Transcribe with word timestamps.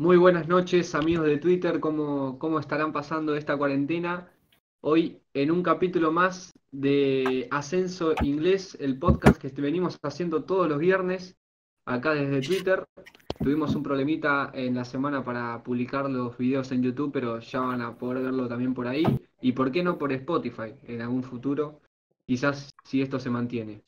Muy 0.00 0.16
buenas 0.16 0.46
noches, 0.46 0.94
amigos 0.94 1.26
de 1.26 1.38
Twitter. 1.38 1.80
¿Cómo, 1.80 2.38
cómo 2.38 2.60
estarán 2.60 2.92
pasando 2.92 3.34
esta 3.34 3.56
cuarentena? 3.56 4.30
Hoy 4.80 5.20
en 5.34 5.50
un 5.50 5.60
capítulo 5.60 6.12
más 6.12 6.56
de 6.70 7.48
Ascenso 7.50 8.14
Inglés, 8.22 8.76
el 8.78 8.96
podcast 8.96 9.42
que 9.42 9.48
venimos 9.60 9.98
haciendo 10.00 10.44
todos 10.44 10.68
los 10.68 10.78
viernes 10.78 11.36
acá 11.84 12.14
desde 12.14 12.46
Twitter. 12.46 12.86
Tuvimos 13.42 13.74
un 13.74 13.82
problemita 13.82 14.52
en 14.54 14.76
la 14.76 14.84
semana 14.84 15.24
para 15.24 15.64
publicar 15.64 16.08
los 16.08 16.38
videos 16.38 16.70
en 16.70 16.84
YouTube, 16.84 17.10
pero 17.12 17.40
ya 17.40 17.58
van 17.58 17.82
a 17.82 17.98
poder 17.98 18.22
verlo 18.22 18.46
también 18.46 18.74
por 18.74 18.86
ahí. 18.86 19.04
Y 19.40 19.50
por 19.50 19.72
qué 19.72 19.82
no 19.82 19.98
por 19.98 20.12
Spotify 20.12 20.76
en 20.84 21.02
algún 21.02 21.24
futuro, 21.24 21.80
quizás 22.24 22.72
si 22.84 23.02
esto 23.02 23.18
se 23.18 23.30
mantiene. 23.30 23.82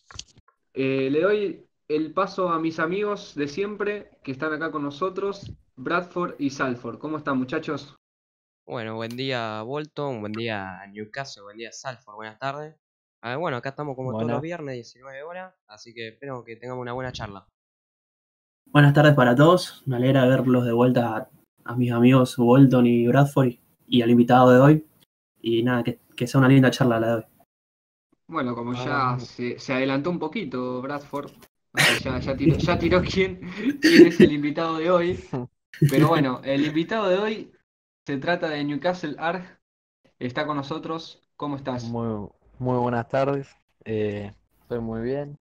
Eh, 0.74 1.08
le 1.08 1.20
doy 1.20 1.64
el 1.86 2.12
paso 2.12 2.48
a 2.48 2.58
mis 2.58 2.80
amigos 2.80 3.36
de 3.36 3.46
siempre 3.46 4.10
que 4.24 4.32
están 4.32 4.52
acá 4.52 4.72
con 4.72 4.82
nosotros, 4.82 5.52
Bradford 5.82 6.34
y 6.38 6.50
Salford. 6.50 6.98
¿Cómo 6.98 7.16
están 7.16 7.38
muchachos? 7.38 7.96
Bueno, 8.66 8.96
buen 8.96 9.16
día 9.16 9.62
Bolton, 9.62 10.20
buen 10.20 10.32
día 10.32 10.78
Newcastle, 10.92 11.42
buen 11.42 11.56
día 11.56 11.72
Salford, 11.72 12.16
buenas 12.16 12.38
tardes. 12.38 12.76
Ah, 13.22 13.36
bueno, 13.36 13.56
acá 13.56 13.70
estamos 13.70 13.96
como 13.96 14.12
todos 14.12 14.30
los 14.30 14.42
viernes, 14.42 14.74
19 14.74 15.22
horas, 15.22 15.54
así 15.66 15.94
que 15.94 16.08
espero 16.08 16.44
que 16.44 16.56
tengamos 16.56 16.82
una 16.82 16.92
buena 16.92 17.12
charla. 17.12 17.46
Buenas 18.66 18.92
tardes 18.92 19.14
para 19.14 19.34
todos, 19.34 19.82
me 19.86 19.96
alegra 19.96 20.26
verlos 20.26 20.66
de 20.66 20.72
vuelta 20.72 21.30
a, 21.64 21.76
mis 21.76 21.92
amigos 21.92 22.36
Bolton 22.36 22.86
y 22.86 23.06
Bradford 23.06 23.54
y 23.86 24.02
al 24.02 24.10
invitado 24.10 24.52
de 24.52 24.60
hoy. 24.60 24.86
Y 25.40 25.62
nada, 25.62 25.82
que, 25.82 26.26
sea 26.26 26.38
una 26.38 26.48
linda 26.48 26.70
charla 26.70 27.00
la 27.00 27.06
de 27.06 27.14
hoy. 27.14 27.24
Bueno, 28.26 28.54
como 28.54 28.74
ya 28.74 29.18
se, 29.18 29.58
se, 29.58 29.72
adelantó 29.72 30.10
un 30.10 30.18
poquito 30.18 30.82
Bradford, 30.82 31.32
ya, 32.02 32.36
tiró, 32.78 33.02
quién, 33.02 33.40
es 33.82 34.20
el 34.20 34.32
invitado 34.32 34.76
de 34.76 34.90
hoy. 34.90 35.24
Pero 35.90 36.08
bueno, 36.08 36.40
el 36.44 36.66
invitado 36.66 37.08
de 37.08 37.18
hoy 37.18 37.52
se 38.06 38.16
trata 38.18 38.48
de 38.48 38.64
Newcastle 38.64 39.16
Arg. 39.18 39.60
Está 40.18 40.46
con 40.46 40.56
nosotros. 40.56 41.22
¿Cómo 41.36 41.56
estás? 41.56 41.84
Muy, 41.84 42.28
muy 42.58 42.78
buenas 42.78 43.08
tardes. 43.08 43.48
Eh, 43.84 44.32
estoy 44.60 44.80
muy 44.80 45.02
bien. 45.02 45.38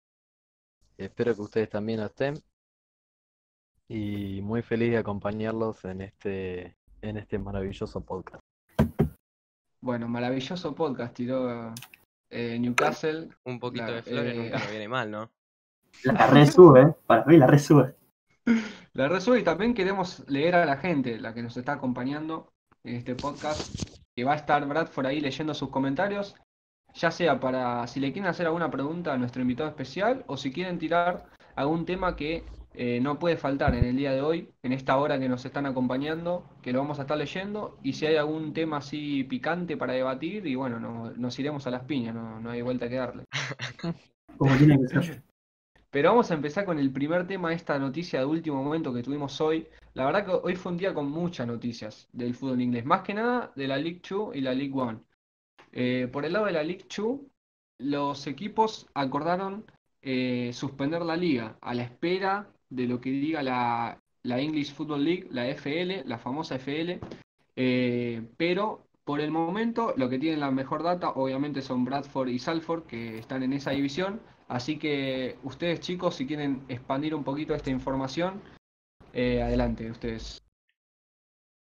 Espero 0.98 1.34
que 1.34 1.42
ustedes 1.42 1.68
también 1.68 2.00
lo 2.00 2.06
estén. 2.06 2.34
Y 3.88 4.40
muy 4.42 4.62
feliz 4.62 4.90
de 4.90 4.98
acompañarlos 4.98 5.84
en 5.84 6.00
este, 6.00 6.76
en 7.02 7.18
este 7.18 7.38
maravilloso 7.38 8.00
podcast. 8.00 8.42
Bueno, 9.80 10.08
maravilloso 10.08 10.74
podcast 10.74 11.14
tiró 11.14 11.74
eh, 12.30 12.58
Newcastle. 12.58 13.28
Un 13.44 13.60
poquito 13.60 13.92
de 13.92 14.02
flores 14.02 14.36
nunca 14.36 14.58
me 14.58 14.70
viene 14.70 14.88
mal, 14.88 15.10
¿no? 15.10 15.30
La 16.02 16.26
resube, 16.26 16.94
para 17.06 17.24
mí 17.26 17.36
la 17.36 17.46
resube. 17.46 17.94
La 18.92 19.08
resube 19.08 19.40
y 19.40 19.42
también 19.42 19.74
queremos 19.74 20.24
leer 20.28 20.54
a 20.54 20.66
la 20.66 20.76
gente, 20.76 21.18
la 21.18 21.34
que 21.34 21.42
nos 21.42 21.56
está 21.56 21.72
acompañando 21.72 22.52
en 22.84 22.96
este 22.96 23.14
podcast, 23.14 23.74
que 24.14 24.24
va 24.24 24.32
a 24.32 24.36
estar 24.36 24.66
Bradford 24.66 25.06
ahí 25.06 25.20
leyendo 25.20 25.54
sus 25.54 25.70
comentarios, 25.70 26.36
ya 26.94 27.10
sea 27.10 27.40
para 27.40 27.86
si 27.86 28.00
le 28.00 28.12
quieren 28.12 28.30
hacer 28.30 28.46
alguna 28.46 28.70
pregunta 28.70 29.12
a 29.12 29.18
nuestro 29.18 29.42
invitado 29.42 29.68
especial 29.68 30.24
o 30.26 30.36
si 30.36 30.52
quieren 30.52 30.78
tirar 30.78 31.24
algún 31.56 31.86
tema 31.86 32.14
que 32.14 32.44
eh, 32.74 33.00
no 33.00 33.18
puede 33.18 33.36
faltar 33.36 33.74
en 33.74 33.84
el 33.84 33.96
día 33.96 34.12
de 34.12 34.20
hoy, 34.20 34.52
en 34.62 34.72
esta 34.72 34.96
hora 34.96 35.18
que 35.18 35.28
nos 35.28 35.44
están 35.44 35.64
acompañando, 35.64 36.44
que 36.60 36.72
lo 36.72 36.80
vamos 36.80 36.98
a 36.98 37.02
estar 37.02 37.16
leyendo, 37.16 37.78
y 37.82 37.92
si 37.92 38.06
hay 38.06 38.16
algún 38.16 38.52
tema 38.52 38.78
así 38.78 39.24
picante 39.24 39.76
para 39.76 39.92
debatir, 39.92 40.46
y 40.46 40.56
bueno, 40.56 40.80
nos 41.16 41.38
iremos 41.38 41.66
a 41.66 41.70
las 41.70 41.84
piñas, 41.84 42.14
no, 42.14 42.40
no 42.40 42.50
hay 42.50 42.62
vuelta 42.62 42.88
que 42.88 42.96
darle. 42.96 43.24
Como 44.36 44.56
tiene 44.56 44.78
que 44.80 44.88
ser. 44.88 45.33
Pero 45.94 46.08
vamos 46.08 46.28
a 46.32 46.34
empezar 46.34 46.64
con 46.64 46.80
el 46.80 46.90
primer 46.90 47.24
tema 47.24 47.52
esta 47.52 47.78
noticia 47.78 48.18
de 48.18 48.24
último 48.26 48.60
momento 48.60 48.92
que 48.92 49.04
tuvimos 49.04 49.40
hoy. 49.40 49.68
La 49.92 50.04
verdad 50.04 50.26
que 50.26 50.32
hoy 50.32 50.56
fue 50.56 50.72
un 50.72 50.78
día 50.78 50.92
con 50.92 51.08
muchas 51.08 51.46
noticias 51.46 52.08
del 52.12 52.34
fútbol 52.34 52.60
inglés, 52.62 52.84
más 52.84 53.02
que 53.02 53.14
nada 53.14 53.52
de 53.54 53.68
la 53.68 53.76
League 53.76 54.00
2 54.10 54.34
y 54.34 54.40
la 54.40 54.54
League 54.54 54.72
1. 54.74 55.04
Eh, 55.70 56.08
por 56.12 56.24
el 56.24 56.32
lado 56.32 56.46
de 56.46 56.52
la 56.52 56.64
League 56.64 56.84
2, 56.88 57.20
los 57.78 58.26
equipos 58.26 58.88
acordaron 58.92 59.66
eh, 60.02 60.50
suspender 60.52 61.02
la 61.02 61.16
liga 61.16 61.58
a 61.60 61.74
la 61.74 61.84
espera 61.84 62.48
de 62.70 62.88
lo 62.88 63.00
que 63.00 63.10
diga 63.10 63.44
la, 63.44 64.00
English 64.24 64.74
Football 64.74 65.04
League, 65.04 65.28
la 65.30 65.48
FL, 65.48 66.02
la 66.08 66.18
famosa 66.18 66.56
FL. 66.56 66.98
Eh, 67.54 68.20
pero 68.36 68.88
por 69.04 69.20
el 69.20 69.30
momento, 69.30 69.94
lo 69.96 70.08
que 70.08 70.18
tienen 70.18 70.40
la 70.40 70.50
mejor 70.50 70.82
data, 70.82 71.10
obviamente, 71.10 71.62
son 71.62 71.84
Bradford 71.84 72.30
y 72.30 72.40
Salford, 72.40 72.82
que 72.84 73.18
están 73.18 73.44
en 73.44 73.52
esa 73.52 73.70
división. 73.70 74.20
Así 74.48 74.78
que 74.78 75.38
ustedes 75.42 75.80
chicos, 75.80 76.16
si 76.16 76.26
quieren 76.26 76.64
expandir 76.68 77.14
un 77.14 77.24
poquito 77.24 77.54
esta 77.54 77.70
información, 77.70 78.42
eh, 79.12 79.42
adelante, 79.42 79.90
ustedes. 79.90 80.44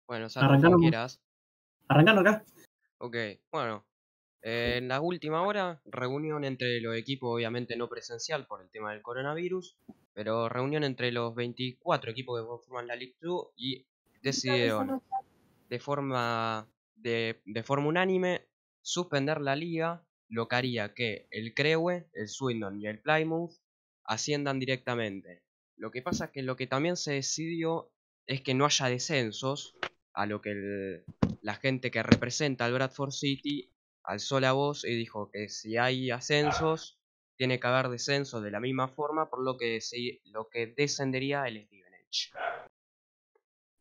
Bueno, 0.07 0.27
Arrancando 0.35 0.77
quieras. 0.77 1.21
Arrancando 1.87 2.21
acá. 2.21 2.43
Ok, 2.99 3.15
bueno. 3.51 3.85
en 4.43 4.87
la 4.87 5.01
última 5.01 5.41
hora, 5.43 5.81
reunión 5.85 6.43
entre 6.43 6.81
los 6.81 6.95
equipos, 6.95 7.35
obviamente 7.35 7.75
no 7.75 7.89
presencial 7.89 8.47
por 8.47 8.61
el 8.61 8.69
tema 8.69 8.91
del 8.91 9.01
coronavirus, 9.01 9.77
pero 10.13 10.49
reunión 10.49 10.83
entre 10.83 11.11
los 11.11 11.35
24 11.35 12.11
equipos 12.11 12.39
que 12.39 12.65
forman 12.65 12.87
la 12.87 12.95
League 12.95 13.15
2 13.21 13.47
y 13.55 13.85
decidieron 14.21 15.01
de 15.69 15.79
forma, 15.79 16.67
de, 16.95 17.41
de 17.45 17.63
forma 17.63 17.87
unánime 17.87 18.47
suspender 18.81 19.41
la 19.41 19.55
liga 19.55 20.03
lo 20.31 20.47
que 20.47 20.55
haría 20.55 20.93
que 20.93 21.27
el 21.29 21.53
Crewe, 21.53 22.07
el 22.13 22.29
Swindon 22.29 22.81
y 22.81 22.87
el 22.87 22.99
Plymouth 22.99 23.51
asciendan 24.05 24.59
directamente. 24.59 25.43
Lo 25.75 25.91
que 25.91 26.01
pasa 26.01 26.25
es 26.25 26.31
que 26.31 26.41
lo 26.41 26.55
que 26.55 26.67
también 26.67 26.95
se 26.95 27.13
decidió 27.13 27.91
es 28.25 28.41
que 28.41 28.53
no 28.53 28.65
haya 28.65 28.87
descensos, 28.87 29.75
a 30.13 30.25
lo 30.25 30.41
que 30.41 31.03
la 31.41 31.55
gente 31.55 31.91
que 31.91 32.01
representa 32.01 32.65
al 32.65 32.73
Bradford 32.73 33.11
City 33.11 33.69
alzó 34.03 34.39
la 34.39 34.53
voz 34.53 34.85
y 34.85 34.95
dijo 34.95 35.29
que 35.29 35.49
si 35.49 35.77
hay 35.77 36.11
ascensos, 36.11 36.97
tiene 37.35 37.59
que 37.59 37.67
haber 37.67 37.89
descensos 37.89 38.41
de 38.41 38.51
la 38.51 38.59
misma 38.59 38.87
forma, 38.87 39.29
por 39.29 39.43
lo 39.43 39.57
que, 39.57 39.79
lo 40.25 40.49
que 40.49 40.67
descendería 40.67 41.45
el 41.47 41.65
Stevenage. 41.65 42.31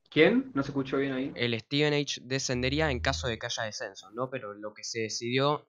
¿Quién? 0.08 0.50
¿No 0.54 0.64
se 0.64 0.70
escuchó 0.70 0.96
bien 0.96 1.12
ahí? 1.12 1.32
El 1.36 1.58
Stevenage 1.60 2.20
descendería 2.24 2.90
en 2.90 2.98
caso 2.98 3.28
de 3.28 3.38
que 3.38 3.46
haya 3.46 3.64
descensos, 3.64 4.12
¿no? 4.14 4.30
Pero 4.30 4.54
lo 4.54 4.74
que 4.74 4.82
se 4.82 5.02
decidió 5.02 5.68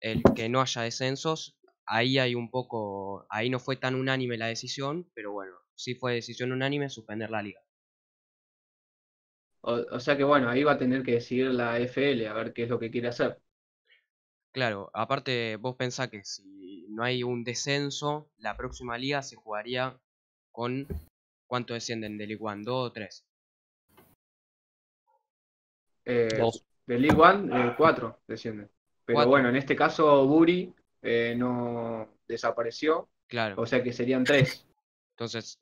el 0.00 0.22
que 0.34 0.48
no 0.48 0.60
haya 0.60 0.82
descensos, 0.82 1.58
ahí 1.86 2.18
hay 2.18 2.34
un 2.34 2.50
poco, 2.50 3.26
ahí 3.30 3.50
no 3.50 3.58
fue 3.58 3.76
tan 3.76 3.94
unánime 3.94 4.36
la 4.36 4.46
decisión, 4.46 5.10
pero 5.14 5.32
bueno, 5.32 5.54
sí 5.74 5.94
fue 5.94 6.14
decisión 6.14 6.52
unánime 6.52 6.90
suspender 6.90 7.30
la 7.30 7.42
liga. 7.42 7.60
O, 9.60 10.00
sea 10.00 10.16
que 10.16 10.24
bueno, 10.24 10.48
ahí 10.48 10.62
va 10.62 10.72
a 10.72 10.78
tener 10.78 11.02
que 11.02 11.12
decidir 11.12 11.46
la 11.48 11.78
FL 11.78 12.26
a 12.26 12.32
ver 12.32 12.52
qué 12.52 12.62
es 12.62 12.68
lo 12.68 12.78
que 12.78 12.90
quiere 12.90 13.08
hacer. 13.08 13.38
Claro, 14.52 14.90
aparte 14.94 15.56
vos 15.56 15.76
pensás 15.76 16.08
que 16.08 16.24
si 16.24 16.86
no 16.88 17.02
hay 17.02 17.22
un 17.22 17.44
descenso, 17.44 18.30
la 18.38 18.56
próxima 18.56 18.96
liga 18.96 19.22
se 19.22 19.36
jugaría 19.36 19.98
con 20.52 20.86
¿cuánto 21.46 21.74
descienden 21.74 22.16
de 22.16 22.26
League 22.28 22.42
One? 22.42 22.62
¿Dos 22.64 22.90
o 22.90 22.92
tres? 22.92 23.26
Eh, 26.04 26.28
De 26.86 26.98
League 26.98 27.20
One, 27.20 27.54
eh, 27.54 27.74
cuatro 27.76 28.20
descienden. 28.26 28.70
Pero 29.08 29.26
bueno, 29.26 29.48
en 29.48 29.56
este 29.56 29.74
caso 29.74 30.26
Buri 30.26 30.74
eh, 31.00 31.34
no 31.36 32.08
desapareció. 32.26 33.08
Claro. 33.26 33.54
O 33.58 33.64
sea 33.64 33.82
que 33.82 33.92
serían 33.92 34.22
tres. 34.22 34.66
Entonces, 35.16 35.58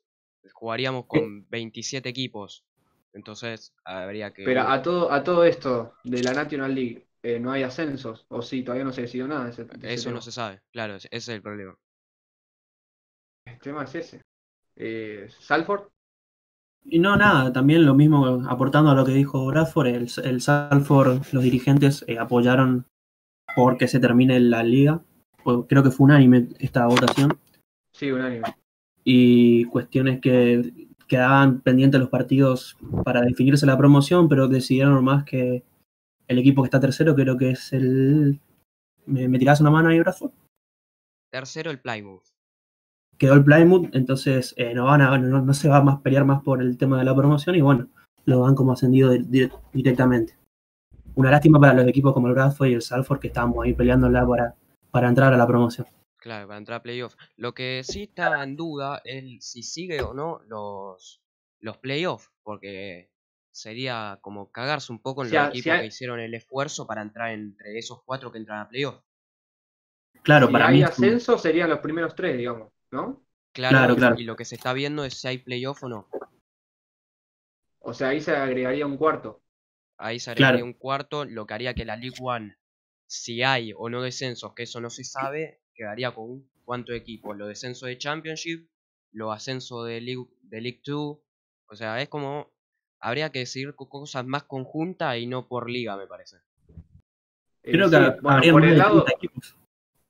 jugaríamos 0.51 1.05
con 1.05 1.47
27 1.49 2.09
equipos. 2.09 2.65
Entonces, 3.13 3.73
habría 3.85 4.33
que. 4.33 4.43
Pero 4.43 4.61
a 4.63 4.81
todo, 4.81 5.11
a 5.11 5.23
todo 5.23 5.45
esto 5.45 5.93
de 6.03 6.23
la 6.23 6.33
National 6.33 6.75
League, 6.75 7.07
eh, 7.23 7.39
¿no 7.39 7.51
hay 7.51 7.63
ascensos? 7.63 8.25
¿O 8.27 8.41
sí? 8.41 8.63
Todavía 8.63 8.83
no 8.83 8.91
se 8.91 9.03
decidió 9.03 9.29
nada. 9.29 9.49
Eso 9.83 10.11
no 10.11 10.21
se 10.21 10.33
sabe, 10.33 10.61
claro, 10.71 10.95
ese 10.95 11.07
es 11.09 11.27
el 11.29 11.41
problema. 11.41 11.73
El 13.45 13.59
tema 13.59 13.85
es 13.85 13.95
ese. 13.95 14.21
Eh, 14.75 15.29
¿Salford? 15.39 15.87
Y 16.83 16.99
no, 16.99 17.15
nada, 17.15 17.51
también 17.53 17.85
lo 17.85 17.95
mismo, 17.95 18.43
aportando 18.49 18.91
a 18.91 18.95
lo 18.95 19.05
que 19.05 19.13
dijo 19.13 19.45
Bradford, 19.45 19.87
el, 19.87 20.09
el 20.23 20.41
Salford, 20.41 21.23
los 21.31 21.43
dirigentes 21.43 22.05
apoyaron 22.19 22.85
porque 23.55 23.87
se 23.87 23.99
termine 23.99 24.39
la 24.39 24.63
liga. 24.63 25.01
Creo 25.67 25.83
que 25.83 25.91
fue 25.91 26.05
unánime 26.05 26.49
esta 26.59 26.85
votación. 26.87 27.37
Sí, 27.91 28.11
unánime. 28.11 28.43
Y 29.03 29.65
cuestiones 29.65 30.19
que 30.19 30.87
quedaban 31.07 31.61
pendientes 31.61 31.99
los 31.99 32.09
partidos 32.09 32.77
para 33.03 33.21
definirse 33.21 33.65
la 33.65 33.77
promoción, 33.77 34.27
pero 34.27 34.47
decidieron 34.47 35.03
más 35.03 35.23
que 35.23 35.63
el 36.27 36.39
equipo 36.39 36.61
que 36.61 36.67
está 36.67 36.79
tercero, 36.79 37.15
creo 37.15 37.37
que 37.37 37.51
es 37.51 37.71
el. 37.71 38.39
¿Me, 39.05 39.29
me 39.29 39.39
tirás 39.39 39.61
una 39.61 39.71
mano 39.71 39.89
ahí, 39.89 39.99
brazo? 39.99 40.33
Tercero 41.31 41.71
el 41.71 41.79
Plymouth. 41.79 42.23
Quedó 43.17 43.33
el 43.33 43.43
Plymouth, 43.43 43.95
entonces 43.95 44.53
eh, 44.57 44.73
no, 44.73 44.85
van 44.85 45.01
a, 45.01 45.17
no, 45.17 45.53
se 45.53 45.69
va 45.69 45.77
a 45.77 45.83
más 45.83 46.01
pelear 46.01 46.25
más 46.25 46.43
por 46.43 46.61
el 46.61 46.77
tema 46.77 46.99
de 46.99 47.05
la 47.05 47.15
promoción 47.15 47.55
y 47.55 47.61
bueno, 47.61 47.87
lo 48.25 48.41
van 48.41 48.53
como 48.53 48.73
ascendido 48.73 49.11
directamente 49.73 50.35
una 51.17 51.31
lástima 51.31 51.59
para 51.59 51.73
los 51.73 51.87
equipos 51.87 52.13
como 52.13 52.27
el 52.27 52.33
Bradford 52.33 52.67
y 52.69 52.73
el 52.75 52.81
Salford 52.81 53.19
que 53.19 53.27
estábamos 53.27 53.65
ahí 53.65 53.73
peleándola 53.73 54.25
para, 54.27 54.55
para 54.91 55.09
entrar 55.09 55.33
a 55.33 55.37
la 55.37 55.47
promoción. 55.47 55.87
Claro, 56.17 56.47
para 56.47 56.59
entrar 56.59 56.79
a 56.79 56.83
playoff. 56.83 57.15
Lo 57.37 57.53
que 57.53 57.81
sí 57.83 58.03
está 58.03 58.43
en 58.43 58.55
duda 58.55 59.01
es 59.03 59.43
si 59.43 59.63
sigue 59.63 60.01
o 60.01 60.13
no 60.13 60.41
los, 60.47 61.21
los 61.59 61.77
playoffs, 61.77 62.31
porque 62.43 63.09
sería 63.51 64.19
como 64.21 64.51
cagarse 64.51 64.91
un 64.91 64.99
poco 64.99 65.23
en 65.23 65.29
Si 65.29 65.35
a- 65.37 65.45
los 65.45 65.53
si 65.53 65.59
equipos 65.59 65.73
hay- 65.73 65.79
que 65.81 65.87
hicieron 65.87 66.19
el 66.19 66.33
esfuerzo 66.35 66.85
para 66.85 67.01
entrar 67.01 67.31
entre 67.31 67.77
esos 67.79 68.03
cuatro 68.03 68.31
que 68.31 68.37
entran 68.37 68.59
a 68.59 68.69
playoffs. 68.69 69.01
Claro, 70.21 70.47
si 70.47 70.53
para 70.53 70.67
hay 70.67 70.75
mí. 70.77 70.83
es 70.83 70.89
ascenso 70.89 71.37
serían 71.39 71.69
los 71.69 71.79
primeros 71.79 72.13
tres, 72.13 72.37
digamos, 72.37 72.69
¿no? 72.91 73.23
Claro, 73.53 73.77
Claro, 73.77 73.93
y- 73.93 73.97
claro. 73.97 74.15
y 74.19 74.23
lo 74.23 74.35
que 74.35 74.45
se 74.45 74.55
está 74.55 74.73
viendo 74.73 75.03
es 75.03 75.15
si 75.15 75.27
hay 75.27 75.39
playoff 75.39 75.81
o 75.83 75.89
no. 75.89 76.07
O 77.79 77.93
sea, 77.93 78.09
ahí 78.09 78.21
se 78.21 78.35
agregaría 78.35 78.85
un 78.85 78.97
cuarto. 78.97 79.41
Ahí 79.97 80.19
se 80.19 80.33
Claro. 80.35 80.63
un 80.63 80.73
cuarto, 80.73 81.25
lo 81.25 81.45
que 81.45 81.53
haría 81.53 81.73
que 81.73 81.85
la 81.85 81.95
League 81.97 82.17
One, 82.21 82.55
si 83.07 83.43
hay 83.43 83.73
o 83.75 83.89
no 83.89 84.01
descensos, 84.01 84.53
que 84.53 84.63
eso 84.63 84.81
no 84.81 84.89
se 84.89 85.03
sabe, 85.03 85.61
quedaría 85.73 86.11
con 86.13 86.47
cuántos 86.65 86.95
equipos, 86.95 87.35
los 87.37 87.47
descensos 87.47 87.87
de 87.87 87.97
Championship, 87.97 88.67
los 89.11 89.33
ascensos 89.35 89.85
de 89.87 90.01
League, 90.01 90.25
de 90.41 90.61
League 90.61 90.81
2, 90.85 91.17
o 91.69 91.75
sea, 91.75 92.01
es 92.01 92.09
como, 92.09 92.51
habría 92.99 93.31
que 93.31 93.39
decidir 93.39 93.75
co- 93.75 93.89
cosas 93.89 94.25
más 94.25 94.43
conjuntas 94.43 95.17
y 95.17 95.27
no 95.27 95.47
por 95.47 95.69
liga, 95.69 95.97
me 95.97 96.07
parece. 96.07 96.37
Eh, 97.63 97.71
Creo 97.73 97.89
sí, 97.89 97.91
que 97.91 98.21
bueno, 98.21 98.41
por 98.49 98.65
el 98.65 98.77
lado, 98.77 99.03
30 99.05 99.11
equipos. 99.11 99.55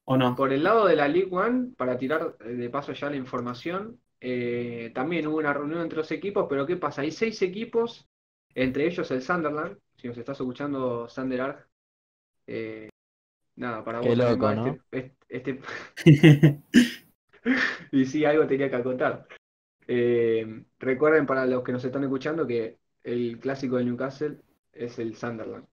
¿O 0.06 0.18
no? 0.18 0.36
por 0.36 0.54
el 0.54 0.64
lado 0.64 0.86
de 0.86 0.96
la 0.96 1.08
League 1.08 1.30
One, 1.32 1.74
para 1.78 1.98
tirar 1.98 2.36
eh, 2.42 2.50
de 2.50 2.70
paso 2.70 2.94
ya 2.94 3.10
la 3.10 3.16
información, 3.16 4.00
eh, 4.20 4.92
también 4.94 5.28
hubo 5.28 5.38
una 5.38 5.54
reunión 5.54 5.82
entre 5.82 5.98
los 6.00 6.12
equipos, 6.12 6.46
pero 6.50 6.66
¿qué 6.66 6.78
pasa? 6.78 7.02
Hay 7.02 7.12
seis 7.12 7.42
equipos, 7.42 8.08
entre 8.64 8.88
ellos 8.88 9.10
el 9.12 9.22
Sunderland, 9.22 9.78
si 9.98 10.08
nos 10.08 10.18
estás 10.18 10.40
escuchando, 10.40 11.08
Sander 11.08 11.42
Arg, 11.42 11.68
eh, 12.48 12.90
nada, 13.56 13.84
para 13.84 14.02
Qué 14.02 14.10
vos 14.10 14.18
loco, 14.18 14.46
va 14.46 14.56
¿no? 14.56 14.78
este, 14.92 15.16
este- 15.30 15.62
y 17.92 18.06
sí, 18.06 18.26
algo 18.26 18.48
tenía 18.48 18.70
que 18.70 18.76
acotar. 18.76 19.28
Eh, 19.88 20.64
recuerden 20.80 21.26
para 21.26 21.46
los 21.46 21.64
que 21.64 21.72
nos 21.72 21.84
están 21.86 22.04
escuchando 22.04 22.46
que 22.48 22.78
el 23.04 23.40
clásico 23.40 23.78
de 23.78 23.86
Newcastle 23.86 24.38
es 24.74 24.98
el 25.00 25.16
Sunderland. 25.16 25.66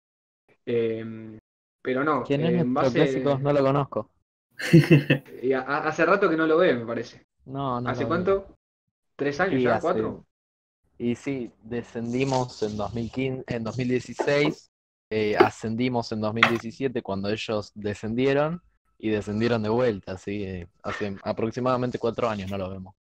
Eh, 0.65 1.39
pero 1.81 2.03
no, 2.03 2.23
¿Quién 2.23 2.41
es 2.45 2.61
en 2.61 2.73
base- 2.73 2.93
clásico? 2.93 3.37
No 3.39 3.53
lo 3.53 3.61
conozco. 3.61 4.09
y 5.41 5.53
a- 5.53 5.61
a- 5.61 5.87
hace 5.87 6.05
rato 6.05 6.29
que 6.29 6.37
no 6.37 6.45
lo 6.47 6.57
ve, 6.57 6.73
me 6.75 6.85
parece. 6.85 7.25
No, 7.45 7.79
no 7.81 7.89
¿Hace 7.89 8.05
cuánto? 8.05 8.55
¿Tres 9.15 9.39
años 9.39 9.55
Sí, 9.55 9.63
ya? 9.63 9.79
¿Cuatro? 9.79 10.25
Y 10.97 11.15
sí, 11.15 11.51
descendimos 11.63 12.61
en 12.63 12.77
2015, 12.77 13.43
en 13.47 13.63
2016, 13.63 14.71
eh, 15.09 15.35
ascendimos 15.37 16.11
en 16.11 16.21
2017 16.21 17.01
cuando 17.01 17.29
ellos 17.29 17.71
descendieron 17.75 18.61
y 18.97 19.09
descendieron 19.09 19.61
de 19.63 19.69
vuelta, 19.69 20.13
así 20.13 20.65
hace 20.81 21.17
aproximadamente 21.23 21.99
cuatro 21.99 22.29
años 22.29 22.49
no 22.49 22.57
lo 22.57 22.69
vemos. 22.69 22.95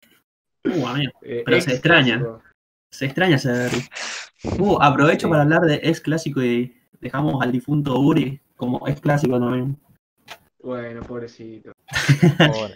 Uh, 0.64 0.86
amigo. 0.86 1.12
Eh, 1.22 1.42
Pero 1.44 1.60
se 1.60 1.70
ex 1.70 1.74
extraña. 1.74 2.22
Se 2.90 3.06
extraña 3.06 3.36
ese. 3.36 3.68
Uh, 4.58 4.78
aprovecho 4.80 5.26
Sí. 5.26 5.30
para 5.30 5.42
hablar 5.42 5.60
de 5.62 5.74
ex 5.82 6.00
clásico 6.00 6.42
y 6.42 6.74
dejamos 6.98 7.42
al 7.42 7.52
difunto 7.52 7.98
Uri 8.00 8.40
como 8.56 8.88
ex 8.88 8.98
clásico 8.98 9.38
también. 9.38 9.78
Bueno, 10.62 11.02
pobrecito. 11.02 11.72
Ahora, 12.38 12.74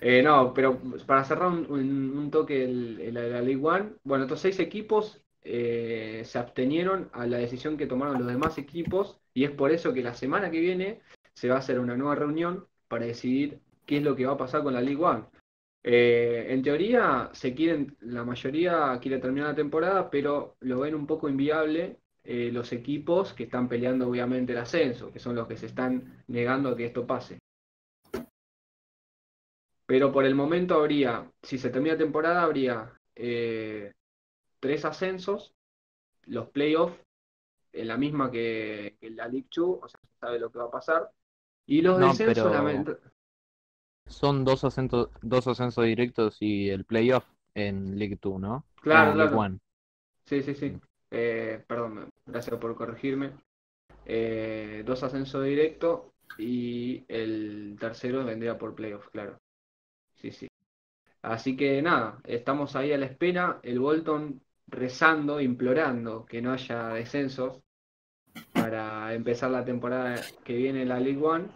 Eh, 0.00 0.22
no, 0.22 0.52
pero 0.54 0.78
para 1.06 1.24
cerrar 1.24 1.48
un, 1.48 1.66
un- 1.70 2.18
un 2.18 2.30
toque 2.30 2.66
la 2.68 3.40
League 3.40 3.60
One, 3.64 3.94
bueno, 4.04 4.24
estos 4.24 4.40
seis 4.40 4.58
equipos 4.60 5.22
eh, 5.42 6.22
se 6.24 6.38
abstenieron 6.38 7.10
a 7.12 7.26
la 7.26 7.38
decisión 7.38 7.76
que 7.76 7.86
tomaron 7.86 8.18
los 8.18 8.26
demás 8.28 8.58
equipos 8.58 9.20
y 9.32 9.44
es 9.44 9.50
por 9.50 9.70
eso 9.72 9.92
que 9.92 10.02
la 10.02 10.14
semana 10.14 10.50
que 10.50 10.60
viene 10.60 11.00
se 11.34 11.48
va 11.48 11.56
a 11.56 11.58
hacer 11.58 11.78
una 11.78 11.96
nueva 11.96 12.14
reunión 12.14 12.66
para 12.88 13.06
decidir 13.06 13.60
qué 13.86 13.98
es 13.98 14.02
lo 14.02 14.14
que 14.16 14.26
va 14.26 14.32
a 14.34 14.36
pasar 14.38 14.62
con 14.62 14.74
la 14.74 14.80
League 14.82 15.02
One. 15.02 15.24
Eh, 15.82 16.46
en 16.50 16.62
teoría, 16.62 17.30
se 17.32 17.54
quieren, 17.54 17.96
la 18.00 18.24
mayoría 18.24 18.98
quiere 19.00 19.18
terminar 19.18 19.50
la 19.50 19.54
temporada, 19.54 20.10
pero 20.10 20.56
lo 20.60 20.80
ven 20.80 20.94
un 20.94 21.06
poco 21.06 21.28
inviable 21.28 21.98
eh, 22.24 22.50
los 22.52 22.72
equipos 22.72 23.34
que 23.34 23.44
están 23.44 23.68
peleando 23.68 24.08
obviamente 24.08 24.52
el 24.52 24.58
ascenso, 24.58 25.12
que 25.12 25.18
son 25.20 25.34
los 25.36 25.46
que 25.46 25.56
se 25.58 25.66
están 25.66 26.24
negando 26.28 26.70
a 26.70 26.76
que 26.76 26.86
esto 26.86 27.06
pase. 27.06 27.38
Pero 29.86 30.12
por 30.12 30.24
el 30.24 30.34
momento 30.34 30.74
habría, 30.76 31.30
si 31.42 31.58
se 31.58 31.70
termina 31.70 31.94
la 31.94 31.98
temporada, 31.98 32.42
habría 32.42 32.92
eh, 33.14 33.92
tres 34.60 34.84
ascensos, 34.84 35.54
los 36.26 36.48
playoffs, 36.50 36.98
en 37.72 37.88
la 37.88 37.96
misma 37.98 38.30
que, 38.30 38.96
que 39.00 39.10
la 39.10 39.28
League 39.28 39.48
2, 39.54 39.80
o 39.82 39.88
sea, 39.88 40.00
se 40.00 40.18
sabe 40.20 40.38
lo 40.38 40.50
que 40.50 40.58
va 40.58 40.66
a 40.66 40.70
pasar. 40.70 41.10
Y 41.66 41.82
los 41.82 41.98
No, 41.98 42.08
descensos, 42.08 42.34
pero- 42.44 42.98
son 44.06 44.44
dos 44.44 44.64
ascensos, 44.64 45.08
dos 45.22 45.46
ascensos 45.46 45.84
directos 45.84 46.36
y 46.40 46.70
el 46.70 46.84
playoff 46.84 47.24
en 47.54 47.98
League 47.98 48.18
2, 48.20 48.40
¿no? 48.40 48.64
Claro, 48.82 49.12
En 49.12 49.16
claro. 49.16 49.38
One. 49.38 49.58
Sí, 50.26 50.42
sí, 50.42 50.54
sí. 50.54 50.80
Eh, 51.10 51.64
perdón, 51.66 52.10
gracias 52.26 52.58
por 52.58 52.74
corregirme. 52.76 53.32
Eh, 54.06 54.82
dos 54.86 55.02
ascensos 55.02 55.44
directos 55.44 56.02
y 56.38 57.04
el 57.08 57.76
tercero 57.80 58.24
vendría 58.24 58.58
por 58.58 58.74
playoff, 58.74 59.08
claro. 59.10 59.38
Sí, 60.14 60.30
sí. 60.30 60.48
Así 61.22 61.56
que 61.56 61.80
nada, 61.82 62.20
estamos 62.24 62.76
ahí 62.76 62.92
a 62.92 62.98
la 62.98 63.06
espera. 63.06 63.60
El 63.62 63.80
Bolton 63.80 64.40
rezando, 64.66 65.40
implorando 65.40 66.24
que 66.26 66.42
no 66.42 66.52
haya 66.52 66.88
descensos 66.88 67.60
para 68.52 69.14
empezar 69.14 69.50
la 69.50 69.64
temporada 69.64 70.16
que 70.44 70.54
viene 70.56 70.82
en 70.82 70.88
la 70.88 71.00
League 71.00 71.22
One. 71.22 71.46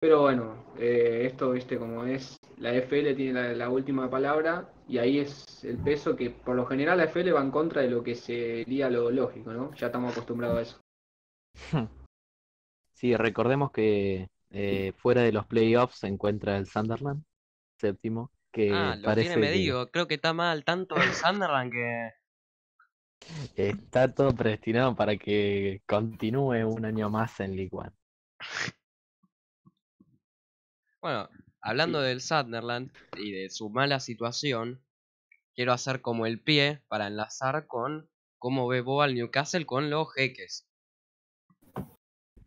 Pero 0.00 0.22
bueno, 0.22 0.64
eh, 0.78 1.26
esto, 1.26 1.52
viste, 1.52 1.78
como 1.78 2.04
es, 2.04 2.38
la 2.56 2.72
FL 2.72 3.14
tiene 3.14 3.32
la, 3.34 3.52
la 3.52 3.68
última 3.68 4.08
palabra 4.08 4.72
y 4.88 4.96
ahí 4.96 5.18
es 5.18 5.62
el 5.62 5.76
peso 5.76 6.16
que 6.16 6.30
por 6.30 6.56
lo 6.56 6.64
general 6.64 6.98
la 6.98 7.04
FL 7.04 7.32
va 7.32 7.42
en 7.42 7.50
contra 7.50 7.82
de 7.82 7.90
lo 7.90 8.02
que 8.02 8.14
sería 8.14 8.88
lo 8.88 9.10
lógico, 9.10 9.52
¿no? 9.52 9.74
Ya 9.74 9.88
estamos 9.88 10.12
acostumbrados 10.12 10.58
a 10.58 10.62
eso. 10.62 10.80
Sí, 12.92 13.16
recordemos 13.16 13.70
que 13.70 14.28
eh, 14.50 14.92
fuera 14.94 15.22
de 15.22 15.32
los 15.32 15.46
playoffs 15.46 16.00
se 16.00 16.06
encuentra 16.06 16.58
el 16.58 16.66
Sunderland, 16.66 17.24
séptimo, 17.80 18.30
que 18.52 18.70
ah, 18.72 18.96
lo 18.96 19.02
parece 19.02 19.30
tiene 19.30 19.46
que 19.46 19.52
medido, 19.52 19.90
creo 19.90 20.06
que 20.06 20.14
está 20.14 20.32
mal 20.32 20.64
tanto 20.64 20.96
el 20.96 21.12
Sunderland 21.12 21.72
que... 21.72 22.10
está 23.56 24.14
todo 24.14 24.34
predestinado 24.34 24.94
para 24.94 25.16
que 25.16 25.82
continúe 25.86 26.64
un 26.66 26.84
año 26.84 27.10
más 27.10 27.40
en 27.40 27.56
League 27.56 27.70
One. 27.72 27.92
Bueno, 31.00 31.28
hablando 31.62 32.00
del 32.00 32.20
Sunderland 32.20 32.92
y 33.16 33.32
de 33.32 33.48
su 33.50 33.70
mala 33.70 34.00
situación, 34.00 34.84
quiero 35.54 35.72
hacer 35.72 36.02
como 36.02 36.26
el 36.26 36.42
pie 36.42 36.82
para 36.88 37.06
enlazar 37.06 37.66
con 37.66 38.10
cómo 38.38 38.68
ve 38.68 38.82
Bob 38.82 39.02
al 39.02 39.14
Newcastle 39.14 39.66
con 39.66 39.90
los 39.90 40.12
jeques. 40.14 40.69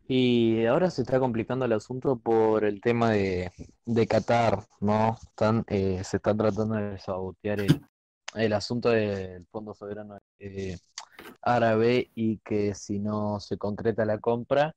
Y 0.06 0.66
ahora 0.66 0.90
se 0.90 1.02
está 1.02 1.18
complicando 1.18 1.64
el 1.64 1.72
asunto 1.72 2.16
por 2.16 2.64
el 2.64 2.80
tema 2.82 3.10
de, 3.10 3.50
de 3.86 4.06
Qatar, 4.06 4.64
¿no? 4.80 5.16
Están, 5.22 5.64
eh, 5.68 6.02
se 6.04 6.18
está 6.18 6.36
tratando 6.36 6.74
de 6.74 6.98
sabotear 6.98 7.60
el, 7.60 7.80
el 8.34 8.52
asunto 8.52 8.90
del 8.90 9.46
Fondo 9.46 9.74
Soberano 9.74 10.18
eh, 10.38 10.76
Árabe 11.40 12.10
y 12.14 12.38
que 12.38 12.74
si 12.74 12.98
no 12.98 13.40
se 13.40 13.56
concreta 13.56 14.04
la 14.04 14.18
compra, 14.18 14.74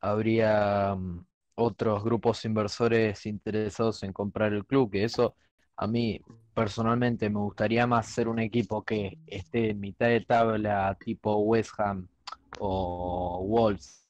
habría 0.00 0.94
mm, 0.94 1.26
otros 1.56 2.04
grupos 2.04 2.44
inversores 2.44 3.26
interesados 3.26 4.02
en 4.04 4.12
comprar 4.12 4.52
el 4.52 4.64
club, 4.64 4.92
que 4.92 5.04
eso 5.04 5.34
a 5.76 5.88
mí 5.88 6.20
personalmente 6.54 7.28
me 7.30 7.40
gustaría 7.40 7.86
más 7.88 8.06
ser 8.06 8.28
un 8.28 8.38
equipo 8.38 8.84
que 8.84 9.18
esté 9.26 9.70
en 9.70 9.80
mitad 9.80 10.06
de 10.06 10.20
tabla 10.20 10.96
tipo 11.00 11.36
West 11.38 11.72
Ham 11.78 12.06
o 12.60 13.44
Wolves 13.44 14.01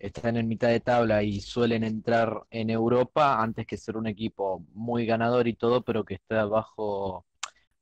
están 0.00 0.36
en 0.38 0.48
mitad 0.48 0.68
de 0.70 0.80
tabla 0.80 1.22
y 1.24 1.40
suelen 1.42 1.84
entrar 1.84 2.42
en 2.50 2.70
Europa 2.70 3.42
antes 3.42 3.66
que 3.66 3.76
ser 3.78 3.96
un 3.98 4.06
equipo 4.08 4.64
muy 4.74 5.06
ganador 5.06 5.48
y 5.48 5.54
todo, 5.56 5.82
pero 5.84 6.04
que 6.04 6.14
está 6.14 6.46
bajo, 6.46 7.26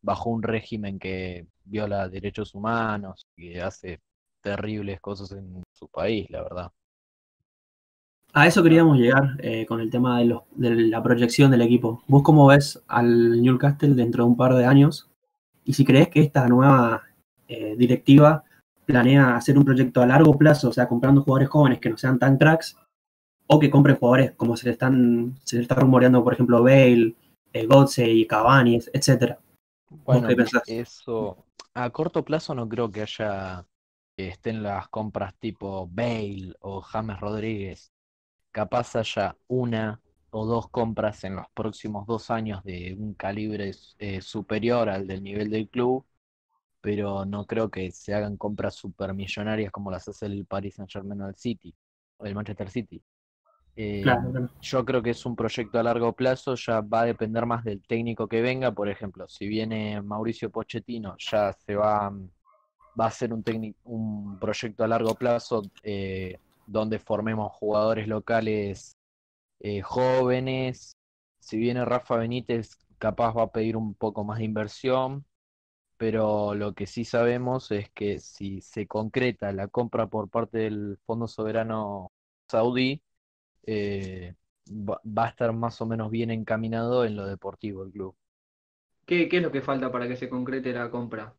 bajo 0.03 0.31
un 0.31 0.43
régimen 0.43 0.99
que 0.99 1.47
viola 1.65 2.09
derechos 2.09 2.55
humanos 2.55 3.27
y 3.37 3.59
hace 3.59 4.01
terribles 4.43 5.01
cosas 5.01 5.33
en 5.33 5.63
su 5.73 5.89
país, 5.89 6.29
la 6.31 6.43
verdad. 6.43 6.73
A 8.33 8.47
eso 8.47 8.63
queríamos 8.63 8.99
llegar 8.99 9.37
eh, 9.41 9.67
con 9.67 9.81
el 9.81 9.91
tema 9.91 10.19
de, 10.19 10.27
los- 10.27 10.43
de 10.55 10.71
la 10.75 11.03
proyección 11.03 11.51
del 11.51 11.63
equipo. 11.63 12.03
¿Vos 12.07 12.23
cómo 12.23 12.47
ves 12.47 12.83
al 12.89 13.43
Newcastle 13.43 13.95
dentro 13.95 14.25
de 14.25 14.31
un 14.31 14.37
par 14.37 14.55
de 14.55 14.65
años? 14.67 15.09
Y 15.65 15.75
si 15.75 15.85
crees 15.85 16.09
que 16.09 16.21
esta 16.21 16.49
nueva 16.49 17.05
eh, 17.49 17.75
directiva 17.79 18.45
planea 18.89 19.37
hacer 19.37 19.59
un 19.59 19.65
proyecto 19.67 20.01
a 20.01 20.07
largo 20.07 20.37
plazo, 20.39 20.71
o 20.71 20.73
sea, 20.73 20.89
comprando 20.89 21.23
jugadores 21.23 21.51
jóvenes 21.51 21.79
que 21.79 21.91
no 21.91 21.99
sean 21.99 22.19
tan 22.19 22.39
cracks, 22.39 22.75
o 23.47 23.59
que 23.59 23.71
compren 23.71 23.97
jugadores 23.97 24.33
como 24.33 24.57
se 24.57 24.67
le 24.67 24.73
están, 24.73 25.39
se 25.45 25.57
le 25.57 25.63
está 25.63 25.75
rumoreando, 25.75 26.25
por 26.25 26.33
ejemplo, 26.33 26.63
Bale, 26.63 27.15
eh, 27.53 27.69
y 27.99 28.27
Cavani, 28.27 28.81
etcétera. 28.93 29.39
Bueno, 30.05 30.29
eso 30.67 31.45
a 31.75 31.91
corto 31.91 32.25
plazo 32.25 32.55
no 32.55 32.69
creo 32.69 32.91
que 32.91 33.03
haya 33.03 33.65
que 34.17 34.29
estén 34.29 34.63
las 34.63 34.89
compras 34.89 35.35
tipo 35.39 35.87
Bale 35.87 36.55
o 36.61 36.81
James 36.81 37.21
Rodríguez. 37.21 37.93
Capaz 38.51 38.97
haya 38.97 39.37
una 39.47 40.01
o 40.31 40.45
dos 40.45 40.69
compras 40.71 41.23
en 41.23 41.37
los 41.37 41.47
próximos 41.55 42.07
dos 42.07 42.31
años 42.31 42.65
de 42.65 42.97
un 42.99 43.15
calibre 43.15 43.73
eh, 43.99 44.21
superior 44.21 44.89
al 44.89 45.07
del 45.07 45.23
nivel 45.23 45.51
del 45.51 45.69
club 45.69 46.05
pero 46.89 47.27
no 47.27 47.45
creo 47.45 47.69
que 47.71 47.91
se 47.91 48.15
hagan 48.15 48.39
compras 48.39 48.75
supermillonarias 48.77 49.71
como 49.71 49.91
las 49.91 50.09
hace 50.09 50.25
el 50.25 50.47
Paris 50.47 50.77
Saint-Germain 50.77 51.21
o 51.21 51.29
el 51.29 51.37
City, 51.37 51.75
o 52.17 52.25
el 52.25 52.35
Manchester 52.35 52.71
City. 52.71 53.03
Eh, 53.77 54.01
Claro, 54.03 54.31
claro. 54.31 54.51
yo 54.63 54.85
creo 54.87 55.03
que 55.03 55.11
es 55.11 55.27
un 55.27 55.37
proyecto 55.37 55.79
a 55.79 55.83
largo 55.83 56.15
plazo, 56.15 56.55
ya 56.55 56.81
va 56.81 57.03
a 57.03 57.05
depender 57.05 57.45
más 57.45 57.63
del 57.63 57.83
técnico 57.83 58.27
que 58.27 58.41
venga. 58.41 58.73
Por 58.73 58.89
ejemplo, 58.89 59.29
si 59.29 59.47
viene 59.47 60.01
Mauricio 60.01 60.49
Pochettino, 60.49 61.15
ya 61.19 61.53
se 61.53 61.75
va, 61.75 62.11
va 62.99 63.07
a 63.07 63.11
ser 63.11 63.35
un, 63.35 63.45
un 63.85 64.39
proyecto 64.39 64.83
a 64.83 64.89
largo 64.89 65.15
plazo 65.15 65.61
eh, 65.83 66.39
donde 66.67 66.99
formemos 66.99 67.53
jugadores 67.53 68.09
locales 68.09 68.97
eh, 69.61 69.83
jóvenes. 69.83 70.97
Si 71.39 71.59
viene 71.59 71.85
Rafa 71.85 72.17
Benítez, 72.17 72.79
capaz 72.97 73.35
va 73.35 73.43
a 73.43 73.53
pedir 73.53 73.77
un 73.77 73.93
poco 73.93 74.25
más 74.25 74.39
de 74.39 74.47
inversión, 74.47 75.27
pero 75.99 76.55
lo 76.55 76.75
que 76.75 76.87
sí 76.87 77.05
sabemos 77.05 77.71
es 77.73 77.91
que 77.93 78.21
si 78.21 78.61
se 78.63 78.87
concreta 78.89 79.53
la 79.53 79.69
compra 79.69 80.09
por 80.09 80.31
parte 80.31 80.59
del 80.59 80.99
Fondo 81.07 81.29
Soberano 81.29 82.13
Saudí, 82.49 83.03
eh, 83.67 84.35
va, 84.71 85.01
va 85.07 85.27
a 85.27 85.29
estar 85.31 85.53
más 85.55 85.81
o 85.83 85.87
menos 85.87 86.11
bien 86.11 86.31
encaminado 86.33 87.05
en 87.05 87.17
lo 87.17 87.27
deportivo 87.27 87.85
el 87.85 87.93
club. 87.93 88.17
¿Qué, 89.07 89.29
qué 89.29 89.39
es 89.39 89.43
lo 89.43 89.51
que 89.51 89.61
falta 89.61 89.91
para 89.91 90.07
que 90.07 90.15
se 90.17 90.29
concrete 90.29 90.73
la 90.73 90.89
compra? 90.91 91.35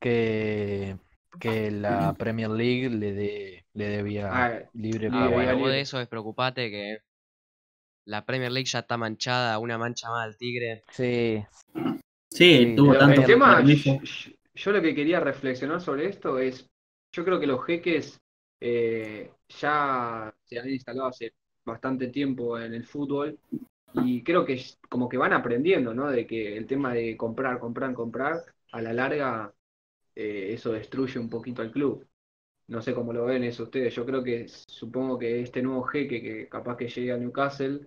Que, 0.00 0.98
que 1.40 1.70
la 1.70 2.14
Premier 2.18 2.50
League 2.50 2.90
le 2.90 3.12
dé 3.12 3.66
le 3.74 3.88
dé 3.88 4.02
vía 4.02 4.28
Ah, 4.30 4.60
libre 4.74 5.10
Ah, 5.10 5.28
bueno, 5.28 5.52
vos 5.58 5.66
libre. 5.66 5.72
de 5.72 5.80
eso 5.80 5.98
despreocupate 5.98 6.70
que 6.70 6.98
la 8.06 8.24
Premier 8.24 8.50
League 8.50 8.64
ya 8.70 8.78
está 8.78 8.96
manchada, 8.96 9.58
una 9.58 9.76
mancha 9.76 10.08
más 10.08 10.24
al 10.24 10.36
Tigre. 10.38 10.86
Sí, 10.90 11.44
Sí, 12.36 12.74
tuvo 12.76 12.90
Pero 12.90 13.00
tanto 13.00 13.20
el 13.22 13.26
tema, 13.26 13.64
yo, 13.64 13.98
yo 14.54 14.72
lo 14.72 14.82
que 14.82 14.94
quería 14.94 15.20
reflexionar 15.20 15.80
sobre 15.80 16.06
esto 16.06 16.38
es, 16.38 16.68
yo 17.10 17.24
creo 17.24 17.40
que 17.40 17.46
los 17.46 17.64
jeques 17.64 18.20
eh, 18.60 19.30
ya 19.48 20.34
se 20.44 20.58
han 20.58 20.68
instalado 20.68 21.08
hace 21.08 21.32
bastante 21.64 22.08
tiempo 22.08 22.58
en 22.58 22.74
el 22.74 22.84
fútbol 22.84 23.38
y 23.94 24.22
creo 24.22 24.44
que 24.44 24.62
como 24.90 25.08
que 25.08 25.16
van 25.16 25.32
aprendiendo, 25.32 25.94
¿no? 25.94 26.10
De 26.10 26.26
que 26.26 26.58
el 26.58 26.66
tema 26.66 26.92
de 26.92 27.16
comprar, 27.16 27.58
comprar, 27.58 27.94
comprar, 27.94 28.42
a 28.72 28.82
la 28.82 28.92
larga 28.92 29.54
eh, 30.14 30.52
eso 30.52 30.72
destruye 30.72 31.18
un 31.18 31.30
poquito 31.30 31.62
al 31.62 31.72
club. 31.72 32.06
No 32.68 32.82
sé 32.82 32.92
cómo 32.92 33.14
lo 33.14 33.24
ven 33.24 33.44
eso 33.44 33.62
ustedes. 33.62 33.94
Yo 33.94 34.04
creo 34.04 34.22
que 34.22 34.46
supongo 34.48 35.18
que 35.18 35.40
este 35.40 35.62
nuevo 35.62 35.84
jeque 35.84 36.20
que 36.20 36.48
capaz 36.50 36.76
que 36.76 36.88
llegue 36.88 37.12
a 37.12 37.16
Newcastle 37.16 37.86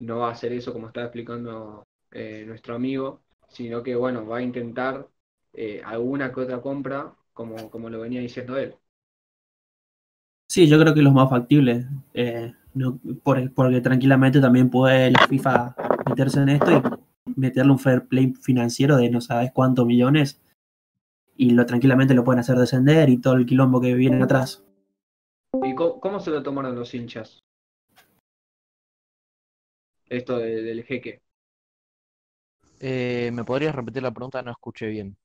no 0.00 0.18
va 0.18 0.28
a 0.28 0.32
hacer 0.32 0.52
eso 0.52 0.74
como 0.74 0.88
estaba 0.88 1.06
explicando 1.06 1.86
eh, 2.10 2.44
nuestro 2.46 2.74
amigo, 2.74 3.22
sino 3.48 3.82
que 3.82 3.94
bueno, 3.96 4.26
va 4.26 4.38
a 4.38 4.42
intentar 4.42 5.08
eh, 5.52 5.82
alguna 5.84 6.32
que 6.32 6.40
otra 6.40 6.60
compra, 6.62 7.14
como, 7.32 7.70
como 7.70 7.90
lo 7.90 8.00
venía 8.00 8.20
diciendo 8.20 8.56
él. 8.58 8.76
Sí, 10.48 10.68
yo 10.68 10.78
creo 10.78 10.94
que 10.94 11.00
es 11.00 11.04
lo 11.04 11.12
más 11.12 11.30
factible. 11.30 11.86
eh, 12.14 12.52
no- 12.74 12.98
por- 13.22 13.52
porque 13.54 13.80
tranquilamente 13.80 14.40
también 14.40 14.68
puede 14.70 15.10
la 15.10 15.26
FIFA 15.28 15.74
meterse 16.08 16.40
en 16.42 16.48
esto 16.50 16.70
y 16.72 17.30
meterle 17.40 17.72
un 17.72 17.78
fair 17.78 18.06
play 18.06 18.34
financiero 18.34 18.96
de 18.96 19.08
no 19.10 19.20
sabes 19.20 19.50
cuántos 19.52 19.86
millones 19.86 20.40
y 21.36 21.50
lo 21.50 21.66
tranquilamente 21.66 22.14
lo 22.14 22.24
pueden 22.24 22.40
hacer 22.40 22.58
descender 22.58 23.08
y 23.10 23.18
todo 23.18 23.34
el 23.34 23.46
quilombo 23.46 23.80
que 23.80 23.94
viene 23.94 24.22
atrás. 24.22 24.64
¿Y 25.62 25.74
cómo, 25.74 26.00
cómo 26.00 26.18
se 26.20 26.30
lo 26.30 26.42
tomaron 26.42 26.74
los 26.76 26.94
hinchas? 26.94 27.44
Esto 30.08 30.38
de- 30.38 30.62
del 30.62 30.82
jeque. 30.84 31.22
Eh, 32.80 33.30
¿me 33.32 33.44
podrías 33.44 33.74
repetir 33.74 34.02
la 34.02 34.12
pregunta? 34.12 34.42
No 34.42 34.50
escuché 34.50 34.86
bien. 34.86 35.16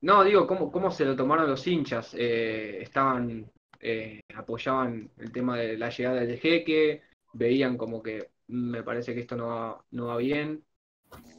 No, 0.00 0.22
digo, 0.24 0.46
¿cómo, 0.46 0.70
cómo 0.70 0.90
se 0.90 1.04
lo 1.04 1.16
tomaron 1.16 1.48
los 1.48 1.66
hinchas? 1.66 2.14
Eh, 2.18 2.82
estaban, 2.82 3.50
eh, 3.80 4.20
apoyaban 4.34 5.10
el 5.16 5.32
tema 5.32 5.56
de 5.58 5.78
la 5.78 5.88
llegada 5.90 6.20
del 6.20 6.38
jeque, 6.38 7.02
veían 7.32 7.76
como 7.78 8.02
que 8.02 8.30
"Mm, 8.48 8.70
me 8.70 8.82
parece 8.82 9.14
que 9.14 9.20
esto 9.20 9.36
no 9.36 9.46
va, 9.48 9.84
no 9.92 10.06
va 10.08 10.16
bien. 10.18 10.62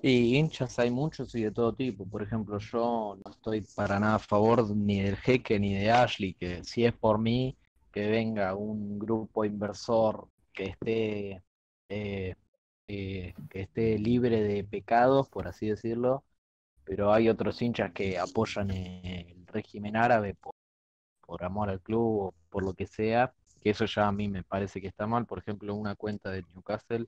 Y 0.01 0.36
hinchas 0.38 0.77
hay 0.79 0.91
muchos 0.91 1.34
y 1.36 1.44
de 1.44 1.51
todo 1.51 1.74
tipo. 1.74 2.05
Por 2.08 2.22
ejemplo, 2.24 2.58
yo 2.60 3.17
no 3.24 3.32
estoy 3.32 3.62
para 3.75 4.00
nada 4.00 4.15
a 4.15 4.20
favor 4.20 4.70
ni 4.75 5.01
del 5.01 5.17
jeque 5.17 5.60
ni 5.60 5.74
de 5.75 5.91
Ashley, 5.91 6.34
que 6.36 6.63
si 6.63 6.86
es 6.86 6.94
por 6.94 7.20
mí, 7.20 7.58
que 7.91 8.08
venga 8.08 8.55
un 8.55 9.00
grupo 9.00 9.46
inversor 9.46 10.27
que 10.53 10.65
esté, 10.65 11.44
eh, 11.89 12.36
eh, 12.88 13.34
que 13.50 13.62
esté 13.62 13.98
libre 13.98 14.42
de 14.44 14.63
pecados, 14.63 15.30
por 15.30 15.48
así 15.48 15.68
decirlo, 15.68 16.24
pero 16.84 17.13
hay 17.13 17.30
otros 17.30 17.62
hinchas 17.62 17.92
que 17.92 18.20
apoyan 18.20 18.72
eh, 18.72 19.34
el 19.36 19.48
régimen 19.48 19.96
árabe 19.96 20.36
por, 20.36 20.54
por 21.25 21.44
amor 21.44 21.70
al 21.70 21.82
club 21.82 22.20
o 22.20 22.36
por 22.50 22.63
lo 22.63 22.74
que 22.74 22.88
sea, 22.88 23.34
que 23.62 23.72
eso 23.72 23.86
ya 23.86 24.08
a 24.08 24.12
mí 24.12 24.30
me 24.30 24.44
parece 24.44 24.80
que 24.82 24.88
está 24.88 25.08
mal. 25.08 25.25
Por 25.25 25.39
ejemplo, 25.39 25.74
una 25.74 25.96
cuenta 25.96 26.30
de 26.30 26.44
Newcastle 26.54 27.08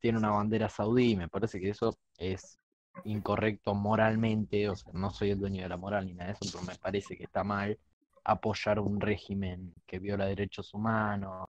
tiene 0.00 0.18
una 0.18 0.30
bandera 0.30 0.68
saudí 0.68 1.12
y 1.12 1.16
me 1.16 1.28
parece 1.28 1.60
que 1.60 1.70
eso 1.70 1.94
es 2.16 2.58
incorrecto 3.04 3.74
moralmente, 3.74 4.68
o 4.68 4.76
sea, 4.76 4.92
no 4.92 5.10
soy 5.10 5.30
el 5.30 5.38
dueño 5.38 5.62
de 5.62 5.68
la 5.68 5.76
moral 5.76 6.06
ni 6.06 6.14
nada 6.14 6.30
de 6.30 6.38
eso, 6.40 6.50
pero 6.52 6.64
me 6.64 6.78
parece 6.78 7.16
que 7.16 7.24
está 7.24 7.44
mal 7.44 7.78
apoyar 8.24 8.80
un 8.80 9.00
régimen 9.00 9.74
que 9.86 9.98
viola 9.98 10.26
derechos 10.26 10.74
humanos, 10.74 11.48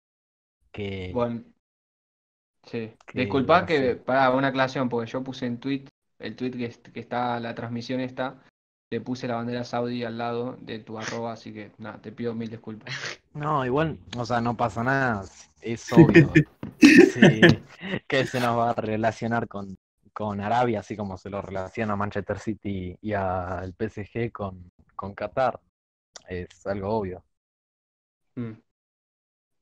que... 0.71 1.11
sí. 2.67 2.93
que 3.05 3.21
Disculpa 3.21 3.65
que, 3.65 3.95
para 3.95 4.29
una 4.31 4.49
aclaración, 4.49 4.89
porque 4.89 5.09
yo 5.11 5.23
puse 5.23 5.45
en 5.45 5.59
tweet, 5.59 5.85
el 6.19 6.35
tweet 6.35 6.51
que, 6.51 6.65
est- 6.65 6.87
que 6.89 6.99
está, 6.99 7.39
la 7.39 7.55
transmisión 7.55 7.99
está, 7.99 8.43
le 8.91 9.01
puse 9.01 9.27
la 9.27 9.35
bandera 9.35 9.63
saudí 9.63 10.03
al 10.03 10.17
lado 10.17 10.57
de 10.61 10.79
tu 10.79 10.97
arroba, 10.97 11.33
así 11.33 11.51
que 11.53 11.71
nada, 11.77 12.01
te 12.01 12.11
pido 12.11 12.33
mil 12.33 12.49
disculpas. 12.49 12.93
No, 13.33 13.63
igual, 13.63 13.99
o 14.17 14.25
sea, 14.25 14.41
no 14.41 14.57
pasa 14.57 14.83
nada, 14.83 15.23
es 15.61 15.93
obvio 15.93 16.33
sí, 16.79 17.41
que 18.07 18.25
se 18.25 18.39
nos 18.39 18.57
va 18.57 18.71
a 18.71 18.73
relacionar 18.73 19.47
con, 19.47 19.75
con 20.11 20.41
Arabia, 20.41 20.79
así 20.79 20.97
como 20.97 21.17
se 21.17 21.29
lo 21.29 21.39
relaciona 21.43 21.93
a 21.93 21.97
Manchester 21.97 22.39
City 22.39 22.97
y 22.99 23.13
al 23.13 23.73
PSG 23.73 24.31
con, 24.31 24.71
con 24.95 25.13
Qatar, 25.13 25.59
es 26.27 26.65
algo 26.65 26.89
obvio. 26.89 27.23
Mm. 28.35 28.53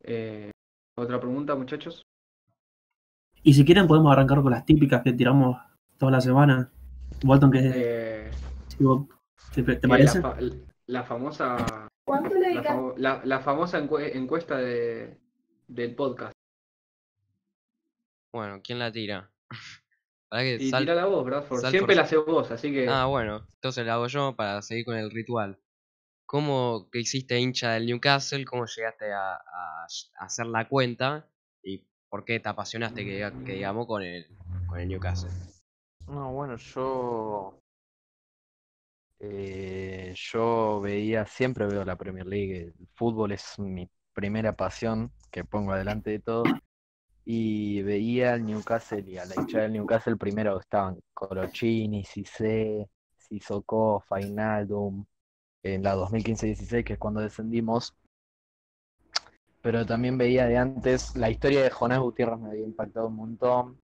Eh, 0.03 0.51
¿otra 0.95 1.19
pregunta, 1.19 1.55
muchachos? 1.55 2.04
Y 3.45 3.53
si 3.53 3.63
quieren 3.63 3.85
podemos 3.87 4.11
arrancar 4.11 4.41
con 4.41 4.51
las 4.51 4.65
típicas 4.65 5.03
que 5.03 5.13
tiramos 5.13 5.55
toda 5.99 6.11
la 6.13 6.19
semana. 6.19 6.71
Walton, 7.23 7.51
que 7.51 7.59
Eh, 7.63 8.31
¿te, 9.53 9.61
te 9.63 9.79
que 9.81 9.87
parece? 9.87 10.19
La, 10.19 10.31
fa- 10.31 10.37
la 10.87 11.03
famosa, 11.03 11.87
¿Cuánto 12.03 12.33
le 12.35 12.55
la, 12.55 12.93
la- 12.97 13.21
la 13.23 13.39
famosa 13.41 13.79
encue- 13.79 14.15
encuesta 14.15 14.57
de, 14.57 15.19
del 15.67 15.93
podcast. 15.95 16.33
Bueno, 18.33 18.61
¿quién 18.63 18.79
la 18.79 18.91
tira? 18.91 19.29
Para 20.29 20.41
que 20.41 20.55
Y 20.55 20.69
sal- 20.71 20.81
tira 20.83 20.95
la 20.95 21.05
voz, 21.05 21.23
Bradford. 21.23 21.61
sal 21.61 21.69
Siempre 21.71 21.93
por- 21.93 21.97
la 21.97 22.01
hace 22.01 22.17
vos, 22.17 22.49
así 22.51 22.71
que 22.71 22.89
Ah, 22.89 23.05
bueno, 23.05 23.47
entonces 23.55 23.85
la 23.85 23.93
hago 23.93 24.07
yo 24.07 24.35
para 24.35 24.59
seguir 24.63 24.85
con 24.85 24.95
el 24.97 25.11
ritual. 25.11 25.59
¿Cómo 26.25 26.89
que 26.91 26.99
hiciste 26.99 27.39
hincha 27.39 27.73
del 27.73 27.85
Newcastle? 27.85 28.43
¿Cómo 28.45 28.65
llegaste 28.65 29.13
a, 29.13 29.33
a- 29.35 29.85
a 30.19 30.25
hacer 30.25 30.47
la 30.47 30.67
cuenta? 30.67 31.27
¿Y 32.15 32.17
por 32.17 32.23
qué 32.23 32.39
te 32.39 32.47
apasionaste, 32.47 33.03
que 33.03 33.53
digamos, 33.53 33.87
con 33.87 34.01
el, 34.01 34.25
con 34.67 34.79
el 34.79 34.87
Newcastle? 34.87 35.29
No, 36.07 36.31
bueno, 36.31 36.55
yo 36.55 37.59
eh, 39.19 40.13
yo 40.15 40.79
veía, 40.79 41.25
siempre 41.25 41.65
veo 41.65 41.83
la 41.83 41.97
Premier 41.97 42.25
League, 42.25 42.73
el 42.77 42.87
fútbol 42.93 43.33
es 43.33 43.59
mi 43.59 43.89
primera 44.13 44.55
pasión 44.55 45.11
que 45.29 45.43
pongo 45.43 45.73
adelante 45.73 46.11
de 46.11 46.19
todo. 46.19 46.43
Y 47.25 47.81
veía 47.81 48.33
al 48.33 48.45
Newcastle 48.45 49.03
y 49.05 49.17
a 49.17 49.25
la 49.25 49.35
hinchada 49.35 49.63
del 49.63 49.73
Newcastle 49.73 50.15
primero 50.15 50.57
estaban 50.57 50.97
Colochini, 51.13 52.05
Cissé, 52.05 52.87
Sissoko, 53.17 53.99
Fainaldum, 54.07 55.05
en 55.63 55.83
la 55.83 55.95
2015-16, 55.95 56.83
que 56.85 56.93
es 56.93 56.99
cuando 56.99 57.19
descendimos. 57.19 57.93
Pero 59.65 59.83
también 59.83 60.15
veía 60.15 60.45
de 60.45 60.57
antes, 60.57 61.15
la 61.15 61.31
historia 61.31 61.63
de 61.63 61.71
Jonás 61.71 61.97
Gutiérrez 61.99 62.37
me 62.37 62.49
había 62.49 62.65
impactado 62.65 63.07
un 63.07 63.15
montón 63.15 63.81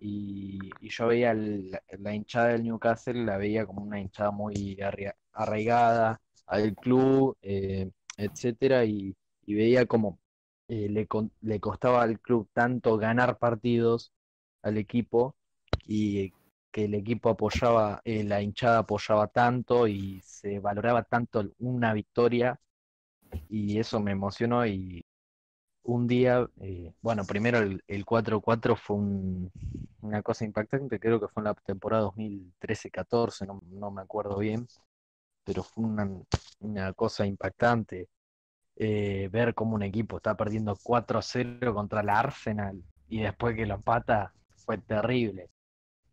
y, 0.00 0.58
yo 0.80 1.06
veía 1.06 1.32
la, 1.32 2.12
hinchada 2.12 2.48
del 2.48 2.64
Newcastle, 2.64 3.24
la 3.24 3.36
veía 3.36 3.64
como 3.64 3.82
una 3.84 4.00
hinchada 4.00 4.32
muy 4.32 4.76
arraigada 5.32 6.20
al 6.46 6.74
club, 6.74 7.36
eh, 7.42 7.92
etcétera, 8.16 8.84
y, 8.84 9.14
veía 9.46 9.86
como 9.86 10.18
eh, 10.66 10.88
le, 10.88 11.06
le 11.42 11.60
costaba 11.60 12.02
al 12.02 12.18
club 12.18 12.48
tanto 12.52 12.96
ganar 12.96 13.38
partidos 13.38 14.12
al 14.62 14.78
equipo 14.78 15.36
y 15.86 16.32
que 16.72 16.86
el 16.86 16.94
equipo 16.94 17.28
apoyaba, 17.30 18.02
eh, 18.04 18.24
la 18.24 18.42
hinchada 18.42 18.78
apoyaba 18.78 19.28
tanto 19.28 19.86
y 19.86 20.20
se 20.24 20.58
valoraba 20.58 21.04
tanto 21.04 21.52
una 21.60 21.92
victoria 21.92 22.58
y 23.48 23.78
eso 23.78 24.00
me 24.00 24.12
emocionó 24.12 24.66
y 24.66 25.04
un 25.84 26.06
día, 26.06 26.48
eh, 26.60 26.92
bueno, 27.02 27.24
primero 27.26 27.58
el, 27.58 27.82
el 27.88 28.04
4-4 28.06 28.76
fue 28.76 28.96
un- 28.96 29.52
una 30.02 30.22
cosa 30.22 30.44
impactante, 30.44 30.98
creo 31.00 31.20
que 31.20 31.28
fue 31.28 31.40
en 31.42 31.44
la 31.46 31.54
temporada 31.54 32.02
2013-14, 32.04 33.46
no, 33.46 33.60
no 33.70 33.90
me 33.90 34.02
acuerdo 34.02 34.38
bien, 34.38 34.66
pero 35.44 35.62
fue 35.62 35.84
una, 35.84 36.10
cosa 36.94 37.26
impactante. 37.26 38.08
Eh, 38.76 39.28
ver 39.32 39.54
cómo 39.54 39.74
un 39.76 39.82
equipo 39.84 40.16
está 40.18 40.36
perdiendo 40.36 40.76
4-0 40.82 41.74
contra 41.74 42.00
el 42.02 42.10
Arsenal 42.10 42.82
y 43.08 43.20
después 43.22 43.56
que 43.56 43.66
lo 43.66 43.74
empata 43.76 44.34
fue 44.56 44.78
terrible. 44.78 45.50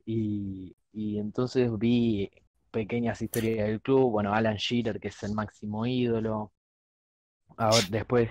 Y, 0.05 0.75
y 0.93 1.19
entonces 1.19 1.71
vi 1.77 2.29
pequeñas 2.71 3.21
historias 3.21 3.67
del 3.67 3.81
club, 3.81 4.11
bueno, 4.11 4.33
Alan 4.33 4.57
Shearer, 4.57 4.99
que 4.99 5.09
es 5.09 5.23
el 5.23 5.33
máximo 5.33 5.85
ídolo. 5.85 6.51
Ahora, 7.57 7.85
después 7.89 8.29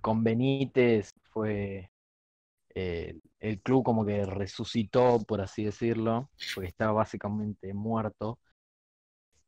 con 0.00 0.24
Benítez 0.24 1.10
fue 1.30 1.90
eh, 2.74 3.18
el 3.40 3.60
club 3.62 3.84
como 3.84 4.04
que 4.06 4.24
resucitó, 4.26 5.20
por 5.26 5.40
así 5.40 5.64
decirlo, 5.64 6.30
porque 6.54 6.68
estaba 6.68 6.92
básicamente 6.92 7.74
muerto. 7.74 8.38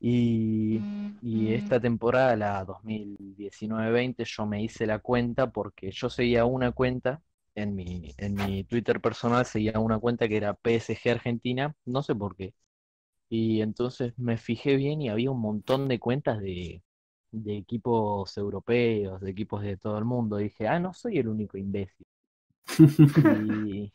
Y, 0.01 0.81
y 1.23 1.55
esta 1.55 1.81
temporada, 1.81 2.37
la 2.37 2.65
2019-20, 2.65 4.25
yo 4.25 4.47
me 4.47 4.63
hice 4.63 4.87
la 4.87 4.99
cuenta 4.99 5.51
porque 5.51 5.91
yo 5.93 6.11
seguía 6.11 6.45
una 6.45 6.73
cuenta 6.73 7.23
en 7.55 7.75
mi, 7.75 8.15
en 8.19 8.35
mi 8.35 8.65
Twitter 8.65 9.01
personal, 9.01 9.47
seguía 9.47 9.79
una 9.81 9.99
cuenta 9.99 10.29
que 10.29 10.37
era 10.37 10.55
PSG 10.55 11.11
Argentina, 11.11 11.75
no 11.87 12.03
sé 12.03 12.15
por 12.15 12.37
qué. 12.37 12.55
Y 13.31 13.63
entonces 13.63 14.15
me 14.19 14.39
fijé 14.39 14.77
bien 14.77 15.03
y 15.03 15.11
había 15.11 15.33
un 15.33 15.41
montón 15.43 15.89
de 15.89 16.01
cuentas 16.01 16.41
de, 16.41 16.84
de 17.43 17.57
equipos 17.59 18.37
europeos, 18.38 19.21
de 19.21 19.31
equipos 19.31 19.62
de 19.62 19.76
todo 19.76 19.99
el 19.99 20.05
mundo. 20.05 20.41
Y 20.41 20.45
dije, 20.45 20.69
ah, 20.69 20.79
no 20.81 20.93
soy 20.95 21.19
el 21.19 21.29
único 21.29 21.59
imbécil. 21.59 22.07
Y, 23.25 23.93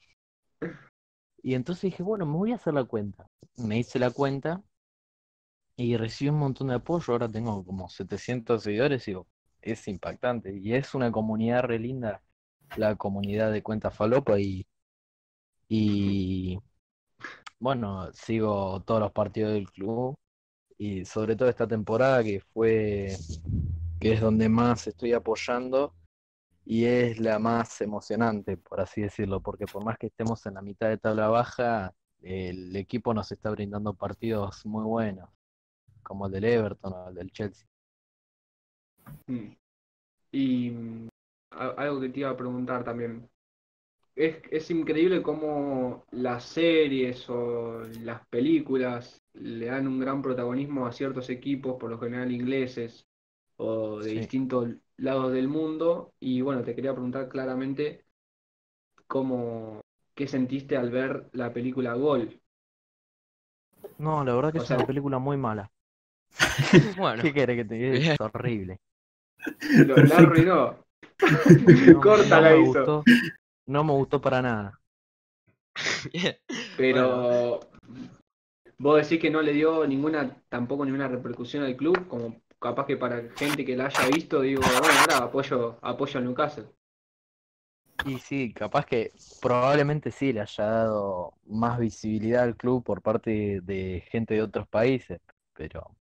y 1.43 1.53
entonces 1.55 1.83
dije, 1.83 2.03
bueno, 2.03 2.25
me 2.25 2.33
voy 2.37 2.51
a 2.51 2.55
hacer 2.55 2.73
la 2.73 2.83
cuenta. 2.85 3.27
Me 3.57 3.77
hice 3.79 3.99
la 3.99 4.11
cuenta 4.11 4.63
y 5.75 5.97
recibí 5.97 6.29
un 6.29 6.37
montón 6.39 6.67
de 6.67 6.75
apoyo. 6.75 7.13
Ahora 7.13 7.29
tengo 7.29 7.63
como 7.65 7.89
700 7.89 8.63
seguidores 8.63 9.07
y 9.07 9.11
digo, 9.11 9.27
es 9.61 9.87
impactante. 9.87 10.55
Y 10.57 10.73
es 10.73 10.93
una 10.95 11.11
comunidad 11.11 11.63
re 11.63 11.79
linda, 11.79 12.21
la 12.77 12.95
comunidad 12.95 13.51
de 13.51 13.63
Cuenta 13.63 13.91
Falopa. 13.91 14.39
Y, 14.39 14.67
y 15.69 16.59
bueno, 17.59 18.11
sigo 18.13 18.81
todos 18.85 19.01
los 19.01 19.11
partidos 19.11 19.53
del 19.53 19.69
club. 19.71 20.15
Y 20.79 21.03
sobre 21.03 21.35
todo 21.35 21.49
esta 21.49 21.67
temporada 21.67 22.23
que 22.23 22.39
fue, 22.39 23.15
que 23.99 24.13
es 24.13 24.21
donde 24.21 24.47
más 24.47 24.87
estoy 24.87 25.11
apoyando 25.11 25.93
y 26.65 26.85
es 26.85 27.19
la 27.19 27.37
más 27.37 27.81
emocionante, 27.81 28.55
por 28.55 28.79
así 28.79 29.01
decirlo, 29.01 29.41
porque 29.41 29.65
por 29.65 29.83
más 29.83 29.97
que 29.97 30.07
estemos 30.07 30.45
en 30.45 30.53
la 30.53 30.61
mitad 30.61 30.87
de 30.87 30.97
tabla 30.97 31.27
baja, 31.27 31.93
el 32.21 32.73
equipo 32.75 33.13
nos 33.13 33.29
está 33.31 33.49
brindando 33.49 33.93
partidos 33.93 34.65
muy 34.65 34.83
buenos, 34.85 35.29
como 36.01 36.27
el 36.27 36.31
del 36.31 36.45
Everton 36.45 36.93
o 36.93 37.09
el 37.09 37.15
del 37.15 37.31
Chelsea. 37.31 37.67
Mm. 39.27 39.51
Y 40.31 40.69
mm, 40.69 41.09
algo 41.51 41.99
que 41.99 42.09
te 42.09 42.19
iba 42.21 42.29
a 42.29 42.37
preguntar 42.37 42.85
también. 42.85 43.29
Es, 44.19 44.41
es 44.51 44.69
increíble 44.71 45.21
cómo 45.23 46.05
las 46.11 46.43
series 46.43 47.29
o 47.29 47.83
las 48.01 48.27
películas 48.27 49.23
le 49.33 49.67
dan 49.67 49.87
un 49.87 49.99
gran 49.99 50.21
protagonismo 50.21 50.85
a 50.85 50.91
ciertos 50.91 51.29
equipos, 51.29 51.77
por 51.79 51.89
lo 51.89 51.99
general 51.99 52.31
ingleses 52.31 53.07
o 53.57 53.99
de 54.01 54.11
Sí. 54.13 54.19
distintos 54.19 54.69
lados 54.97 55.31
del 55.33 55.47
mundo. 55.47 56.13
Y 56.19 56.41
bueno, 56.41 56.63
te 56.63 56.75
quería 56.75 56.91
preguntar 56.93 57.29
claramente 57.29 58.05
cómo, 59.07 59.81
qué 60.15 60.25
sentiste 60.27 60.77
al 60.77 60.89
ver 60.91 61.29
la 61.33 61.51
película 61.53 61.93
Gol. 61.95 62.41
No, 63.99 64.23
la 64.23 64.33
verdad 64.33 64.51
que 64.51 64.57
O 64.57 64.63
es 64.63 64.65
sea- 64.65 64.77
una 64.77 64.83
película 64.83 65.19
muy 65.19 65.37
mala. 65.37 65.71
Bueno, 66.97 67.23
¿Qué 67.23 67.33
querés 67.33 67.57
que 67.57 67.65
te 67.65 67.75
diga? 67.75 68.13
Es 68.13 68.21
horrible. 68.21 68.79
Lo, 69.77 70.03
la 70.03 70.17
Perfecto. 70.17 70.19
arruinó. 70.19 70.85
No, 71.85 72.01
Corta 72.01 72.41
no 72.41 72.41
la 72.41 72.55
hizo. 72.55 72.95
gustó, 72.95 73.07
no 73.69 73.83
me 73.83 73.93
gustó 73.93 74.19
para 74.19 74.41
nada. 74.41 74.81
Pero 76.77 77.59
vos 78.79 79.01
decís 79.01 79.21
que 79.21 79.29
no 79.29 79.41
le 79.41 79.53
dio 79.53 79.85
ninguna, 79.85 80.41
tampoco 80.49 80.85
ninguna 80.85 81.07
repercusión 81.07 81.63
al 81.63 81.75
club, 81.75 82.07
como 82.07 82.41
capaz 82.59 82.87
que 82.87 82.97
para 82.97 83.29
gente 83.37 83.63
que 83.63 83.77
la 83.77 83.85
haya 83.85 84.07
visto, 84.07 84.41
digo, 84.41 84.61
bueno, 84.81 84.99
ahora 84.99 85.17
apoyo, 85.25 85.77
apoyo 85.81 86.17
al 86.17 86.25
Newcastle. 86.25 86.65
Y 88.05 88.17
sí, 88.17 88.53
capaz 88.53 88.85
que 88.85 89.11
probablemente 89.41 90.09
sí 90.09 90.33
le 90.33 90.41
haya 90.41 90.65
dado 90.65 91.33
más 91.45 91.77
visibilidad 91.77 92.43
al 92.43 92.55
club 92.55 92.83
por 92.83 93.01
parte 93.01 93.61
de 93.61 94.03
gente 94.09 94.33
de 94.33 94.41
otros 94.41 94.67
países, 94.67 95.19
pero 95.53 95.95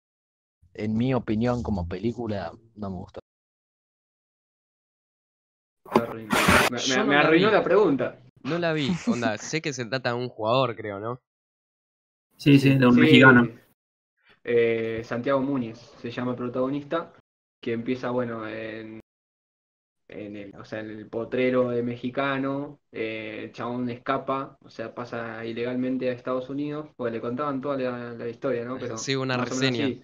en 0.74 0.96
mi 0.96 1.14
opinión 1.14 1.64
como 1.64 1.88
película 1.88 2.54
no 2.76 2.90
me 2.90 2.98
gustó. 2.98 3.20
Me 6.70 6.96
no 6.96 7.06
me 7.06 7.16
arruinó 7.16 7.48
vi. 7.48 7.52
la 7.52 7.64
pregunta. 7.64 8.18
no 8.44 8.58
la 8.60 8.74
vi. 8.74 8.90
Onda, 9.08 9.38
sé 9.38 9.62
que 9.62 9.74
se 9.74 9.86
trata 9.86 10.10
de 10.10 10.16
un 10.16 10.30
jugador, 10.30 10.76
creo, 10.76 11.00
¿no? 11.00 11.22
Sí, 12.38 12.58
sí, 12.60 12.70
de 12.78 12.86
un 12.88 12.94
Sí, 12.94 13.02
mexicano. 13.02 13.48
eh, 14.44 15.02
Santiago 15.04 15.42
Múñez 15.42 15.78
se 16.02 16.12
llama 16.12 16.32
el 16.32 16.38
protagonista, 16.38 17.14
que 17.62 17.74
empieza, 17.74 18.10
bueno, 18.12 18.48
en, 18.48 19.00
en 20.10 20.36
el, 20.38 20.56
o 20.56 20.64
sea, 20.66 20.80
en 20.80 20.90
el 20.92 21.08
potrero 21.10 21.70
de 21.70 21.84
mexicano, 21.84 22.80
eh, 22.92 23.42
el 23.46 23.52
chabón 23.52 23.90
escapa, 23.90 24.58
o 24.64 24.70
sea, 24.70 24.94
pasa 24.96 25.44
ilegalmente 25.46 26.10
a 26.10 26.14
Estados 26.14 26.50
Unidos, 26.50 26.90
porque 26.96 27.12
le 27.12 27.22
contaban 27.22 27.60
toda 27.62 27.78
la, 27.78 28.14
la 28.14 28.28
historia, 28.30 28.64
¿no? 28.66 28.78
Pero 28.80 28.98
Sí, 28.98 29.16
una 29.16 29.38
reseña. 29.38 29.86
así. 29.86 30.02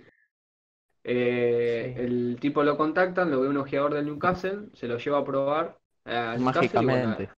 Eh, 1.03 1.93
Sí. 1.95 2.01
El 2.01 2.37
tipo 2.39 2.63
lo 2.63 2.77
contactan, 2.77 3.29
lo 3.31 3.41
ve 3.41 3.49
un 3.49 3.57
ojeador 3.57 3.93
del 3.93 4.05
Newcastle, 4.05 4.69
se 4.73 4.87
lo 4.87 4.97
lleva 4.97 5.19
a 5.19 5.25
probar 5.25 5.77
eh, 6.05 6.35
bueno, 6.37 6.51
Mágicamente. 6.51 7.29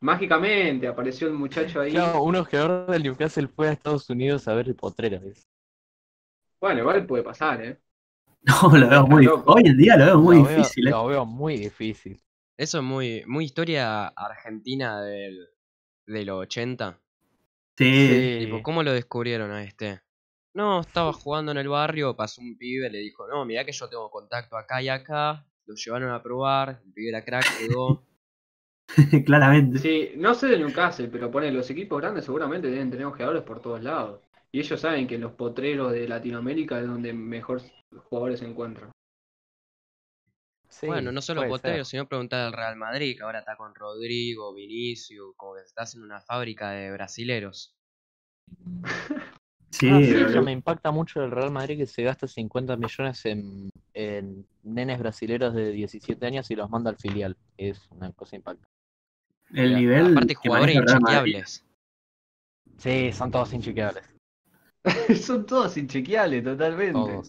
mágicamente 0.00 0.86
apareció 0.88 1.28
el 1.28 1.34
muchacho 1.34 1.80
ahí. 1.80 1.92
Claro, 1.92 2.22
un 2.22 2.36
ojeador 2.36 2.90
del 2.90 3.02
Newcastle 3.02 3.48
fue 3.48 3.68
a 3.68 3.72
Estados 3.72 4.08
Unidos 4.10 4.46
a 4.48 4.54
ver 4.54 4.68
el 4.68 4.74
potrero. 4.76 5.20
¿ves? 5.20 5.46
Bueno, 6.60 6.80
igual 6.80 7.06
puede 7.06 7.22
pasar, 7.22 7.62
¿eh? 7.64 7.78
No, 8.46 8.76
lo 8.76 8.88
veo 8.88 9.06
muy. 9.06 9.26
Hoy 9.26 9.62
en 9.66 9.76
día 9.76 9.96
lo 9.96 10.04
veo 10.06 10.18
muy 10.20 10.36
Lo 10.36 10.44
veo- 10.44 10.56
difícil, 10.58 10.86
¿eh? 10.86 10.90
Lo 10.90 11.06
veo 11.06 11.26
muy 11.26 11.56
difícil. 11.58 12.20
Eso 12.56 12.78
es 12.78 12.84
muy, 12.84 13.22
muy 13.26 13.44
historia 13.44 14.08
argentina 14.08 15.00
del, 15.02 15.48
de 16.06 16.24
los 16.24 16.42
80. 16.42 17.00
Sí, 17.76 18.38
Tipo, 18.44 18.62
¿cómo 18.62 18.82
lo 18.82 18.92
descubrieron 18.92 19.50
a 19.50 19.62
este? 19.64 20.00
No, 20.56 20.80
estaba 20.80 21.12
jugando 21.12 21.52
en 21.52 21.58
el 21.58 21.68
barrio, 21.68 22.16
pasó 22.16 22.40
un 22.40 22.56
pibe, 22.56 22.88
le 22.88 23.00
dijo, 23.00 23.28
no, 23.28 23.44
mirá 23.44 23.62
que 23.66 23.72
yo 23.72 23.90
tengo 23.90 24.10
contacto 24.10 24.56
acá 24.56 24.80
y 24.80 24.88
acá. 24.88 25.44
Lo 25.66 25.74
llevaron 25.74 26.10
a 26.10 26.22
probar, 26.22 26.80
el 26.82 26.92
pibe 26.94 27.10
era 27.10 27.22
crack, 27.22 27.44
quedó. 27.58 28.02
claramente. 29.26 29.78
Sí, 29.80 30.12
no 30.16 30.32
sé 30.32 30.46
del 30.46 30.62
Newcastle, 30.62 31.08
pero 31.08 31.30
pone 31.30 31.52
los 31.52 31.68
equipos 31.68 32.00
grandes 32.00 32.24
seguramente 32.24 32.70
deben 32.70 32.90
tener 32.90 33.04
ojeadores 33.04 33.42
por 33.42 33.60
todos 33.60 33.82
lados. 33.82 34.22
Y 34.50 34.60
ellos 34.60 34.80
saben 34.80 35.06
que 35.06 35.16
en 35.16 35.20
los 35.20 35.32
potreros 35.32 35.92
de 35.92 36.08
Latinoamérica 36.08 36.80
es 36.80 36.86
donde 36.86 37.12
mejor 37.12 37.60
jugadores 38.08 38.40
se 38.40 38.46
encuentran. 38.46 38.90
Sí, 40.70 40.86
bueno, 40.86 41.12
no 41.12 41.20
solo 41.20 41.42
ser. 41.58 41.84
sino 41.84 42.08
preguntar 42.08 42.46
al 42.46 42.54
Real 42.54 42.76
Madrid, 42.76 43.14
que 43.14 43.24
ahora 43.24 43.40
está 43.40 43.58
con 43.58 43.74
Rodrigo, 43.74 44.54
Vinicius, 44.54 45.34
como 45.36 45.54
que 45.54 45.60
se 45.60 45.66
está 45.66 45.82
haciendo 45.82 46.06
una 46.06 46.22
fábrica 46.22 46.70
de 46.70 46.92
brasileros. 46.92 47.76
Sí, 49.70 49.88
Ah, 49.90 49.98
sí, 50.00 50.12
pero- 50.12 50.28
eso 50.30 50.42
me 50.42 50.52
impacta 50.52 50.90
mucho 50.90 51.22
el 51.22 51.30
Real 51.30 51.50
Madrid 51.50 51.76
que 51.78 51.86
se 51.86 52.02
gasta 52.02 52.26
50 52.26 52.76
millones 52.76 53.24
en, 53.26 53.68
en 53.94 54.46
nenes 54.62 54.98
brasileros 54.98 55.54
de 55.54 55.70
17 55.72 56.24
años 56.26 56.50
y 56.50 56.56
los 56.56 56.70
manda 56.70 56.90
al 56.90 56.96
filial. 56.96 57.36
Es 57.58 57.86
una 57.90 58.12
cosa 58.12 58.36
impactante. 58.36 58.68
el 59.52 59.74
nivel. 59.76 60.12
Aparte, 60.12 60.34
jugadores 60.34 60.76
inchequeables. 60.76 61.64
Sí, 62.78 63.12
son 63.12 63.30
todos 63.30 63.52
inchequeables. 63.52 64.04
Son 65.20 65.44
todos 65.46 65.76
inchequeables 65.78 66.44
totalmente. 66.44 66.92
Todos. 66.92 67.28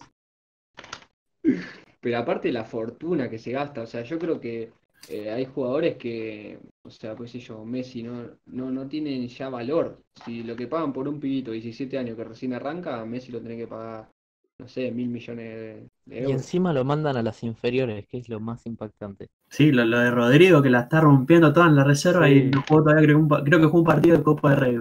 Pero 2.00 2.18
aparte 2.18 2.52
la 2.52 2.64
fortuna 2.64 3.28
que 3.28 3.38
se 3.38 3.50
gasta, 3.50 3.82
o 3.82 3.86
sea, 3.86 4.02
yo 4.02 4.18
creo 4.18 4.40
que 4.40 4.72
eh, 5.06 5.30
hay 5.30 5.44
jugadores 5.46 5.96
que, 5.96 6.58
o 6.82 6.90
sea, 6.90 7.14
pues 7.16 7.30
sé 7.30 7.38
yo, 7.40 7.64
Messi 7.64 8.02
no, 8.02 8.30
no, 8.46 8.70
no 8.70 8.88
tienen 8.88 9.26
ya 9.28 9.48
valor. 9.48 10.02
Si 10.24 10.42
lo 10.42 10.56
que 10.56 10.66
pagan 10.66 10.92
por 10.92 11.08
un 11.08 11.20
pibito 11.20 11.50
de 11.50 11.56
17 11.56 11.98
años 11.98 12.16
que 12.16 12.24
recién 12.24 12.52
arranca, 12.54 13.04
Messi 13.04 13.32
lo 13.32 13.40
tiene 13.40 13.56
que 13.56 13.66
pagar, 13.68 14.10
no 14.58 14.68
sé, 14.68 14.90
mil 14.92 15.08
millones 15.08 15.46
de, 15.54 15.88
de 16.06 16.22
Y 16.22 16.30
euros. 16.30 16.32
encima 16.32 16.72
lo 16.72 16.84
mandan 16.84 17.16
a 17.16 17.24
las 17.24 17.42
inferiores, 17.42 18.06
que 18.06 18.18
es 18.18 18.28
lo 18.28 18.38
más 18.38 18.66
impactante. 18.66 19.30
Sí, 19.50 19.72
lo, 19.72 19.84
lo 19.84 19.98
de 19.98 20.10
Rodrigo 20.12 20.62
que 20.62 20.70
la 20.70 20.82
está 20.82 21.00
rompiendo 21.00 21.52
toda 21.52 21.66
en 21.66 21.74
la 21.74 21.82
reserva 21.82 22.30
y 22.30 22.50
no 22.50 22.62
jugó 22.68 22.82
todavía, 22.84 23.04
creo, 23.04 23.18
un 23.18 23.28
creo 23.28 23.60
que 23.60 23.68
fue 23.68 23.80
un 23.80 23.86
partido 23.86 24.16
de 24.18 24.22
Copa 24.22 24.50
de 24.50 24.56
Rey. 24.56 24.78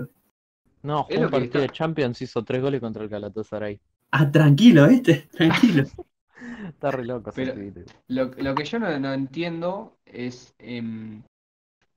No, 0.83 1.03
jugó 1.03 1.21
un 1.23 1.29
partido 1.29 1.61
está- 1.61 1.61
de 1.61 1.69
Champions, 1.71 2.21
hizo 2.21 2.43
tres 2.43 2.61
goles 2.63 2.81
contra 2.81 3.03
el 3.03 3.09
Galatasaray. 3.09 3.79
Ah, 4.11 4.29
tranquilo, 4.31 4.87
¿viste? 4.87 5.29
Tranquilo. 5.31 5.85
Está 6.65 6.91
re 6.91 7.03
loco 7.05 7.31
Pero-. 7.33 7.53
Lo, 8.07 8.25
lo 8.25 8.55
que 8.55 8.63
yo 8.65 8.79
no, 8.79 8.99
no 8.99 9.13
entiendo 9.13 9.97
es 10.05 10.55
em, 10.59 11.23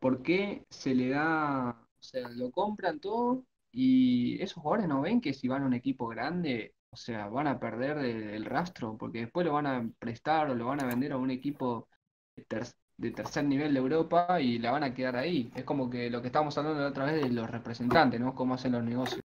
por 0.01 0.23
qué 0.23 0.65
se 0.71 0.95
le 0.95 1.11
da, 1.11 1.71
o 1.71 2.03
sea, 2.03 2.29
lo 2.31 2.51
compran 2.53 3.01
todo 3.01 3.45
y 3.73 4.43
esos 4.43 4.63
jugadores 4.63 4.89
no 4.89 5.01
ven 5.03 5.21
que 5.21 5.35
si 5.35 5.49
van 5.49 5.63
a 5.63 5.67
un 5.67 5.75
equipo 5.75 6.09
grande 6.09 6.75
O 6.93 6.97
sea, 6.97 7.29
van 7.29 7.47
a 7.49 7.61
perder 7.61 7.99
el, 7.99 8.23
el 8.31 8.45
rastro 8.45 8.97
porque 8.99 9.21
después 9.21 9.47
lo 9.47 9.53
van 9.55 9.67
a 9.67 9.91
prestar 9.99 10.51
o 10.51 10.55
lo 10.55 10.67
van 10.67 10.81
a 10.83 10.87
vender 10.87 11.13
a 11.13 11.19
un 11.19 11.31
equipo 11.31 11.89
de, 12.37 12.45
ter- 12.45 12.67
de 12.99 13.11
tercer 13.13 13.45
nivel 13.45 13.73
de 13.75 13.81
Europa 13.81 14.41
y 14.41 14.59
la 14.59 14.73
van 14.73 14.85
a 14.85 14.95
quedar 14.95 15.17
ahí. 15.17 15.51
Es 15.55 15.65
como 15.65 15.89
que 15.91 16.11
lo 16.11 16.21
que 16.23 16.29
estábamos 16.29 16.57
hablando 16.59 16.81
la 16.83 16.89
otra 16.89 17.05
vez 17.07 17.23
de 17.23 17.31
los 17.31 17.51
representantes, 17.51 18.21
¿no? 18.21 18.35
Cómo 18.35 18.55
hacen 18.55 18.73
los 18.73 18.83
negocios. 18.85 19.23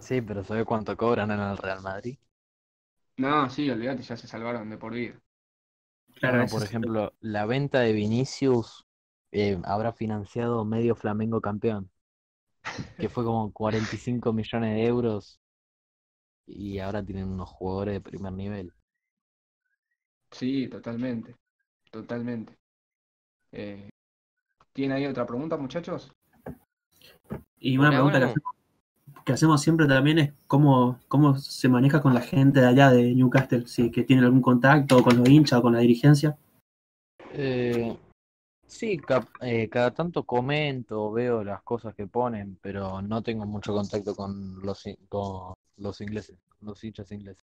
Sí, 0.00 0.20
pero 0.22 0.42
¿sabes 0.42 0.64
cuánto 0.64 0.96
cobran 0.96 1.30
en 1.30 1.38
el 1.38 1.56
Real 1.56 1.80
Madrid? 1.82 2.18
No, 3.18 3.50
sí, 3.50 3.68
olvídate, 3.70 4.02
ya 4.02 4.16
se 4.16 4.26
salvaron 4.26 4.70
de 4.70 4.78
por 4.78 4.94
vida. 4.94 5.20
Claro, 6.14 6.38
Bueno, 6.38 6.48
por 6.48 6.62
es- 6.62 6.64
ejemplo, 6.64 7.14
la 7.20 7.46
venta 7.46 7.80
de 7.80 7.92
Vinicius 7.92 8.84
eh, 9.32 9.58
habrá 9.64 9.92
financiado 9.92 10.64
medio 10.64 10.94
Flamengo 10.96 11.40
campeón, 11.40 11.90
que 12.98 13.08
fue 13.08 13.24
como 13.24 13.52
45 13.52 14.32
millones 14.32 14.74
de 14.76 14.86
euros 14.86 15.40
y 16.46 16.80
ahora 16.80 17.04
tienen 17.04 17.28
unos 17.28 17.48
jugadores 17.48 17.94
de 17.94 18.00
primer 18.00 18.32
nivel. 18.32 18.72
Sí, 20.30 20.68
totalmente. 20.68 21.36
Totalmente. 21.90 22.58
Eh, 23.52 23.90
¿tiene 24.72 24.94
ahí 24.96 25.06
otra 25.06 25.26
pregunta, 25.26 25.56
muchachos? 25.58 26.12
Y 27.60 27.78
una 27.78 27.92
Por 27.92 27.94
pregunta 27.94 28.18
que 28.18 28.24
ahora 28.24 28.26
no. 28.26 28.40
hacemos, 28.40 28.52
que 29.28 29.34
hacemos 29.34 29.60
siempre 29.60 29.86
también 29.86 30.18
es 30.18 30.32
cómo, 30.46 31.00
cómo 31.06 31.36
se 31.36 31.68
maneja 31.68 32.00
con 32.00 32.14
la 32.14 32.22
gente 32.22 32.60
de 32.60 32.66
allá 32.66 32.90
de 32.90 33.14
Newcastle, 33.14 33.66
si 33.66 33.90
que 33.90 34.02
tiene 34.02 34.24
algún 34.24 34.40
contacto 34.40 35.02
con 35.02 35.18
los 35.18 35.28
hinchas 35.28 35.58
o 35.58 35.62
con 35.62 35.74
la 35.74 35.80
dirigencia. 35.80 36.38
Eh, 37.34 37.94
sí, 38.66 38.96
cap- 38.96 39.28
eh, 39.42 39.68
cada 39.68 39.90
tanto 39.90 40.22
comento, 40.22 41.12
veo 41.12 41.44
las 41.44 41.60
cosas 41.62 41.94
que 41.94 42.06
ponen, 42.06 42.58
pero 42.62 43.02
no 43.02 43.20
tengo 43.22 43.44
mucho 43.44 43.74
contacto 43.74 44.14
con 44.14 44.60
los, 44.62 44.82
con 45.10 45.52
los 45.76 46.00
ingleses, 46.00 46.38
los 46.62 46.82
hinchas 46.82 47.12
ingleses. 47.12 47.44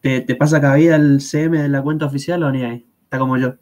¿Te, 0.00 0.22
te 0.22 0.34
pasa 0.34 0.62
cada 0.62 0.76
día 0.76 0.96
el 0.96 1.20
CM 1.20 1.60
de 1.60 1.68
la 1.68 1.82
cuenta 1.82 2.06
oficial 2.06 2.42
o 2.42 2.50
ni 2.50 2.64
ahí? 2.64 2.90
Está 3.02 3.18
como 3.18 3.36
yo. 3.36 3.56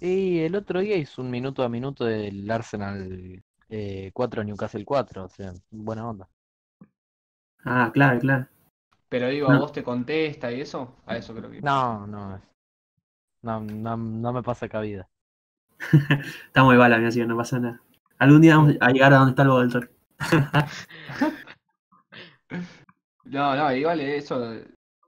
Y 0.00 0.40
el 0.40 0.56
otro 0.56 0.80
día 0.80 0.96
hizo 0.96 1.22
un 1.22 1.30
minuto 1.30 1.62
a 1.62 1.68
minuto 1.68 2.04
del 2.04 2.50
Arsenal 2.50 3.44
eh, 3.68 4.10
4 4.12 4.44
Newcastle 4.44 4.84
4, 4.84 5.24
o 5.24 5.28
sea, 5.28 5.52
buena 5.70 6.08
onda. 6.08 6.28
Ah, 7.64 7.90
claro, 7.92 8.18
claro. 8.20 8.46
Pero 9.08 9.28
digo, 9.28 9.48
¿a 9.48 9.54
No. 9.54 9.60
vos 9.60 9.72
te 9.72 9.82
contesta 9.82 10.52
y 10.52 10.60
eso? 10.60 10.96
A 11.06 11.16
eso 11.16 11.34
creo 11.34 11.50
que. 11.50 11.60
No, 11.60 12.06
no, 12.06 12.40
no, 13.42 13.60
no, 13.60 13.96
no 13.96 14.32
me 14.32 14.42
pasa 14.42 14.68
cabida. 14.68 15.08
Está 16.46 16.64
muy 16.64 16.76
bala, 16.76 16.96
así 17.06 17.20
que 17.20 17.26
no 17.26 17.36
pasa 17.36 17.58
nada. 17.58 17.80
Algún 18.18 18.40
día 18.40 18.56
vamos 18.56 18.74
a 18.80 18.90
llegar 18.90 19.12
a 19.12 19.18
donde 19.18 19.30
está 19.30 19.42
el 19.42 19.48
Voltor. 19.48 19.90
No, 23.24 23.56
no, 23.56 23.72
igual 23.74 24.00
eso, 24.00 24.40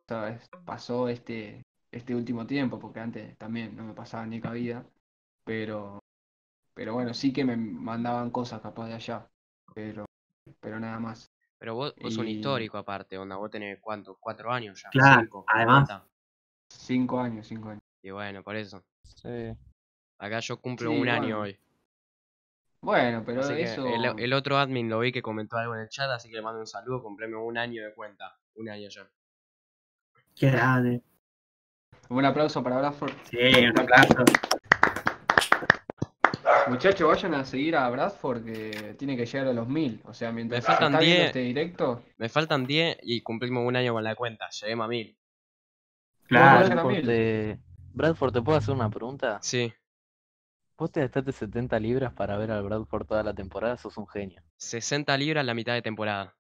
¿sabes? 0.09 0.49
Pasó 0.65 1.09
este, 1.09 1.63
este 1.93 2.15
último 2.15 2.47
tiempo, 2.47 2.79
porque 2.79 3.01
antes 3.01 3.39
también 3.39 3.77
no 3.77 3.85
me 3.85 3.95
pasaba 3.95 4.27
ni 4.27 4.41
cabida, 4.41 4.85
pero, 5.45 6.01
pero 6.79 6.95
bueno, 6.95 7.13
sí 7.13 7.33
que 7.33 7.45
me 7.45 7.57
mandaban 7.57 8.31
cosas 8.31 8.61
capaz 8.61 8.87
de 8.87 8.95
allá, 8.95 9.27
pero, 9.75 10.05
pero 10.61 10.79
nada 10.79 11.01
más. 11.01 11.29
Pero 11.59 11.75
vos, 11.75 11.93
vos 12.01 12.15
sos 12.15 12.23
un 12.23 12.29
histórico 12.29 12.79
aparte, 12.79 13.19
onda, 13.19 13.35
vos 13.35 13.51
tenés 13.51 13.81
cuánto, 13.81 14.17
cuatro 14.21 14.53
años 14.53 14.81
ya, 14.81 14.89
Claro, 14.91 15.23
cinco, 15.23 15.45
además. 15.49 15.89
cuenta. 15.89 16.07
Cinco 16.69 17.19
años, 17.19 17.49
cinco 17.49 17.71
años. 17.71 17.83
Y 18.01 18.13
bueno, 18.13 18.45
por 18.45 18.55
eso. 18.55 18.85
Sí. 19.03 19.53
Acá 20.19 20.39
yo 20.39 20.61
cumplo 20.61 20.93
Sí, 20.93 21.01
un 21.01 21.09
año 21.09 21.39
bueno. 21.39 21.41
hoy. 21.41 21.59
Bueno, 22.81 23.25
pero 23.27 23.41
Así 23.41 23.55
eso, 23.55 23.85
el, 23.85 24.21
el 24.21 24.33
otro 24.33 24.57
admin 24.57 24.89
lo 24.89 25.01
vi 25.01 25.11
que 25.11 25.21
comentó 25.21 25.57
algo 25.57 25.75
en 25.75 25.81
el 25.81 25.89
chat, 25.89 26.09
así 26.11 26.29
que 26.29 26.37
le 26.37 26.43
mando 26.43 26.61
un 26.61 26.67
saludo, 26.69 27.03
cumpleme 27.03 27.35
un 27.35 27.59
año 27.59 27.83
de 27.83 27.93
cuenta. 27.93 28.39
Un 28.55 28.69
año 28.69 28.89
ya. 28.89 29.11
Qué 30.37 30.49
grande. 30.53 31.03
un 32.09 32.25
aplauso 32.25 32.63
para 32.63 32.79
Bradford. 32.79 33.13
Sí, 33.25 33.37
un 33.67 33.81
aplauso. 33.81 34.25
Muchachos, 36.69 37.09
vayan 37.09 37.35
a 37.35 37.45
seguir 37.45 37.77
a 37.77 37.89
Bradford 37.91 38.45
que 38.45 38.95
tiene 38.99 39.17
que 39.17 39.27
llegar 39.27 39.49
a 39.49 39.53
los 39.53 39.69
mil. 39.69 40.01
O 40.05 40.15
sea, 40.15 40.33
mientras 40.33 40.63
Me 40.63 40.67
faltan 40.67 40.93
está 40.95 41.01
viendo 41.01 41.17
10. 41.17 41.27
este 41.27 41.39
directo, 41.41 42.03
Me 42.17 42.29
faltan 42.29 42.67
10 42.67 42.99
y 43.03 43.21
cumplimos 43.23 43.67
un 43.67 43.77
año 43.77 43.93
con 43.93 44.05
la 44.05 44.15
cuenta. 44.15 44.49
Lleguemos 44.51 44.85
a 44.85 44.89
1000. 44.89 45.19
Claro. 46.25 46.65
a 46.67 46.69
Bradford, 46.69 46.93
mil. 46.93 47.07
te... 47.07 47.59
Bradford, 47.95 48.33
¿te 48.33 48.43
puedo 48.43 48.59
hacer 48.59 48.75
una 48.75 48.91
pregunta? 48.91 49.39
Sí, 49.43 49.73
Vos 50.77 50.93
te 50.93 51.01
gastaste 51.01 51.33
70 51.33 51.81
libras 51.81 52.13
para 52.13 52.37
ver 52.37 52.53
al 52.53 52.63
Bradford 52.63 53.05
toda 53.07 53.25
la 53.25 53.35
temporada, 53.35 53.77
sos 53.77 53.97
un 53.99 54.07
genio. 54.07 54.41
60 54.59 55.17
libras 55.19 55.45
la 55.45 55.53
mitad 55.55 55.73
de 55.75 55.83
temporada. 55.83 56.37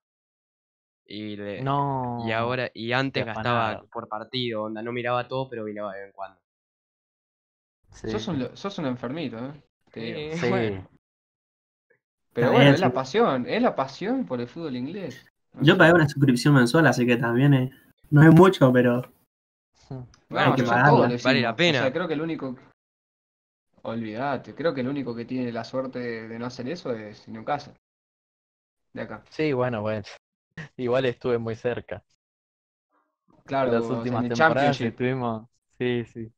Y, 1.04 1.34
le- 1.36 1.60
No. 1.62 2.22
y 2.24 2.30
ahora, 2.30 2.70
y 2.72 2.92
antes 2.92 3.26
gastaba 3.26 3.82
por 3.90 4.06
partido, 4.08 4.62
onda, 4.64 4.80
no 4.82 4.92
miraba 4.92 5.26
todo, 5.26 5.48
pero 5.48 5.64
miraba 5.64 5.92
de 5.94 6.00
vez 6.00 6.06
en 6.08 6.12
cuando. 6.12 6.40
Sí. 7.94 8.10
sos 8.10 8.28
un, 8.28 8.56
sos 8.56 8.78
un 8.78 8.86
enfermito, 8.86 9.38
¿eh? 9.38 9.62
Eh, 9.94 10.32
Sí. 10.40 10.48
bueno, 10.48 10.88
Pero 12.32 12.52
bueno, 12.52 12.70
es 12.70 12.80
la 12.80 12.92
pasión, 12.92 13.46
es 13.48 13.62
la 13.62 13.74
pasión 13.74 14.24
por 14.26 14.40
el 14.40 14.48
fútbol 14.48 14.76
inglés. 14.76 15.26
No 15.54 15.62
Yo 15.62 15.78
pagué 15.78 15.92
una 15.92 16.08
suscripción 16.08 16.54
mensual, 16.54 16.86
así 16.86 17.06
que 17.06 17.16
también 17.16 17.54
es- 17.54 17.70
no 18.10 18.22
es 18.22 18.34
mucho, 18.34 18.72
pero 18.72 19.12
No, 19.90 20.06
hay 20.30 20.54
que 20.54 20.62
pagarla. 20.62 20.88
todo 20.90 21.00
Vale 21.24 21.34
le 21.34 21.40
la 21.40 21.56
pena. 21.56 21.78
O 21.78 21.82
sea, 21.82 21.92
creo 21.92 22.08
que 22.08 22.14
el 22.14 22.20
único. 22.20 22.56
Olvídate, 23.82 24.54
creo 24.54 24.74
que 24.74 24.80
el 24.82 24.88
único 24.88 25.14
que 25.14 25.24
tiene 25.24 25.50
la 25.52 25.64
suerte 25.64 25.98
de, 25.98 26.38
no 26.38 26.46
hacer 26.46 26.68
eso 26.68 26.92
es 26.92 27.26
Newcastle. 27.28 27.74
De 28.92 29.02
acá. 29.02 29.22
Sí, 29.30 29.52
bueno, 29.52 29.82
bueno. 29.82 30.02
Igual 30.76 31.06
estuve 31.06 31.38
muy 31.38 31.54
cerca. 31.54 32.02
Claro, 33.44 33.72
Las 33.72 33.84
o 33.84 33.88
sea, 33.88 33.96
últimas 33.98 34.24
en 34.24 34.32
el 34.32 34.38
temporadas 34.38 34.80
estuvimos. 34.80 35.48
Sí, 35.78 36.04
sí. 36.04 36.32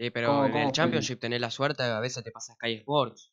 Eh, 0.00 0.10
pero 0.10 0.28
¿Cómo- 0.28 0.46
en 0.46 0.52
cómo 0.52 0.62
el 0.64 0.68
fue? 0.68 0.72
Championship 0.72 1.20
tenés 1.20 1.40
la 1.40 1.50
suerte, 1.50 1.82
a 1.82 2.00
veces 2.00 2.24
te 2.24 2.30
pasa 2.30 2.54
Sky 2.54 2.72
Sports. 2.74 3.32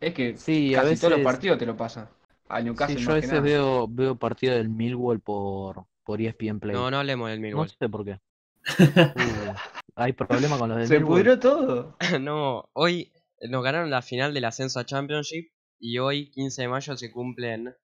Es 0.00 0.14
que 0.14 0.36
Sí, 0.36 0.74
a 0.74 0.82
casi 0.82 0.96
todos 0.96 1.10
los 1.10 1.18
veces. 1.18 1.24
partidos 1.24 1.58
te 1.58 1.66
lo 1.66 1.76
pasa. 1.76 2.10
A 2.48 2.58
Sí, 2.58 2.64
Newcastle 2.64 2.96
yo 3.00 3.06
más 3.06 3.08
a 3.08 3.14
que 3.14 3.20
veces 3.20 3.30
nada. 3.32 3.40
veo, 3.42 3.88
veo 3.88 4.14
partido 4.16 4.54
del 4.54 4.68
Millwall 4.68 5.20
por, 5.20 5.84
por 6.04 6.20
ESPN 6.20 6.60
Play. 6.60 6.74
No, 6.76 6.90
no 6.90 6.98
hablemos 6.98 7.28
del 7.30 7.40
No 7.40 7.46
Millwall. 7.46 7.70
sé 7.70 7.88
por 7.88 8.04
qué. 8.04 8.18
Uh, 9.16 9.54
hay 9.96 10.12
problema 10.12 10.58
con 10.58 10.68
los 10.68 10.78
del 10.78 10.86
Se 10.86 10.98
Millwall. 10.98 11.16
pudrió 11.18 11.38
todo. 11.40 11.96
no, 12.20 12.68
hoy 12.74 13.10
nos 13.48 13.62
ganaron 13.64 13.90
la 13.90 14.02
final 14.02 14.32
del 14.34 14.44
ascenso 14.44 14.78
a 14.80 14.84
Championship 14.86 15.50
y 15.80 15.98
hoy, 15.98 16.30
15 16.30 16.62
de 16.62 16.68
mayo, 16.68 16.96
se 16.96 17.10
cumplen 17.10 17.74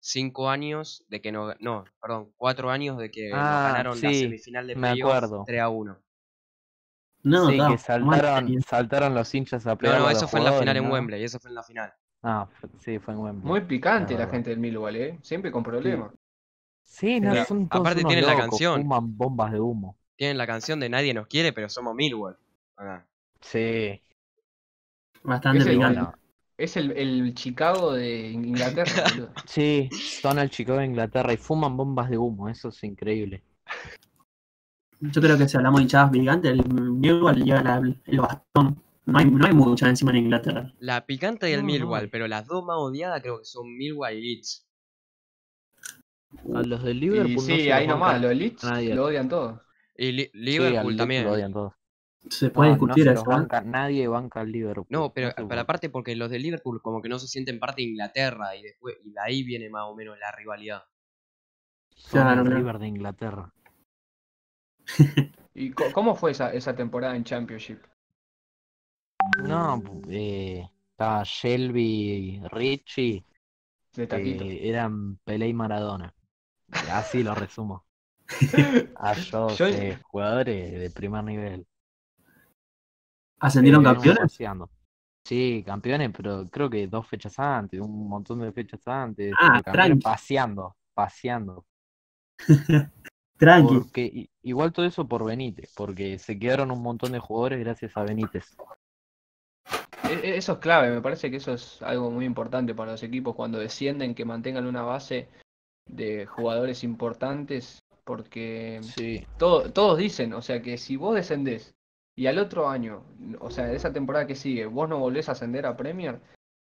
5 0.00 0.48
años 0.48 1.04
de 1.08 1.20
que 1.20 1.30
no, 1.30 1.54
no, 1.60 1.84
perdón, 2.00 2.32
4 2.36 2.70
años 2.70 2.98
de 2.98 3.10
que 3.10 3.28
nos 3.30 3.38
Ah, 3.38 3.62
ganaron 3.66 4.00
la 4.00 4.12
semifinal 4.12 4.66
de 4.66 4.74
playoff 4.74 5.10
acuerdo. 5.14 5.44
3 5.46 5.60
a 5.60 5.68
1. 5.68 5.98
no, 7.22 7.46
Sí, 7.48 7.54
está 7.54 7.68
que 7.68 7.78
saltaron, 8.62 9.14
los 9.14 9.34
hinchas 9.34 9.66
a 9.66 9.70
No, 9.70 9.76
pegar 9.78 9.98
no, 10.00 10.08
a 10.08 10.12
eso 10.12 10.26
fue 10.26 10.40
en 10.40 10.46
la 10.46 10.52
final 10.52 10.76
en 10.76 10.84
¿no? 10.84 10.92
Wembley, 10.92 11.22
eso 11.22 11.38
fue 11.38 11.50
en 11.50 11.54
la 11.54 11.62
final. 11.62 11.92
Ah, 12.22 12.48
sí, 12.80 12.98
fue 12.98 13.14
en 13.14 13.20
Wembley. 13.20 13.46
Muy 13.48 13.60
picante 13.62 14.16
la 14.16 14.26
gente 14.26 14.50
del 14.50 14.58
Millwall, 14.58 14.96
¿eh? 14.96 15.18
Siempre 15.22 15.50
con 15.52 15.62
problemas. 15.62 16.12
Sí, 16.82 17.20
no, 17.20 17.30
Pero 17.32 17.44
son 17.44 17.68
todos 17.68 17.82
aparte 17.82 18.00
unos 18.00 18.10
tienen 18.12 18.26
la 18.26 18.36
canción. 18.36 18.82
fuman 18.82 19.16
bombas 19.16 19.52
de 19.52 19.60
humo. 19.60 19.96
Tienen 20.16 20.36
la 20.38 20.46
canción 20.46 20.80
de 20.80 20.88
Nadie 20.88 21.14
nos 21.14 21.26
quiere, 21.28 21.52
pero 21.52 21.68
somos 21.68 21.94
Millwall. 21.94 22.36
Ah, 22.76 23.04
Sí, 23.40 24.00
Bastante 25.22 25.64
picante. 25.64 26.00
Es 26.60 26.76
el, 26.76 26.92
el 26.92 27.34
Chicago 27.34 27.92
de 27.94 28.28
Inglaterra, 28.30 29.04
boludo. 29.14 29.32
Sí, 29.46 29.88
son 29.90 30.38
el 30.38 30.50
Chicago 30.50 30.78
de 30.80 30.86
Inglaterra 30.86 31.32
y 31.32 31.36
fuman 31.38 31.76
bombas 31.76 32.10
de 32.10 32.18
humo, 32.18 32.48
eso 32.48 32.68
es 32.68 32.84
increíble. 32.84 33.42
Yo 35.00 35.22
creo 35.22 35.38
que 35.38 35.48
si 35.48 35.56
hablamos 35.56 35.78
de 35.80 35.82
hinchadas 35.84 36.10
picantes, 36.10 36.52
el 36.52 37.00
Newell 37.00 37.42
lleva 37.42 37.62
la- 37.62 37.94
el 38.04 38.20
bastón. 38.20 38.82
No 39.06 39.18
hay, 39.18 39.24
no 39.24 39.46
hay 39.46 39.54
mucha 39.54 39.88
encima 39.88 40.10
en 40.10 40.18
Inglaterra. 40.18 40.72
La 40.78 41.06
picante 41.06 41.46
del 41.46 41.60
No, 41.60 41.66
Millwall, 41.66 42.04
no. 42.04 42.08
pero 42.12 42.28
las 42.28 42.46
dos 42.46 42.62
más 42.64 42.76
odiadas 42.78 43.22
creo 43.22 43.38
que 43.38 43.44
son 43.46 43.66
Millwall 43.76 44.12
y 44.14 44.20
Leeds. 44.20 44.66
A 46.54 46.62
los 46.62 46.82
del 46.84 47.00
Liverpool 47.00 47.30
Y 47.32 47.34
no 47.36 47.40
sí, 47.42 47.70
ahí 47.70 47.86
nomás, 47.86 48.20
los 48.20 48.34
Leeds 48.36 48.62
lo 48.94 49.06
odian 49.06 49.28
todos. 49.28 49.60
Y 49.96 50.12
Li- 50.12 50.30
Liverpool 50.34 50.96
también. 50.96 51.24
lo 51.24 51.32
odian 51.32 51.52
todos. 51.52 51.72
Se 52.28 52.50
puede 52.50 52.70
No, 52.70 52.76
no 52.76 52.78
discutir 52.86 53.04
se 53.04 53.10
eso. 53.10 53.20
los 53.20 53.24
¿eh? 53.24 53.26
banca, 53.26 53.60
nadie 53.62 54.06
banca 54.08 54.40
al 54.40 54.52
Liverpool. 54.52 54.86
No, 54.90 55.12
pero, 55.14 55.32
aparte 55.60 55.88
porque 55.90 56.14
los 56.16 56.30
de 56.30 56.38
Liverpool 56.38 56.82
como 56.82 57.00
que 57.00 57.08
no 57.08 57.18
se 57.18 57.28
sienten 57.28 57.58
parte 57.58 57.82
de 57.82 57.88
Inglaterra 57.88 58.54
y 58.56 58.62
después 58.62 58.96
y 59.04 59.10
de 59.12 59.20
ahí 59.20 59.42
viene 59.42 59.70
más 59.70 59.84
o 59.84 59.94
menos 59.94 60.18
la 60.18 60.30
rivalidad. 60.32 60.82
Son 61.94 62.20
Claro, 62.20 62.42
el. 62.42 62.50
River 62.50 62.78
de 62.80 62.88
Inglaterra. 62.88 63.54
¿Y 65.54 65.70
cómo 65.72 66.14
fue 66.16 66.32
esa, 66.32 66.52
esa 66.52 66.74
temporada 66.74 67.14
en 67.14 67.22
Championship? 67.24 67.78
No, 69.36 69.82
eh, 70.08 70.68
estaba 70.92 71.22
Shelby, 71.24 72.40
Richie, 72.50 73.24
De 73.94 74.06
taquito. 74.06 74.44
eh, 74.44 74.68
eran 74.68 75.18
Pelé 75.24 75.48
y 75.48 75.54
Maradona. 75.54 76.14
Así 76.92 77.22
lo 77.22 77.34
resumo. 77.34 77.86
A 78.94 79.14
yo, 79.14 79.48
jugadores 80.10 80.72
de 80.80 80.90
primer 80.90 81.24
nivel. 81.24 81.66
¿Ascendieron 83.40 83.80
Eh, 83.82 83.84
campeones? 83.84 84.38
Sí, 85.24 85.62
campeones, 85.64 86.10
pero 86.16 86.46
creo 86.50 86.70
que 86.70 86.86
dos 86.86 87.06
fechas 87.06 87.38
antes, 87.38 87.80
un 87.80 88.08
montón 88.08 88.40
de 88.40 88.52
fechas 88.52 88.86
antes. 88.86 89.34
Ah, 89.40 89.60
tranqui. 89.62 90.00
paseando, 90.00 90.76
paseando. 90.94 91.64
Tranqui. 93.38 93.74
Porque 93.74 94.30
igual 94.42 94.72
todo 94.72 94.84
eso 94.86 95.06
por 95.08 95.24
Benítez, 95.24 95.72
porque 95.74 96.18
se 96.18 96.38
quedaron 96.38 96.70
un 96.70 96.82
montón 96.82 97.12
de 97.12 97.18
jugadores 97.18 97.60
gracias 97.60 97.96
a 97.96 98.02
Benítez. 98.04 98.54
E- 100.04 100.12
e- 100.30 100.36
Eso 100.36 100.54
es 100.54 100.58
clave, 100.58 100.90
me 100.90 101.00
parece 101.00 101.30
que 101.30 101.36
eso 101.38 101.54
es 101.54 101.80
algo 101.82 102.10
muy 102.10 102.24
importante 102.24 102.74
para 102.74 102.92
los 102.92 103.02
equipos 103.02 103.34
cuando 103.34 103.58
descienden, 103.58 104.14
que 104.14 104.24
mantengan 104.24 104.66
una 104.66 104.82
base 104.82 105.28
de 105.86 106.26
jugadores 106.26 106.84
importantes, 106.84 107.78
porque 108.04 108.80
Sí, 108.82 109.24
todo- 109.38 109.70
todos 109.72 109.98
dicen, 109.98 110.32
o 110.34 110.42
sea, 110.42 110.60
que 110.60 110.76
si 110.76 110.96
vos 110.96 111.14
descendés 111.14 111.74
y 112.16 112.26
al 112.26 112.38
otro 112.38 112.68
año, 112.68 113.02
o 113.40 113.50
sea, 113.50 113.72
esa 113.72 113.92
temporada 113.92 114.26
que 114.26 114.34
sigue, 114.34 114.66
vos 114.66 114.88
no 114.88 114.98
volvés 114.98 115.28
a 115.28 115.32
ascender 115.32 115.66
a 115.66 115.76
Premier, 115.76 116.20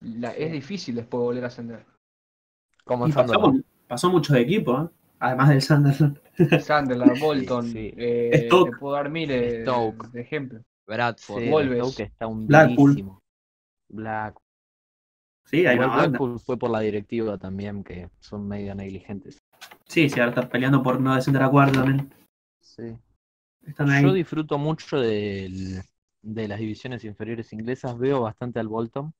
la- 0.01 0.31
es 0.35 0.51
difícil 0.51 0.95
después 0.95 1.21
volver 1.21 1.43
a 1.43 1.47
ascender. 1.47 1.85
como 2.83 3.07
Y 3.07 3.11
pasó, 3.11 3.53
pasó 3.87 4.09
muchos 4.09 4.35
equipos, 4.37 4.85
¿eh? 4.89 4.93
además 5.19 5.49
del 5.49 5.61
Sunderland. 5.61 6.19
Sunderland, 6.65 7.19
Bolton, 7.19 7.65
sí. 7.71 7.93
eh, 7.97 8.43
Stoke. 8.45 8.71
te 8.71 8.77
puedo 8.77 8.95
dar 8.95 9.09
miles 9.09 9.63
Stoke. 9.63 10.07
de 10.11 10.21
ejemplos. 10.21 10.61
Bradford. 10.87 11.43
Sí, 11.43 11.49
Wolves. 11.49 11.79
Stoke 11.79 12.03
está 12.03 12.27
Blackpool. 12.27 12.79
hundidísimo. 12.89 13.19
Black. 13.89 14.37
Sí, 15.45 15.65
hay. 15.65 15.77
Blackpool 15.77 16.39
fue 16.39 16.57
por 16.57 16.69
la 16.69 16.79
directiva 16.81 17.37
también, 17.37 17.83
que 17.83 18.09
son 18.19 18.47
medio 18.47 18.73
negligentes. 18.75 19.37
Sí, 19.85 20.09
sí, 20.09 20.19
ahora 20.19 20.29
están 20.31 20.49
peleando 20.49 20.81
por 20.83 20.99
no 21.01 21.15
descender 21.15 21.41
a 21.43 21.49
cuarto 21.49 21.79
también. 21.79 22.13
Sí. 22.61 22.97
Están 23.67 23.89
ahí. 23.89 24.03
Yo 24.03 24.13
disfruto 24.13 24.57
mucho 24.57 24.99
del- 24.99 25.81
de 26.21 26.47
las 26.47 26.59
divisiones 26.59 27.03
inferiores 27.03 27.53
inglesas, 27.53 27.97
veo 27.97 28.21
bastante 28.21 28.59
al 28.59 28.67
Bolton 28.67 29.13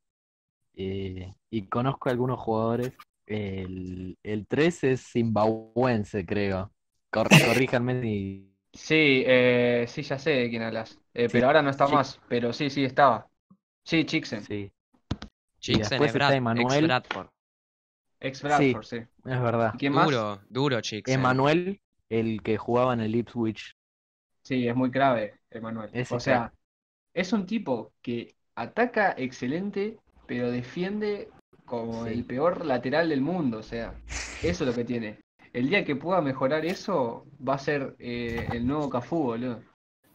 eh, 0.75 1.33
y 1.49 1.63
conozco 1.63 2.09
a 2.09 2.11
algunos 2.11 2.39
jugadores. 2.39 2.93
El, 3.25 4.17
el 4.23 4.47
3 4.47 4.83
es 4.85 5.11
zimbabuense, 5.11 6.25
creo. 6.25 6.71
Cor- 7.09 7.29
corríjanme 7.45 8.01
si. 8.01 8.53
Sí, 8.73 9.23
eh, 9.25 9.85
sí, 9.87 10.03
ya 10.03 10.19
sé 10.19 10.31
de 10.31 10.49
quién 10.49 10.61
hablas, 10.61 10.99
Eh, 11.13 11.27
Sí, 11.27 11.33
pero 11.33 11.47
ahora 11.47 11.61
no 11.61 11.69
está 11.69 11.87
más, 11.87 12.19
pero 12.29 12.53
sí, 12.53 12.69
sí, 12.69 12.83
estaba. 12.85 13.27
Sí, 13.83 14.05
Chixen, 14.05 14.43
Sí, 14.43 14.71
después 15.73 16.01
es 16.01 16.07
está 16.07 16.27
Brad- 16.27 16.35
Emanuel. 16.35 16.67
ex 16.77 16.87
Bradford. 16.87 17.27
ex 18.19 18.43
Bradford, 18.43 18.83
sí. 18.83 18.97
es 18.97 19.41
verdad. 19.41 19.71
¿Y 19.75 19.77
quién 19.77 19.93
más? 19.93 20.05
Duro, 20.09 20.41
duro 20.49 20.81
Chicksen. 20.81 21.19
Emanuel, 21.19 21.81
el 22.09 22.41
que 22.43 22.57
jugaba 22.57 22.93
en 22.93 23.01
el 23.01 23.15
Ipswich. 23.15 23.76
Sí, 24.47 24.65
es 24.65 24.75
muy 24.75 24.89
grave, 24.89 25.33
Emanuel. 25.51 25.89
Ese 25.91 26.15
O 26.15 26.19
sea, 26.21 26.53
es 27.13 27.33
un 27.33 27.45
tipo 27.45 27.91
que 28.01 28.33
ataca 28.55 29.13
excelente, 29.17 29.97
pero 30.25 30.49
defiende 30.49 31.27
como 31.65 32.05
Sí. 32.05 32.13
el 32.13 32.23
peor 32.23 32.65
lateral 32.65 33.09
del 33.09 33.19
mundo. 33.19 33.57
O 33.57 33.63
sea, 33.63 33.93
eso 34.41 34.63
es 34.63 34.69
lo 34.69 34.73
que 34.73 34.85
tiene. 34.85 35.19
El 35.51 35.67
día 35.67 35.83
que 35.83 35.97
pueda 35.97 36.21
mejorar 36.21 36.65
eso, 36.65 37.25
va 37.45 37.55
a 37.55 37.57
ser 37.57 37.95
eh, 37.99 38.47
el 38.53 38.65
nuevo 38.65 38.89
Cafú, 38.89 39.17
boludo. 39.23 39.59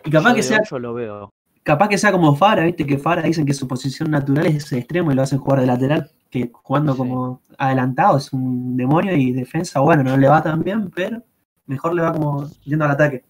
Y 0.02 0.10
capaz 0.10 0.30
Yo 0.30 0.36
que 0.36 0.42
sea, 0.42 0.58
ocho 0.62 0.78
lo 0.78 0.94
veo. 0.94 1.30
capaz 1.62 1.88
que 1.90 1.98
sea 1.98 2.10
como 2.10 2.34
Fara, 2.34 2.64
viste 2.64 2.86
que 2.86 2.96
Fara 2.96 3.20
dicen 3.22 3.44
que 3.44 3.52
su 3.52 3.68
posición 3.68 4.10
natural 4.10 4.46
es 4.46 4.56
ese 4.64 4.78
extremo 4.78 5.12
y 5.12 5.14
lo 5.14 5.20
hacen 5.22 5.38
jugar 5.40 5.60
de 5.60 5.66
lateral, 5.66 6.10
que 6.30 6.50
jugando 6.54 6.92
Sí. 6.92 6.98
como 6.98 7.42
adelantado 7.58 8.16
es 8.16 8.32
un 8.32 8.76
demonio 8.78 9.14
y 9.14 9.32
defensa, 9.32 9.80
bueno, 9.80 10.02
no 10.04 10.16
le 10.16 10.28
va 10.28 10.42
tan 10.42 10.62
bien, 10.62 10.90
pero 10.90 11.22
mejor 11.66 11.94
le 11.94 12.00
va 12.02 12.12
como 12.14 12.48
yendo 12.64 12.86
al 12.86 12.92
ataque. 12.92 13.24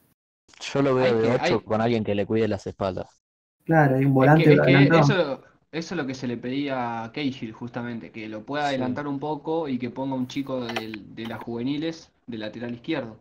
Yo 0.61 0.83
lo 0.83 0.95
veo 0.95 1.05
Hay 1.07 1.15
de 1.15 1.23
que- 1.23 1.35
8 1.35 1.43
hay- 1.45 1.61
con 1.61 1.81
alguien 1.81 2.05
que 2.05 2.15
le 2.15 2.27
cuide 2.27 2.49
las 2.49 2.67
espaldas. 2.67 3.23
Claro, 3.65 3.97
hay 3.97 4.03
un 4.05 4.09
Es 4.09 4.15
volante 4.15 4.45
que, 4.45 4.53
es 4.55 4.61
que 4.61 4.99
eso, 4.99 5.43
eso 5.71 5.95
es 5.95 5.97
lo 6.01 6.07
que 6.07 6.15
se 6.15 6.27
le 6.27 6.37
pedía 6.37 7.05
a 7.05 7.13
Cahill, 7.13 7.53
justamente, 7.53 8.11
que 8.11 8.29
lo 8.29 8.45
pueda 8.45 8.65
Sí. 8.65 8.69
adelantar 8.71 9.07
un 9.07 9.19
poco 9.21 9.69
y 9.69 9.79
que 9.79 9.91
ponga 9.91 10.15
un 10.17 10.27
chico 10.27 10.65
del- 10.65 11.15
de, 11.15 11.27
las 11.27 11.43
juveniles 11.43 12.11
de 12.27 12.39
lateral 12.39 12.75
izquierdo, 12.75 13.19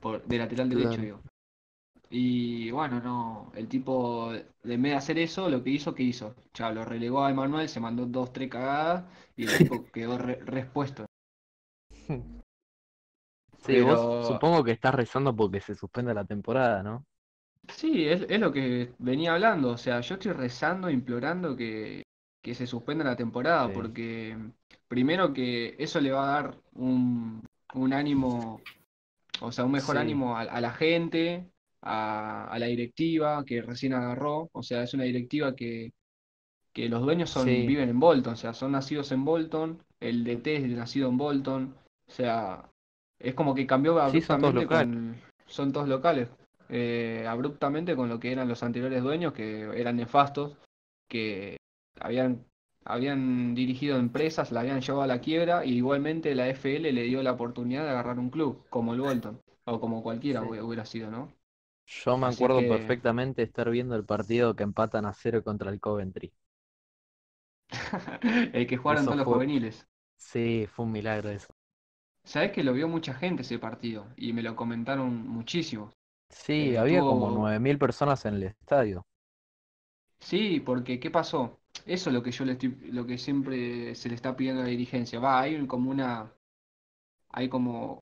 por, 0.00 0.22
de 0.24 0.38
lateral 0.38 0.68
derecho, 0.68 0.88
Claro. 0.90 1.02
digo. 1.02 1.20
Y 2.10 2.70
bueno, 2.70 3.00
no, 3.00 3.50
el 3.56 3.68
tipo, 3.68 4.30
de 4.32 4.74
en 4.74 4.82
vez 4.82 4.92
de 4.92 4.96
hacer 4.98 5.18
eso, 5.18 5.48
lo 5.50 5.62
que 5.64 5.70
hizo, 5.70 5.94
¿qué 5.94 6.04
hizo? 6.04 6.34
Chao, 6.52 6.72
lo 6.72 6.84
relegó 6.84 7.24
a 7.24 7.30
Emanuel, 7.30 7.68
se 7.68 7.80
mandó 7.80 8.06
dos, 8.06 8.32
tres 8.32 8.48
cagadas 8.50 9.04
y 9.36 9.44
el 9.44 9.56
tipo 9.56 9.84
quedó 9.92 10.18
re- 10.18 10.40
respuesto. 10.44 11.06
Sí, 13.64 13.72
Pero- 13.72 13.86
vos 13.86 14.26
supongo 14.28 14.62
que 14.62 14.72
estás 14.72 14.94
rezando 14.94 15.34
porque 15.34 15.60
se 15.60 15.74
suspenda 15.74 16.12
la 16.12 16.24
temporada, 16.24 16.82
¿no? 16.82 17.04
Sí, 17.68 18.06
es, 18.06 18.26
es 18.28 18.38
lo 18.40 18.52
que 18.52 18.92
venía 18.98 19.32
hablando. 19.32 19.70
O 19.70 19.78
sea, 19.78 20.00
yo 20.00 20.14
estoy 20.16 20.32
rezando, 20.32 20.90
implorando 20.90 21.56
que, 21.56 22.02
que 22.42 22.54
se 22.54 22.66
suspenda 22.66 23.04
la 23.04 23.16
temporada, 23.16 23.66
Sí. 23.68 23.72
porque 23.74 24.36
primero 24.86 25.32
que 25.32 25.74
eso 25.78 25.98
le 26.00 26.12
va 26.12 26.24
a 26.24 26.42
dar 26.42 26.58
un, 26.74 27.42
un 27.74 27.92
ánimo, 27.94 28.60
o 29.40 29.50
sea, 29.50 29.64
un 29.64 29.72
mejor 29.72 29.96
Sí. 29.96 30.02
ánimo 30.02 30.36
a, 30.36 30.42
a 30.42 30.60
la 30.60 30.72
gente, 30.72 31.48
a, 31.80 32.48
a 32.48 32.58
la 32.58 32.66
directiva 32.66 33.44
que 33.46 33.62
recién 33.62 33.94
agarró. 33.94 34.50
O 34.52 34.62
sea, 34.62 34.82
es 34.82 34.92
una 34.92 35.04
directiva 35.04 35.56
que, 35.56 35.92
que 36.74 36.90
los 36.90 37.00
dueños 37.00 37.30
son, 37.30 37.46
Sí. 37.46 37.66
viven 37.66 37.88
en 37.88 37.98
Bolton, 37.98 38.34
o 38.34 38.36
sea, 38.36 38.52
son 38.52 38.72
nacidos 38.72 39.10
en 39.10 39.24
Bolton, 39.24 39.82
el 40.00 40.22
DT 40.24 40.56
es 40.56 40.68
nacido 40.68 41.08
en 41.08 41.16
Bolton, 41.16 41.74
o 42.08 42.10
sea, 42.12 42.68
es 43.24 43.34
como 43.34 43.54
que 43.54 43.66
cambió 43.66 44.00
Sí, 44.06 44.20
son 44.20 44.38
todos 44.40 44.54
abruptamente 44.54 44.64
locales. 44.64 44.88
con, 44.96 45.22
son 45.46 45.72
todos 45.72 45.88
locales, 45.88 46.28
eh, 46.68 47.26
abruptamente 47.28 47.96
con 47.96 48.08
lo 48.08 48.18
que 48.20 48.32
eran 48.32 48.48
los 48.48 48.62
anteriores 48.62 49.02
dueños, 49.02 49.32
que 49.32 49.62
eran 49.80 49.96
nefastos, 49.96 50.56
que 51.08 51.56
habían, 52.00 52.44
habían 52.84 53.54
dirigido 53.54 53.98
empresas, 53.98 54.52
la 54.52 54.60
habían 54.60 54.80
llevado 54.80 55.02
a 55.02 55.06
la 55.06 55.20
quiebra, 55.20 55.64
y 55.64 55.74
igualmente 55.76 56.34
la 56.34 56.48
FL 56.48 56.92
le 56.92 57.02
dio 57.02 57.22
la 57.22 57.32
oportunidad 57.32 57.84
de 57.84 57.90
agarrar 57.90 58.18
un 58.18 58.30
club, 58.30 58.64
como 58.70 58.94
el 58.94 59.00
Bolton, 59.00 59.40
o 59.64 59.80
como 59.80 60.02
cualquiera 60.02 60.40
Sí. 60.40 60.46
hubiera- 60.60 60.84
sido, 60.86 61.10
¿no? 61.10 61.32
Yo 61.86 62.16
me 62.18 62.26
Así 62.26 62.36
acuerdo 62.36 62.60
que- 62.60 62.68
perfectamente 62.68 63.42
estar 63.42 63.70
viendo 63.70 63.94
el 63.96 64.04
partido 64.04 64.54
que 64.56 64.62
empatan 64.64 65.06
a 65.06 65.12
cero 65.14 65.42
contra 65.44 65.70
el 65.70 65.80
Coventry. 65.80 66.32
El 68.52 68.66
que 68.66 68.76
jugaron 68.76 69.02
Eso 69.02 69.10
todos 69.12 69.18
los 69.18 69.26
juveniles. 69.26 69.86
Sí, 70.16 70.66
fue 70.74 70.84
un 70.86 70.92
milagro 70.92 71.30
eso. 71.30 71.53
Sabes 72.24 72.52
que 72.52 72.64
lo 72.64 72.72
vio 72.72 72.88
mucha 72.88 73.14
gente 73.14 73.42
ese 73.42 73.58
partido 73.58 74.06
y 74.16 74.32
me 74.32 74.42
lo 74.42 74.56
comentaron 74.56 75.26
muchísimo. 75.28 75.90
Sí, 76.28 76.76
Eh, 76.76 76.76
había 76.76 77.02
como 77.02 77.30
tuvo- 77.30 77.30
9.000 77.30 77.78
personas 77.78 78.24
en 78.26 78.34
el 78.34 78.42
estadio. 78.44 79.06
Sí, 80.20 80.60
porque 80.60 80.98
¿qué 81.00 81.10
pasó? 81.10 81.60
Eso 81.86 82.10
es 82.10 82.14
lo 82.14 82.22
que 82.22 82.30
yo 82.32 82.44
le 82.44 82.52
estoy, 82.52 82.70
lo 82.92 83.06
que 83.06 83.18
siempre 83.18 83.94
se 83.94 84.08
le 84.08 84.14
está 84.14 84.34
pidiendo 84.36 84.62
a 84.62 84.64
la 84.64 84.70
dirigencia. 84.70 85.20
Va, 85.20 85.40
hay 85.40 85.66
como 85.66 85.90
una, 85.90 86.32
hay 87.30 87.48
como 87.48 88.00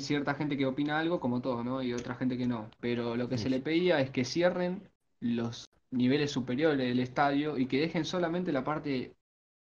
cierta 0.00 0.34
gente 0.34 0.56
que 0.56 0.66
opina 0.66 0.98
algo, 0.98 1.20
como 1.20 1.40
todo, 1.40 1.64
¿no? 1.64 1.82
Y 1.82 1.92
otra 1.94 2.14
gente 2.16 2.36
que 2.38 2.46
no. 2.46 2.70
Pero 2.80 3.16
lo 3.16 3.28
que 3.28 3.36
Sí, 3.36 3.38
se 3.38 3.50
le 3.50 3.60
pedía 3.60 4.00
es 4.00 4.10
que 4.10 4.24
cierren 4.24 4.88
los 5.20 5.66
niveles 5.90 6.30
superiores 6.32 6.78
del 6.88 7.00
estadio 7.00 7.58
y 7.58 7.66
que 7.66 7.80
dejen 7.80 8.04
solamente 8.04 8.52
la 8.52 8.64
parte 8.64 9.16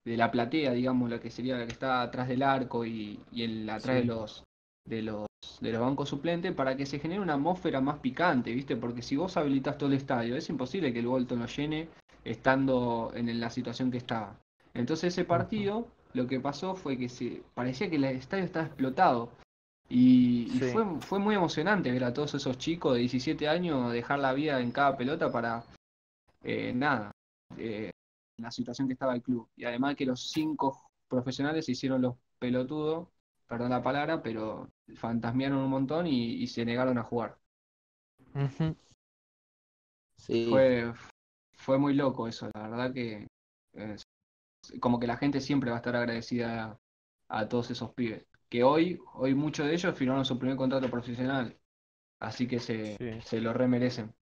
de 0.04 0.16
la 0.16 0.30
platea, 0.30 0.72
digamos, 0.72 1.10
la 1.10 1.20
que 1.20 1.30
sería 1.30 1.56
la 1.56 1.66
que 1.66 1.72
está 1.72 2.02
atrás 2.02 2.28
del 2.28 2.42
arco 2.42 2.84
y, 2.84 3.20
y 3.30 3.42
el, 3.42 3.68
atrás 3.70 3.96
de 3.96 4.04
los 4.04 4.44
de 4.84 5.02
los 5.02 5.26
de 5.60 5.72
los 5.72 5.80
bancos 5.80 6.08
suplentes 6.08 6.52
para 6.52 6.76
que 6.76 6.86
se 6.86 6.98
genere 6.98 7.20
una 7.20 7.34
atmósfera 7.34 7.80
más 7.80 7.98
picante, 7.98 8.52
¿viste? 8.52 8.76
Porque 8.76 9.02
si 9.02 9.16
vos 9.16 9.36
habilitas 9.36 9.78
todo 9.78 9.88
el 9.88 9.96
estadio, 9.96 10.36
es 10.36 10.48
imposible 10.48 10.92
que 10.92 10.98
el 11.00 11.06
Bolton 11.06 11.40
lo 11.40 11.46
llene 11.46 11.88
estando 12.24 13.12
en 13.14 13.40
la 13.40 13.50
situación 13.50 13.90
que 13.90 13.98
estaba. 13.98 14.36
Entonces 14.74 15.12
ese 15.12 15.24
partido, 15.24 15.86
lo 16.14 16.26
que 16.26 16.40
pasó 16.40 16.74
fue 16.74 16.96
que 16.96 17.08
se 17.08 17.42
parecía 17.54 17.90
que 17.90 17.96
el 17.96 18.04
estadio 18.04 18.44
estaba 18.44 18.66
explotado. 18.66 19.30
Y, 19.88 20.50
y 20.54 20.58
fue, 20.72 20.84
fue 21.00 21.18
muy 21.18 21.34
emocionante 21.34 21.90
ver 21.92 22.04
a 22.04 22.14
todos 22.14 22.34
esos 22.34 22.56
chicos 22.56 22.94
de 22.94 23.00
17 23.00 23.46
años 23.48 23.92
dejar 23.92 24.20
la 24.20 24.32
vida 24.32 24.60
en 24.60 24.72
cada 24.72 24.96
pelota 24.96 25.30
para 25.30 25.64
eh, 26.42 26.72
nada, 26.74 27.12
eh, 27.58 27.90
la 28.42 28.50
situación 28.50 28.88
que 28.88 28.94
estaba 28.94 29.14
el 29.14 29.22
club. 29.22 29.48
Y 29.56 29.64
además 29.64 29.96
que 29.96 30.06
los 30.06 30.30
cinco 30.30 30.90
profesionales 31.08 31.66
se 31.66 31.72
hicieron 31.72 32.02
los 32.02 32.16
pelotudos, 32.38 33.08
perdón 33.46 33.70
la 33.70 33.82
palabra, 33.82 34.22
pero 34.22 34.72
fantasmearon 34.96 35.58
un 35.58 35.70
montón 35.70 36.06
y, 36.06 36.34
y 36.42 36.46
se 36.48 36.64
negaron 36.64 36.98
a 36.98 37.02
jugar. 37.04 37.38
Sí, 40.16 40.34
Fue, 40.48 40.92
fue 41.54 41.78
muy 41.78 41.94
loco 41.94 42.28
eso, 42.28 42.50
la 42.54 42.68
verdad 42.68 42.92
que 42.92 43.28
eh, 43.74 43.96
como 44.80 45.00
que 45.00 45.06
la 45.06 45.16
gente 45.16 45.40
siempre 45.40 45.70
va 45.70 45.76
a 45.76 45.80
estar 45.80 45.96
agradecida 45.96 46.78
a, 47.28 47.40
a 47.40 47.48
todos 47.48 47.70
esos 47.70 47.94
pibes. 47.94 48.26
Que 48.48 48.64
hoy, 48.64 49.00
hoy 49.14 49.34
muchos 49.34 49.66
de 49.66 49.74
ellos 49.74 49.96
firmaron 49.98 50.24
su 50.24 50.38
primer 50.38 50.56
contrato 50.56 50.90
profesional, 50.90 51.58
así 52.20 52.48
que 52.48 52.60
se, 52.60 52.98
Sí. 52.98 53.22
se 53.24 53.40
lo 53.40 53.52
remerecen. 53.54 54.14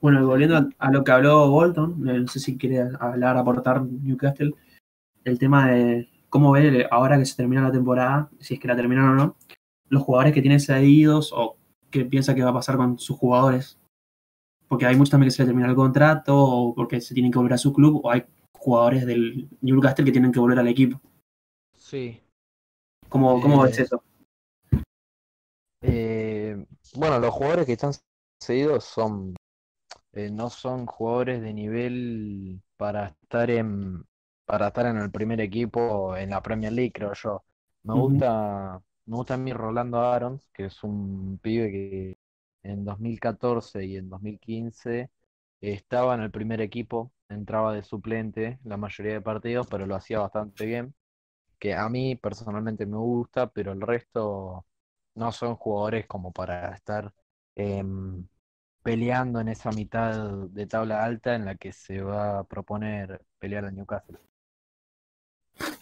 Bueno, 0.00 0.26
volviendo 0.26 0.56
a, 0.56 0.68
a 0.78 0.90
lo 0.90 1.04
que 1.04 1.12
habló 1.12 1.50
Bolton, 1.50 2.08
eh, 2.08 2.20
no 2.20 2.28
sé 2.28 2.40
si 2.40 2.56
quiere 2.56 2.88
hablar, 2.98 3.36
aportar 3.36 3.82
Newcastle, 3.82 4.54
el 5.24 5.38
tema 5.38 5.70
de 5.70 6.08
cómo 6.30 6.52
ve 6.52 6.86
ahora 6.90 7.18
que 7.18 7.26
se 7.26 7.36
termina 7.36 7.62
la 7.62 7.72
temporada, 7.72 8.30
si 8.38 8.54
es 8.54 8.60
que 8.60 8.68
la 8.68 8.76
terminaron 8.76 9.10
o 9.10 9.14
no, 9.14 9.36
los 9.88 10.02
jugadores 10.02 10.32
que 10.32 10.40
tienen 10.40 10.60
cedidos 10.60 11.32
o 11.34 11.56
qué 11.90 12.04
piensa 12.04 12.34
que 12.34 12.42
va 12.42 12.50
a 12.50 12.54
pasar 12.54 12.76
con 12.76 12.98
sus 12.98 13.16
jugadores. 13.18 13.78
Porque 14.68 14.86
hay 14.86 14.96
muchos 14.96 15.10
también 15.10 15.26
que 15.28 15.32
se 15.32 15.42
les 15.42 15.48
termina 15.48 15.68
el 15.68 15.74
contrato 15.74 16.38
o 16.38 16.74
porque 16.74 17.00
se 17.00 17.12
tienen 17.12 17.32
que 17.32 17.38
volver 17.38 17.54
a 17.54 17.58
su 17.58 17.72
club 17.72 18.00
o 18.04 18.10
hay 18.10 18.24
jugadores 18.56 19.04
del 19.04 19.48
Newcastle 19.60 20.04
que 20.04 20.12
tienen 20.12 20.30
que 20.30 20.38
volver 20.38 20.60
al 20.60 20.68
equipo. 20.68 21.00
Sí. 21.76 22.20
¿Cómo, 23.08 23.40
cómo 23.40 23.64
Eh, 23.64 23.68
ves 23.68 23.78
eso? 23.80 24.04
Eh, 25.82 26.64
bueno, 26.94 27.18
los 27.18 27.34
jugadores 27.34 27.66
que 27.66 27.72
están 27.72 27.92
cedidos 28.40 28.84
son 28.84 29.34
eh, 30.12 30.30
no 30.30 30.50
son 30.50 30.86
jugadores 30.86 31.40
de 31.42 31.54
nivel 31.54 32.62
para 32.76 33.08
estar 33.22 33.50
en 33.50 34.04
para 34.44 34.68
estar 34.68 34.86
en 34.86 34.96
el 34.98 35.10
primer 35.12 35.40
equipo 35.40 36.16
en 36.16 36.30
la 36.30 36.42
Premier 36.42 36.72
League, 36.72 36.92
creo 36.92 37.12
yo. 37.14 37.44
Me 37.84 37.94
gusta 37.94 38.82
me 39.06 39.16
gusta 39.16 39.34
a 39.34 39.36
mí 39.38 39.52
Rolando 39.52 40.00
Arons, 40.00 40.48
que 40.52 40.66
es 40.66 40.82
un 40.84 41.38
pibe 41.42 41.70
que 41.70 42.18
en 42.62 42.84
2014 42.84 43.84
y 43.84 43.96
en 43.96 44.08
2015 44.08 45.10
estaba 45.60 46.14
en 46.14 46.22
el 46.22 46.30
primer 46.30 46.60
equipo, 46.60 47.12
entraba 47.28 47.74
de 47.74 47.82
suplente 47.82 48.58
la 48.64 48.76
mayoría 48.76 49.14
de 49.14 49.20
partidos, 49.20 49.66
pero 49.68 49.86
lo 49.86 49.94
hacía 49.96 50.20
bastante 50.20 50.66
bien. 50.66 50.94
Que 51.58 51.74
a 51.74 51.88
mí 51.88 52.16
personalmente 52.16 52.86
me 52.86 52.96
gusta, 52.98 53.48
pero 53.50 53.72
el 53.72 53.80
resto 53.82 54.66
no 55.14 55.32
son 55.32 55.56
jugadores 55.56 56.06
como 56.06 56.32
para 56.32 56.74
estar 56.74 57.12
em, 57.56 58.26
peleando 58.82 59.40
en 59.40 59.48
esa 59.48 59.70
mitad 59.72 60.28
de 60.48 60.66
tabla 60.66 61.04
alta 61.04 61.34
en 61.34 61.44
la 61.44 61.54
que 61.56 61.72
se 61.72 62.02
va 62.02 62.40
a 62.40 62.44
proponer 62.44 63.22
pelear 63.38 63.64
al 63.66 63.74
Newcastle. 63.76 64.18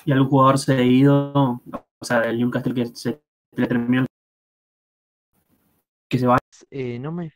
¿Y 0.05 0.13
algún 0.13 0.29
jugador 0.29 0.59
seguido, 0.59 1.33
o 2.01 2.05
sea, 2.05 2.21
del 2.21 2.39
Newcastle 2.39 2.75
que 2.75 2.87
se 2.95 3.21
le 3.53 3.67
terminó 3.67 4.07
que 6.09 6.19
se 6.19 6.27
va? 6.27 6.39
Eh, 6.71 6.99
no 6.99 7.13
me 7.13 7.33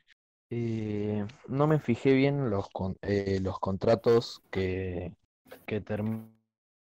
eh, 0.51 1.27
no 1.49 1.67
me 1.67 1.81
fijé 1.81 2.15
bien 2.15 2.51
los 2.51 2.71
con- 2.71 2.99
eh, 3.03 3.41
los 3.43 3.59
contratos 3.61 4.43
que, 4.51 5.15
que 5.67 5.81
terminan 5.81 6.33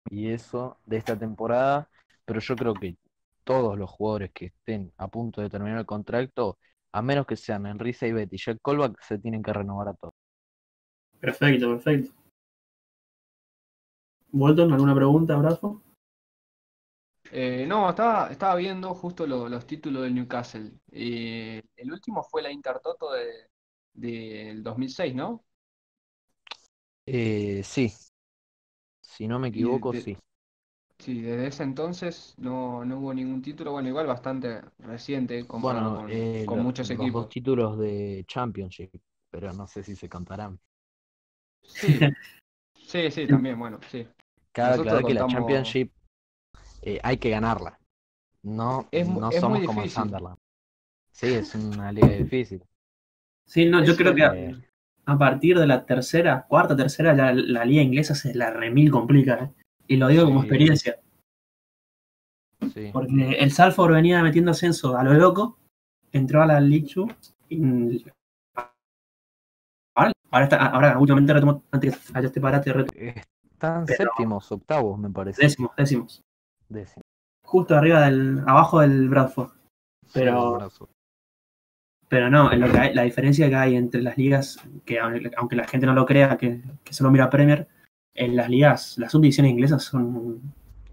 y 0.09 0.29
eso 0.31 0.79
de 0.85 0.97
esta 0.97 1.17
temporada, 1.19 1.89
pero 2.25 2.39
yo 2.41 2.55
creo 2.55 2.73
que 2.75 2.97
todos 3.43 3.77
los 3.77 3.89
jugadores 3.91 4.31
que 4.33 4.47
estén 4.47 4.93
a 4.97 5.07
punto 5.09 5.41
de 5.41 5.49
terminar 5.49 5.79
el 5.79 5.85
contrato, 5.85 6.59
a 6.93 7.01
menos 7.01 7.25
que 7.25 7.35
sean 7.35 7.65
Henry 7.65 7.93
Seibet 7.93 8.31
y 8.31 8.37
Jack 8.37 8.59
Colback, 8.61 9.01
se 9.01 9.17
tienen 9.19 9.41
que 9.43 9.51
renovar 9.51 9.89
a 9.89 9.93
todos. 9.95 10.13
Perfecto, 11.19 11.69
perfecto. 11.69 12.11
Walton, 14.31 14.73
¿alguna 14.73 14.95
pregunta, 14.95 15.33
abrazo? 15.33 15.81
Eh, 17.31 17.65
no, 17.67 17.89
estaba, 17.89 18.29
estaba 18.29 18.55
viendo 18.55 18.93
justo 18.93 19.25
lo- 19.25 19.49
los 19.49 19.65
títulos 19.65 20.03
del 20.03 20.13
Newcastle. 20.13 20.71
Eh, 20.91 21.63
el 21.77 21.91
último 21.91 22.23
fue 22.23 22.41
la 22.43 22.51
Intertoto 22.51 23.11
de, 23.11 23.49
del 23.93 24.61
2006, 24.63 25.15
¿no? 25.15 25.43
Eh, 27.05 27.61
sí, 27.63 27.91
si 29.01 29.27
no 29.27 29.39
me 29.39 29.47
equivoco, 29.49 29.91
de- 29.91 30.01
sí. 30.01 30.17
Sí, 31.03 31.21
desde 31.21 31.47
ese 31.47 31.63
entonces 31.63 32.33
no, 32.37 32.85
no 32.85 32.97
hubo 32.99 33.13
ningún 33.13 33.41
título. 33.41 33.71
Bueno, 33.73 33.89
igual 33.89 34.07
bastante 34.07 34.61
reciente 34.79 35.45
comparado 35.45 35.91
Bueno, 35.91 35.93
con, 35.93 36.09
eh, 36.09 36.45
con 36.45 36.59
muchos 36.61 36.89
los 36.89 36.91
equipos. 36.91 37.27
dos 37.27 37.29
títulos 37.29 37.77
de 37.79 38.23
Championship, 38.27 38.91
pero 39.29 39.53
no 39.53 39.67
sé 39.67 39.83
si 39.83 39.95
se 39.95 40.09
contarán. 40.09 40.59
Sí, 41.63 42.09
sí, 42.87 43.11
sí, 43.11 43.27
también, 43.27 43.59
bueno, 43.59 43.79
sí. 43.91 44.07
Nosotros 44.61 44.75
aclarar 44.79 45.05
que 45.05 45.13
la 45.13 45.25
Championship 45.25 45.91
eh, 46.83 46.99
hay 47.03 47.17
que 47.17 47.29
ganarla. 47.31 47.79
No, 48.43 48.87
Es 48.91 49.09
no 49.19 49.31
es 49.31 49.39
somos 49.39 49.63
como 49.63 49.83
el. 49.83 49.89
Sunderland. 49.89 50.37
Sí, 51.11 51.33
es 51.33 51.55
una 51.55 51.91
liga 51.91 52.13
difícil. 52.13 52.63
Sí, 53.45 53.65
no, 53.65 53.83
yo 53.83 53.95
Es 53.95 53.95
creo 53.95 54.13
que 54.15 54.23
a, 54.23 54.37
a 55.05 55.17
partir 55.17 55.57
de 55.59 55.67
la 55.67 55.85
tercera, 55.85 56.45
cuarta, 56.49 56.75
tercera, 56.75 57.13
la, 57.13 57.33
la 57.33 57.65
liga 57.65 57.81
inglesa 57.81 58.15
se 58.15 58.33
la 58.35 58.51
remil 58.51 58.91
complica, 58.91 59.35
¿eh? 59.45 59.62
Y 59.87 59.97
lo 59.97 60.07
digo 60.07 60.25
como 60.25 60.41
Sí. 60.41 60.47
experiencia, 60.47 60.99
sí. 62.73 62.89
porque 62.93 63.31
el 63.39 63.51
Salford 63.51 63.93
venía 63.93 64.21
metiendo 64.23 64.51
ascenso 64.51 64.97
a 64.97 65.03
lo 65.03 65.13
loco, 65.13 65.57
entró 66.11 66.41
a 66.41 66.45
la 66.45 66.59
Two 66.59 67.07
y 67.49 68.05
ahora, 69.95 70.11
ahora, 70.31 70.43
está, 70.45 70.65
ahora 70.67 70.97
últimamente 70.97 71.33
retomó, 71.33 71.63
antes 71.71 71.97
que 71.97 72.17
haya 72.17 72.27
este 72.27 72.41
parate, 72.41 72.73
retomó 72.73 72.99
Están 73.51 73.85
Pero- 73.85 74.11
séptimos, 74.11 74.51
octavos, 74.51 74.99
me 74.99 75.09
parece. 75.09 75.41
décimos, 75.41 75.71
décimos. 75.77 76.21
Décimos. 76.67 77.03
Justo 77.45 77.75
arriba 77.75 78.01
del, 78.01 78.39
abajo 78.47 78.79
del 78.81 79.07
Bradford. 79.09 79.51
Pero-. 80.13 80.59
Pero 82.09 82.29
no, 82.29 82.51
en 82.51 82.59
lo 82.59 82.71
que 82.71 82.77
hay- 82.77 82.93
la 82.93 83.03
diferencia 83.03 83.47
que 83.49 83.55
hay 83.55 83.75
entre 83.75 84.01
las 84.01 84.17
ligas, 84.17 84.57
que 84.85 84.99
aunque 84.99 85.31
aunque 85.37 85.55
la 85.55 85.67
gente 85.67 85.85
no 85.87 85.93
lo 85.93 86.05
crea, 86.05 86.37
que, 86.37 86.61
que 86.83 86.93
solo 86.93 87.09
mira 87.09 87.29
Premier, 87.29 87.67
en 88.15 88.35
las 88.35 88.49
ligas, 88.49 88.97
las 88.97 89.11
subdivisiones 89.11 89.51
inglesas 89.51 89.83
son 89.83 90.41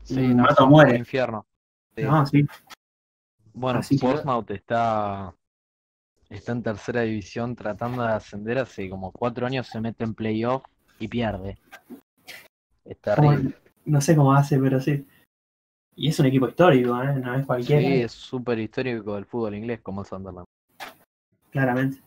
Sí, 0.04 0.28
no, 0.34 0.44
muere. 0.68 0.96
infierno. 0.96 1.46
Sí. 1.96 2.02
No, 2.02 2.26
sí. 2.26 2.46
Bueno, 3.52 3.80
Así 3.80 3.98
que- 3.98 4.06
Portsmouth 4.06 4.50
está, 4.50 5.34
está 6.28 6.52
en 6.52 6.62
tercera 6.62 7.02
división 7.02 7.54
tratando 7.54 8.02
de 8.02 8.08
ascender 8.12 8.58
hace 8.58 8.88
como 8.88 9.12
cuatro 9.12 9.46
años, 9.46 9.66
se 9.66 9.80
mete 9.80 10.04
en 10.04 10.14
playoff 10.14 10.62
y 10.98 11.08
pierde. 11.08 11.58
Es 12.84 12.96
Como- 13.14 13.30
terrible. 13.32 13.54
no 13.84 14.00
sé 14.00 14.16
cómo 14.16 14.32
hace, 14.32 14.58
pero 14.58 14.80
sí. 14.80 15.06
Y 15.96 16.08
es 16.08 16.18
un 16.18 16.26
equipo 16.26 16.48
histórico, 16.48 17.00
¿eh? 17.02 17.14
no 17.16 17.34
es 17.34 17.44
cualquiera, 17.44 17.82
Sí, 17.82 17.92
es 18.02 18.12
súper 18.12 18.58
histórico 18.58 19.14
del 19.16 19.26
fútbol 19.26 19.54
inglés 19.54 19.80
como 19.82 20.00
el 20.02 20.06
Sunderland. 20.06 20.46
claramente. 21.50 22.00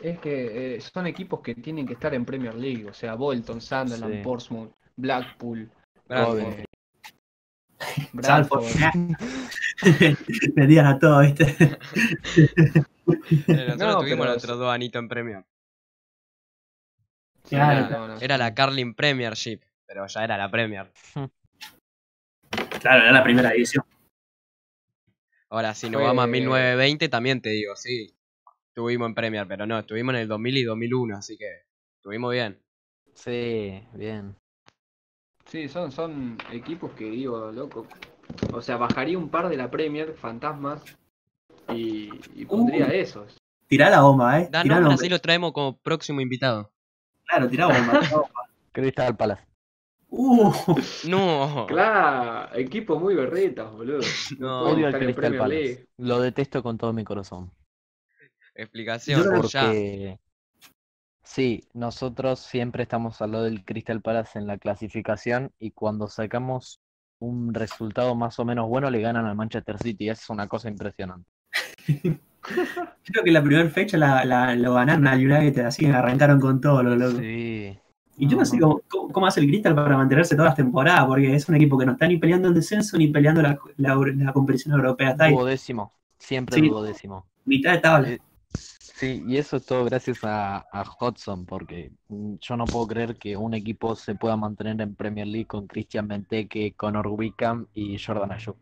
Es 0.00 0.18
que 0.18 0.76
eh, 0.76 0.80
son 0.80 1.06
equipos 1.06 1.40
que 1.40 1.54
tienen 1.54 1.86
que 1.86 1.92
estar 1.94 2.12
en 2.14 2.24
Premier 2.24 2.54
League, 2.54 2.86
o 2.88 2.92
sea, 2.94 3.14
Bolton, 3.14 3.60
Sunderland, 3.60 4.14
Sí. 4.14 4.20
Portsmouth, 4.22 4.72
Blackpool. 4.96 5.70
Coventry. 6.08 6.64
Salford. 8.22 8.64
Bradford. 8.74 9.16
Metían 10.56 10.86
a 10.86 10.98
todo, 10.98 11.20
¿viste? 11.20 11.44
Eh, 11.46 11.76
Nosotros 13.46 13.78
No, 13.78 13.98
tuvimos 13.98 14.18
pero- 14.18 14.24
nuestros 14.30 14.58
dos 14.58 14.72
anitos 14.72 15.00
en 15.00 15.08
Premier. 15.08 15.44
Claro, 17.48 17.90
no, 17.90 18.08
no, 18.08 18.20
Era 18.20 18.38
la 18.38 18.54
Carling 18.54 18.94
Premiership, 18.94 19.60
pero 19.86 20.06
ya 20.06 20.24
era 20.24 20.38
la 20.38 20.50
Premier. 20.50 20.90
claro, 22.80 23.02
era 23.02 23.12
la 23.12 23.22
primera 23.22 23.50
división. 23.50 23.84
Ahora, 25.50 25.74
si 25.74 25.90
nos 25.90 26.02
vamos 26.02 26.24
a 26.24 26.26
1920, 26.26 27.08
también 27.10 27.40
te 27.42 27.50
digo, 27.50 27.76
sí. 27.76 28.13
Estuvimos 28.74 29.06
en 29.06 29.14
Premier, 29.14 29.46
pero 29.46 29.66
no, 29.66 29.78
estuvimos 29.78 30.16
en 30.16 30.22
el 30.22 30.26
2000 30.28 30.56
y 30.56 30.64
2001, 30.64 31.16
así 31.16 31.38
que 31.38 31.46
estuvimos 31.96 32.32
bien. 32.32 32.58
Sí, 33.14 33.80
bien. 33.92 34.34
Sí, 35.46 35.68
son, 35.68 35.92
son 35.92 36.36
equipos 36.50 36.90
que 36.94 37.04
digo, 37.04 37.52
loco. 37.52 37.86
O 38.52 38.60
sea, 38.60 38.76
bajaría 38.76 39.16
un 39.16 39.28
par 39.28 39.48
de 39.48 39.56
la 39.56 39.70
Premier, 39.70 40.14
fantasmas, 40.14 40.82
y, 41.68 42.10
y 42.34 42.44
pondría 42.46 42.86
Uh. 42.88 42.90
esos. 42.90 43.36
Tirá 43.68 43.90
la 43.90 44.00
bomba, 44.00 44.40
¿eh? 44.40 44.48
Da 44.50 44.62
Tirá 44.62 44.74
la 44.74 44.80
nombre, 44.80 44.84
bomba. 44.86 44.94
así 44.96 45.08
lo 45.08 45.20
traemos 45.20 45.52
como 45.52 45.76
próximo 45.78 46.20
invitado. 46.20 46.72
Claro, 47.28 47.48
tirá 47.48 47.66
bomba. 47.68 48.00
tirá 48.00 48.16
bomba. 48.16 48.48
Crystal 48.72 49.16
Palace. 49.16 49.44
Uh, 50.08 50.52
No, 51.08 51.66
Claro, 51.68 52.52
equipo 52.56 52.98
muy 52.98 53.14
berretas, 53.14 53.70
boludo. 53.70 54.00
No, 54.40 54.62
pueden 54.62 54.76
Odio 54.78 54.86
al 54.88 54.98
Crystal 54.98 55.36
Palace. 55.38 55.60
League. 55.62 55.86
Lo 55.98 56.18
detesto 56.20 56.60
con 56.60 56.76
todo 56.76 56.92
mi 56.92 57.04
corazón. 57.04 57.52
Explicación, 58.54 59.22
creo 59.22 59.42
ya. 59.42 59.62
Porque 59.64 60.18
sí, 61.22 61.62
nosotros 61.72 62.40
siempre 62.40 62.82
estamos 62.84 63.20
al 63.22 63.32
lado 63.32 63.44
del 63.44 63.64
Crystal 63.64 64.00
Palace 64.00 64.38
en 64.38 64.46
la 64.46 64.58
clasificación 64.58 65.50
y 65.58 65.70
cuando 65.72 66.08
sacamos 66.08 66.80
un 67.20 67.54
resultado 67.54 68.14
más 68.14 68.38
o 68.38 68.44
menos 68.44 68.68
bueno 68.68 68.90
le 68.90 69.00
ganan 69.00 69.26
al 69.26 69.36
Manchester 69.36 69.78
City. 69.78 70.08
Es 70.10 70.28
una 70.30 70.46
cosa 70.48 70.68
impresionante. 70.68 71.28
creo 73.04 73.24
que 73.24 73.30
la 73.30 73.42
primera 73.42 73.68
fecha 73.70 73.96
la, 73.96 74.24
la- 74.24 74.54
lo 74.54 74.74
ganaron 74.74 75.06
al 75.06 75.18
United, 75.24 75.64
así 75.64 75.86
que 75.86 75.92
arrancaron 75.92 76.40
con 76.40 76.60
todo 76.60 76.82
lo 76.82 76.94
loco. 76.96 77.18
Sí. 77.18 77.78
Y 78.16 78.28
yo 78.28 78.36
no 78.36 78.44
sé 78.44 78.60
cómo, 78.60 78.80
cómo, 78.88 79.12
cómo 79.12 79.26
hace 79.26 79.40
el 79.40 79.48
Crystal 79.48 79.74
para 79.74 79.96
mantenerse 79.96 80.36
todas 80.36 80.50
las 80.50 80.56
temporadas, 80.56 81.04
porque 81.06 81.34
es 81.34 81.48
un 81.48 81.56
equipo 81.56 81.76
que 81.76 81.84
no 81.86 81.92
está 81.92 82.06
ni 82.06 82.16
peleando 82.18 82.48
el 82.48 82.54
descenso 82.54 82.96
ni 82.96 83.08
peleando 83.08 83.42
la, 83.42 83.58
la, 83.76 83.96
la 84.16 84.32
competición 84.32 84.74
europea. 84.76 85.10
Está 85.10 85.24
ahí, 85.24 85.34
Duodécimo. 85.34 85.92
Siempre 86.18 86.60
Sí. 86.60 86.68
duodécimo. 86.68 87.26
mitad 87.44 87.72
de 87.72 87.78
tabla. 87.78 88.08
Eh, 88.94 88.96
Sí, 88.96 89.24
y 89.26 89.36
eso 89.38 89.56
es 89.56 89.66
todo 89.66 89.84
gracias 89.84 90.22
a, 90.22 90.58
a 90.72 90.82
Hodgson, 90.82 91.44
porque 91.46 91.90
mm, 92.08 92.34
yo 92.40 92.56
no 92.56 92.64
puedo 92.64 92.86
creer 92.86 93.16
que 93.16 93.36
un 93.36 93.54
equipo 93.54 93.96
se 93.96 94.14
pueda 94.14 94.36
mantener 94.36 94.80
en 94.80 94.94
Premier 94.94 95.26
League 95.26 95.46
con 95.46 95.66
Christian 95.66 96.06
Benteke, 96.06 96.74
Conor 96.76 97.08
Wickham 97.08 97.66
y 97.74 97.98
Jordan 97.98 98.32
Ayew. 98.32 98.54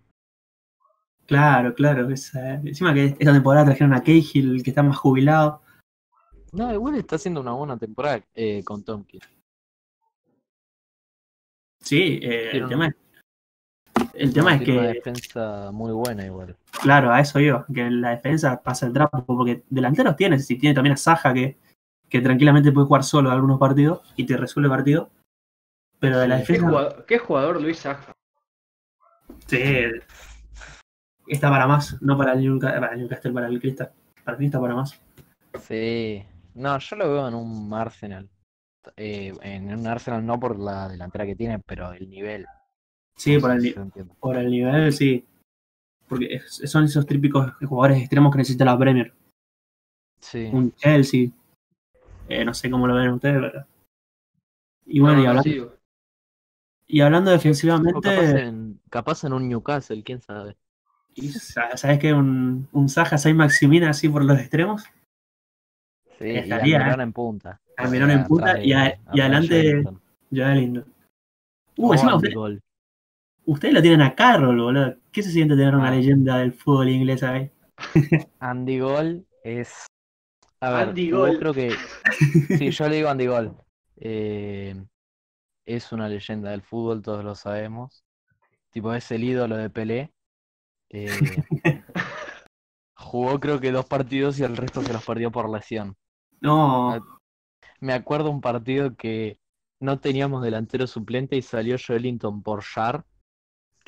Claro, 1.26 1.74
claro. 1.74 2.08
esa- 2.10 2.54
encima 2.54 2.92
que 2.94 3.04
esta 3.06 3.32
temporada 3.32 3.66
trajeron 3.66 3.94
a 3.94 4.02
Cahill, 4.02 4.62
que 4.62 4.70
está 4.70 4.82
más 4.82 4.96
jubilado. 4.96 5.62
No, 6.52 6.72
igual 6.72 6.94
está 6.96 7.16
haciendo 7.16 7.40
una 7.40 7.52
buena 7.52 7.78
temporada 7.78 8.22
eh, 8.34 8.62
con 8.64 8.82
Tompkins. 8.84 9.26
Sí, 11.80 12.20
eh, 12.22 12.50
el 12.52 12.68
tema 12.68 12.88
es, 12.88 12.94
el 14.14 14.32
tema 14.32 14.54
es 14.54 14.64
Tiene 14.64 14.78
una 14.80 14.88
que, 14.88 14.94
defensa 14.94 15.70
muy 15.72 15.92
buena 15.92 16.24
igual. 16.26 16.56
claro, 16.82 17.12
a 17.12 17.20
eso 17.20 17.40
iba, 17.40 17.66
que 17.72 17.90
la 17.90 18.10
defensa 18.10 18.62
pasa 18.62 18.86
el 18.86 18.92
trapo, 18.92 19.24
porque 19.24 19.62
delanteros 19.70 20.16
tienes, 20.16 20.46
si 20.46 20.56
tiene 20.56 20.74
también 20.74 20.94
a 20.94 20.96
Saja 20.96 21.32
que, 21.32 21.58
que 22.08 22.20
tranquilamente 22.20 22.72
puede 22.72 22.86
jugar 22.86 23.04
solo 23.04 23.30
algunos 23.30 23.58
partidos 23.58 24.00
y 24.16 24.26
te 24.26 24.36
resuelve 24.36 24.68
partido. 24.68 25.10
Pero 25.98 26.18
de 26.18 26.28
la 26.28 26.38
Sí. 26.38 26.46
¿Qué 26.46 26.52
defensa, 26.52 26.68
jugador, 26.68 27.06
qué 27.06 27.18
jugador 27.18 27.62
Luis 27.62 27.78
Saja? 27.78 28.12
Sí. 29.46 29.62
Está 31.26 31.48
para 31.50 31.66
más, 31.66 32.00
no 32.02 32.18
para 32.18 32.32
el 32.32 32.40
Newcastle, 32.40 32.80
para 32.80 32.92
el, 32.94 33.00
Newcastle, 33.00 33.32
para 33.32 33.46
el 33.46 33.60
Crystal. 33.60 33.92
Para 34.24 34.36
mí 34.38 34.46
está 34.46 34.60
para 34.60 34.74
más. 34.74 35.00
Sí. 35.60 36.24
No, 36.54 36.78
yo 36.78 36.96
lo 36.96 37.10
veo 37.10 37.28
en 37.28 37.34
un 37.34 37.72
Arsenal. 37.72 38.28
Eh, 38.96 39.32
en 39.42 39.72
un 39.72 39.86
Arsenal 39.86 40.26
no 40.26 40.38
por 40.40 40.58
la 40.58 40.88
delantera 40.88 41.24
que 41.24 41.36
tiene, 41.36 41.60
pero 41.60 41.92
el 41.92 42.10
nivel. 42.10 42.46
Sí, 43.16 43.38
por 43.38 43.50
el, 43.52 43.74
por 44.18 44.36
el 44.36 44.50
nivel, 44.50 44.92
sí. 44.92 45.24
Porque 46.08 46.40
son 46.48 46.84
esos 46.84 47.06
típicos 47.06 47.52
jugadores 47.64 47.98
extremos 48.00 48.32
que 48.32 48.38
necesita 48.38 48.64
la 48.64 48.78
Premier. 48.78 49.12
Sí. 50.20 50.48
Un 50.52 50.72
Chelsea. 50.74 51.28
Eh, 52.28 52.44
no 52.44 52.54
sé 52.54 52.70
cómo 52.70 52.86
lo 52.86 52.94
ven 52.94 53.10
ustedes, 53.10 53.40
pero. 53.40 53.66
Y 54.86 55.00
bueno, 55.00 55.20
y, 55.20 55.24
No, 55.24 55.28
hablando, 55.30 55.50
sí. 55.50 55.62
y 56.88 57.00
hablando 57.00 57.30
capaz 57.30 57.36
defensivamente, 57.38 58.40
en, 58.42 58.80
capaz 58.90 59.24
en 59.24 59.32
un 59.32 59.48
Newcastle, 59.48 60.02
quién 60.02 60.20
sabe. 60.20 60.56
y 61.14 61.28
sa- 61.28 61.76
¿sabes 61.76 61.98
qué? 61.98 62.12
Un, 62.12 62.68
un 62.72 62.88
Saja 62.88 63.16
Sai 63.18 63.34
Maximina 63.34 63.90
así 63.90 64.08
por 64.08 64.24
los 64.24 64.38
extremos. 64.38 64.82
Sí, 66.18 66.24
y 66.26 66.36
Estaría, 66.38 66.78
Almirón 66.78 67.00
en 67.00 67.12
punta. 67.12 67.60
Almirón 67.76 68.10
en 68.10 68.24
punta 68.24 68.58
y 68.62 68.72
a- 68.72 68.98
y 69.12 69.20
adelante-. 69.20 69.84
Ya 70.30 70.54
lindo. 70.54 70.84
Uh, 71.76 71.92
encima 71.94 72.16
usted-. 72.16 72.60
Ustedes 73.46 73.74
lo 73.74 73.82
tienen 73.82 74.02
a 74.02 74.14
Carroll, 74.14 74.60
boludo. 74.60 74.96
¿Qué 75.10 75.22
se 75.22 75.30
siente 75.30 75.56
tener 75.56 75.74
una 75.74 75.88
Ah. 75.88 75.94
leyenda 75.94 76.38
del 76.38 76.52
fútbol 76.52 76.88
inglés 76.88 77.22
ahí? 77.22 77.50
Andy 78.40 78.78
Gol 78.78 79.26
es. 79.44 79.86
A 80.60 80.70
ver, 80.70 80.88
Andy 80.90 81.10
jugó 81.10 81.26
Gol. 81.26 81.38
creo 81.38 81.54
que. 81.54 81.74
Sí, 82.58 82.70
yo 82.70 82.88
le 82.88 82.96
digo 82.96 83.08
Andy 83.08 83.26
Gol. 83.26 83.56
Eh, 83.96 84.84
es 85.66 85.92
una 85.92 86.08
leyenda 86.08 86.50
del 86.50 86.62
fútbol, 86.62 87.02
todos 87.02 87.24
lo 87.24 87.34
sabemos. 87.34 88.04
Tipo, 88.70 88.92
es 88.94 89.10
el 89.10 89.24
ídolo 89.24 89.56
de 89.56 89.70
Pelé. 89.70 90.12
Eh, 90.90 91.08
jugó 92.96 93.40
creo 93.40 93.60
que 93.60 93.72
dos 93.72 93.86
partidos 93.86 94.38
y 94.38 94.44
el 94.44 94.56
resto 94.56 94.82
se 94.82 94.92
los 94.92 95.04
perdió 95.04 95.30
por 95.30 95.50
lesión. 95.50 95.96
No, 96.40 96.98
Me 97.80 97.92
acuerdo 97.92 98.30
un 98.30 98.40
partido 98.40 98.94
que 98.96 99.38
no 99.80 99.98
teníamos 100.00 100.42
delantero 100.42 100.86
suplente 100.86 101.36
y 101.36 101.42
salió 101.42 101.76
Joelinton 101.84 102.42
por 102.42 102.62
Shar, 102.62 103.04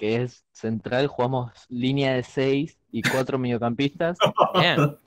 que 0.04 0.22
es 0.22 0.44
central, 0.52 1.06
jugamos 1.06 1.50
línea 1.70 2.12
de 2.12 2.22
seis 2.22 2.78
y 2.92 3.00
cuatro 3.00 3.38
mediocampistas 3.38 4.18
Bien. 4.54 4.98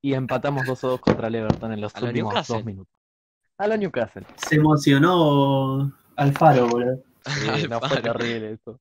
y 0.00 0.14
empatamos 0.14 0.66
2 0.66 0.84
a 0.84 0.86
2 0.86 1.00
contra 1.00 1.26
el 1.26 1.34
Everton 1.34 1.72
en 1.72 1.80
los 1.80 1.96
¿A 1.96 2.00
lo 2.00 2.06
últimos 2.06 2.46
dos 2.46 2.64
minutos. 2.64 2.94
A 3.58 3.66
la 3.66 3.76
Newcastle. 3.76 4.24
se 4.36 4.54
emocionó 4.54 5.92
Alfaro, 6.14 6.68
boludo. 6.68 7.02
Sí, 7.26 7.66
no 7.68 7.80
fue 7.80 8.00
terrible 8.00 8.52
eso. 8.52 8.78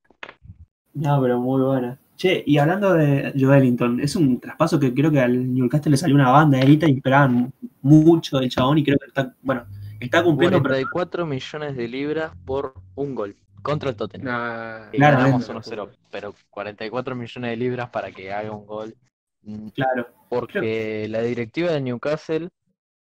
No, 0.93 1.19
pero 1.19 1.39
muy 1.39 1.63
buena. 1.63 1.99
Che, 2.15 2.43
y 2.45 2.59
hablando 2.59 2.93
de 2.93 3.33
Joelinton, 3.35 4.01
es 4.01 4.15
un 4.15 4.39
traspaso 4.39 4.79
que 4.79 4.93
creo 4.93 5.09
que 5.09 5.19
al 5.19 5.51
Newcastle 5.51 5.89
le 5.89 5.97
salió 5.97 6.13
una 6.13 6.29
banda 6.29 6.59
de 6.59 6.65
guita 6.67 6.87
y 6.87 6.97
esperaban 6.97 7.51
mucho 7.81 8.37
del 8.37 8.49
chabón 8.51 8.77
y 8.77 8.83
creo 8.83 8.99
que 8.99 9.07
está, 9.07 9.33
bueno, 9.41 9.65
está 9.99 10.23
cumpliendo, 10.23 10.61
pero 10.61 10.75
44 10.75 11.25
millones 11.25 11.75
de 11.75 11.87
libras 11.87 12.33
por 12.45 12.75
un 12.93 13.15
gol 13.15 13.35
contra 13.61 13.89
el 13.89 13.95
Tottenham. 13.95 14.25
Nah, 14.25 14.89
Y 14.91 14.97
Claro, 14.97 15.17
ganamos 15.17 15.49
no, 15.49 15.61
1-0, 15.61 15.89
pero 16.11 16.35
44 16.49 17.15
millones 17.15 17.51
de 17.51 17.57
libras 17.57 17.89
para 17.89 18.11
que 18.11 18.31
haga 18.31 18.51
un 18.51 18.65
gol. 18.65 18.95
Mm, 19.41 19.67
claro, 19.69 20.07
Porque 20.29 21.07
la 21.09 21.21
directiva 21.21 21.71
de 21.71 21.81
Newcastle 21.81 22.49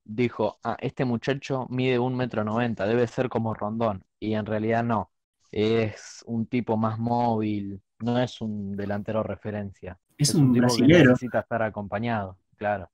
dijo, 0.03 0.57
ah, 0.63 0.77
este 0.79 1.05
muchacho 1.05 1.67
mide 1.69 1.99
un 1.99 2.15
metro 2.15 2.43
noventa, 2.43 2.85
debe 2.85 3.07
ser 3.07 3.29
como 3.29 3.53
Rondón. 3.53 4.03
Y 4.19 4.33
en 4.33 4.45
realidad 4.45 4.83
no. 4.83 5.11
Es 5.51 6.23
un 6.25 6.45
tipo 6.45 6.77
más 6.77 6.99
móvil, 6.99 7.81
no 7.99 8.19
es 8.19 8.41
un 8.41 8.75
delantero 8.75 9.23
referencia. 9.23 9.97
es, 10.17 10.33
un, 10.35 10.53
tipo 10.53 10.67
que 10.75 10.83
necesita 10.83 11.39
estar 11.39 11.61
acompañado, 11.61 12.37
claro. 12.57 12.89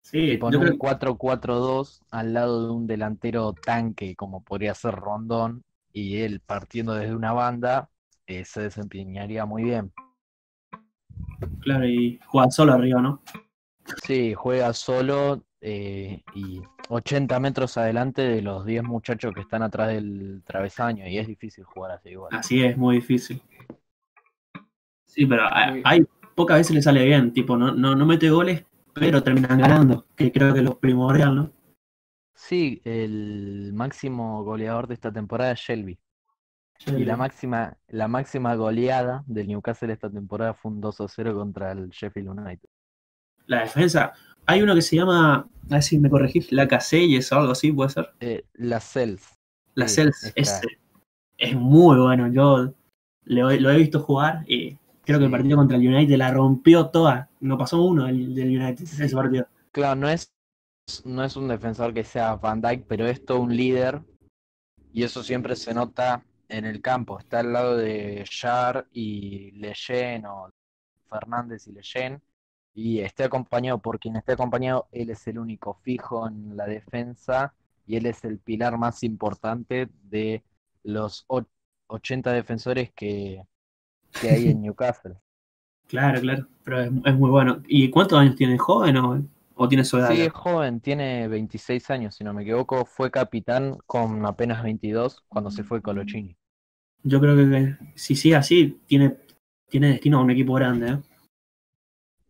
Sí, 0.00 0.32
en 0.32 0.38
creo 0.38 0.60
un 0.60 0.78
4-4-2 0.78 2.00
al 2.12 2.32
lado 2.32 2.66
de 2.66 2.72
un 2.72 2.86
delantero 2.86 3.52
tanque 3.52 4.14
como 4.14 4.44
podría 4.44 4.72
ser 4.72 4.94
Rondón 4.94 5.64
y 5.96 6.18
él 6.18 6.40
partiendo 6.40 6.92
desde 6.92 7.14
una 7.16 7.32
banda 7.32 7.88
eh, 8.26 8.44
se 8.44 8.60
desempeñaría 8.60 9.46
muy 9.46 9.64
bien. 9.64 9.94
claro, 11.60 11.86
y 11.86 12.20
juega 12.26 12.50
solo 12.50 12.74
arriba, 12.74 13.00
¿no? 13.00 13.22
Sí, 14.04 14.34
juega 14.34 14.74
solo 14.74 15.42
eh, 15.62 16.22
y 16.34 16.60
80 16.90 17.40
metros 17.40 17.78
adelante 17.78 18.20
de 18.20 18.42
los 18.42 18.66
10 18.66 18.82
muchachos 18.82 19.32
que 19.34 19.40
están 19.40 19.62
atrás 19.62 19.88
del 19.88 20.42
travesaño 20.44 21.06
y 21.08 21.16
es 21.16 21.26
difícil 21.26 21.64
jugar 21.64 21.92
así 21.92 22.10
igual. 22.10 22.36
Así 22.36 22.62
es, 22.62 22.76
muy 22.76 22.96
difícil. 22.96 23.40
Sí, 25.06 25.24
pero 25.24 25.44
a- 25.44 25.70
Muy- 25.70 25.82
hay 25.84 26.06
pocas 26.34 26.58
veces 26.58 26.74
le 26.74 26.82
sale 26.82 27.06
bien, 27.06 27.32
tipo, 27.32 27.56
no, 27.56 27.72
no, 27.74 27.94
no 27.94 28.04
mete 28.04 28.28
goles, 28.28 28.64
pero 28.92 29.22
terminan 29.22 29.58
ganando, 29.58 30.04
que 30.14 30.30
creo 30.30 30.52
que 30.52 30.58
es 30.60 30.64
lo 30.64 30.78
primordial, 30.78 31.34
¿no? 31.36 31.50
Sí, 32.36 32.80
el 32.84 33.72
máximo 33.74 34.44
goleador 34.44 34.86
de 34.86 34.94
esta 34.94 35.10
temporada 35.10 35.52
es 35.52 35.60
Shelby. 35.60 35.98
Y 36.86 37.04
la 37.06 37.16
máxima, 37.16 37.74
la 37.88 38.06
máxima 38.06 38.54
goleada 38.54 39.24
del 39.26 39.48
Newcastle 39.48 39.92
esta 39.92 40.10
temporada 40.10 40.52
fue 40.52 40.70
un 40.72 40.80
2 40.80 40.98
0 41.08 41.34
contra 41.34 41.72
el 41.72 41.88
Sheffield 41.88 42.28
United. 42.28 42.68
La 43.46 43.60
defensa, 43.60 44.12
hay 44.44 44.60
uno 44.60 44.74
que 44.74 44.82
se 44.82 44.96
llama, 44.96 45.36
a 45.36 45.48
ver 45.70 45.82
si 45.82 45.98
me 45.98 46.10
corregís, 46.10 46.52
la 46.52 46.68
Caselles 46.68 47.32
o 47.32 47.36
algo 47.38 47.52
así, 47.52 47.72
puede 47.72 47.90
ser. 47.90 48.10
Eh, 48.20 48.44
la 48.54 48.80
Cels. 48.80 49.26
La 49.74 49.88
Sí, 49.88 50.02
Cels, 50.02 50.32
es 51.38 51.54
muy 51.56 51.98
bueno. 51.98 52.28
Yo 52.28 52.74
lo, 53.24 53.50
he- 53.50 53.60
lo 53.60 53.70
he 53.70 53.76
visto 53.78 54.00
jugar 54.00 54.44
y 54.46 54.76
creo 55.04 55.18
que 55.18 55.24
el 55.24 55.30
Sí. 55.30 55.36
partido 55.36 55.56
contra 55.56 55.76
el 55.78 55.88
United 55.88 56.16
la 56.16 56.30
rompió 56.30 56.88
toda. 56.88 57.30
No 57.40 57.56
pasó 57.56 57.82
uno 57.82 58.06
el, 58.06 58.34
del 58.34 58.48
United 58.58 58.84
ese 58.84 59.14
partido. 59.16 59.46
Claro, 59.72 59.98
no 60.00 60.08
es, 60.08 60.32
no 61.04 61.24
es 61.24 61.36
un 61.36 61.48
defensor 61.48 61.92
que 61.92 62.04
sea 62.04 62.36
Van 62.36 62.60
Dijk, 62.60 62.84
pero 62.86 63.06
es 63.06 63.24
todo 63.24 63.40
un 63.40 63.56
líder. 63.56 64.02
Y 64.92 65.02
eso 65.02 65.22
siempre 65.22 65.56
se 65.56 65.74
nota 65.74 66.24
en 66.48 66.64
el 66.64 66.80
campo. 66.80 67.18
Está 67.18 67.40
al 67.40 67.52
lado 67.52 67.76
de 67.76 68.24
Char 68.28 68.86
y 68.92 69.50
Leyen 69.52 70.26
o 70.26 70.50
Fernández 71.08 71.66
y 71.66 71.72
Leyen. 71.72 72.22
Y 72.74 73.00
esté 73.00 73.24
acompañado 73.24 73.78
por 73.78 73.98
quien 73.98 74.16
esté 74.16 74.32
acompañado, 74.32 74.86
él 74.92 75.10
es 75.10 75.26
el 75.26 75.38
único 75.38 75.74
fijo 75.82 76.28
en 76.28 76.56
la 76.56 76.66
defensa 76.66 77.54
y 77.86 77.96
él 77.96 78.04
es 78.04 78.22
el 78.24 78.38
pilar 78.38 78.76
más 78.76 79.02
importante 79.02 79.88
de 80.02 80.42
los 80.82 81.24
o- 81.28 81.46
80 81.88 82.32
defensores 82.32 82.92
que, 82.92 83.42
que 84.20 84.28
hay 84.28 84.48
en 84.48 84.60
Newcastle. 84.62 85.14
Claro, 85.88 86.20
claro. 86.20 86.46
Pero 86.64 86.80
es, 86.80 86.90
es 87.04 87.14
muy 87.14 87.30
bueno. 87.30 87.62
¿Y 87.66 87.88
cuántos 87.90 88.18
años 88.18 88.36
tiene? 88.36 88.58
¿Joven 88.58 88.96
o, 88.98 89.24
o 89.56 89.68
tiene 89.68 89.84
su 89.84 89.98
edad? 89.98 90.10
Sí, 90.12 90.20
es 90.20 90.32
joven, 90.32 90.80
tiene 90.80 91.26
26 91.28 91.90
años, 91.90 92.14
si 92.14 92.22
no 92.24 92.32
me 92.32 92.42
equivoco. 92.42 92.84
Fue 92.84 93.10
capitán 93.10 93.76
con 93.86 94.24
apenas 94.26 94.62
22 94.62 95.22
cuando 95.28 95.50
se 95.50 95.64
fue 95.64 95.82
Colochini. 95.82 96.36
Yo 97.02 97.20
creo 97.20 97.36
que, 97.36 97.48
que 97.50 97.76
si 97.94 98.14
sigue 98.16 98.36
así, 98.36 98.80
tiene, 98.86 99.16
tiene 99.68 99.88
destino 99.88 100.18
a 100.18 100.22
un 100.22 100.30
equipo 100.30 100.54
grande. 100.54 100.90
¿eh? 100.92 100.98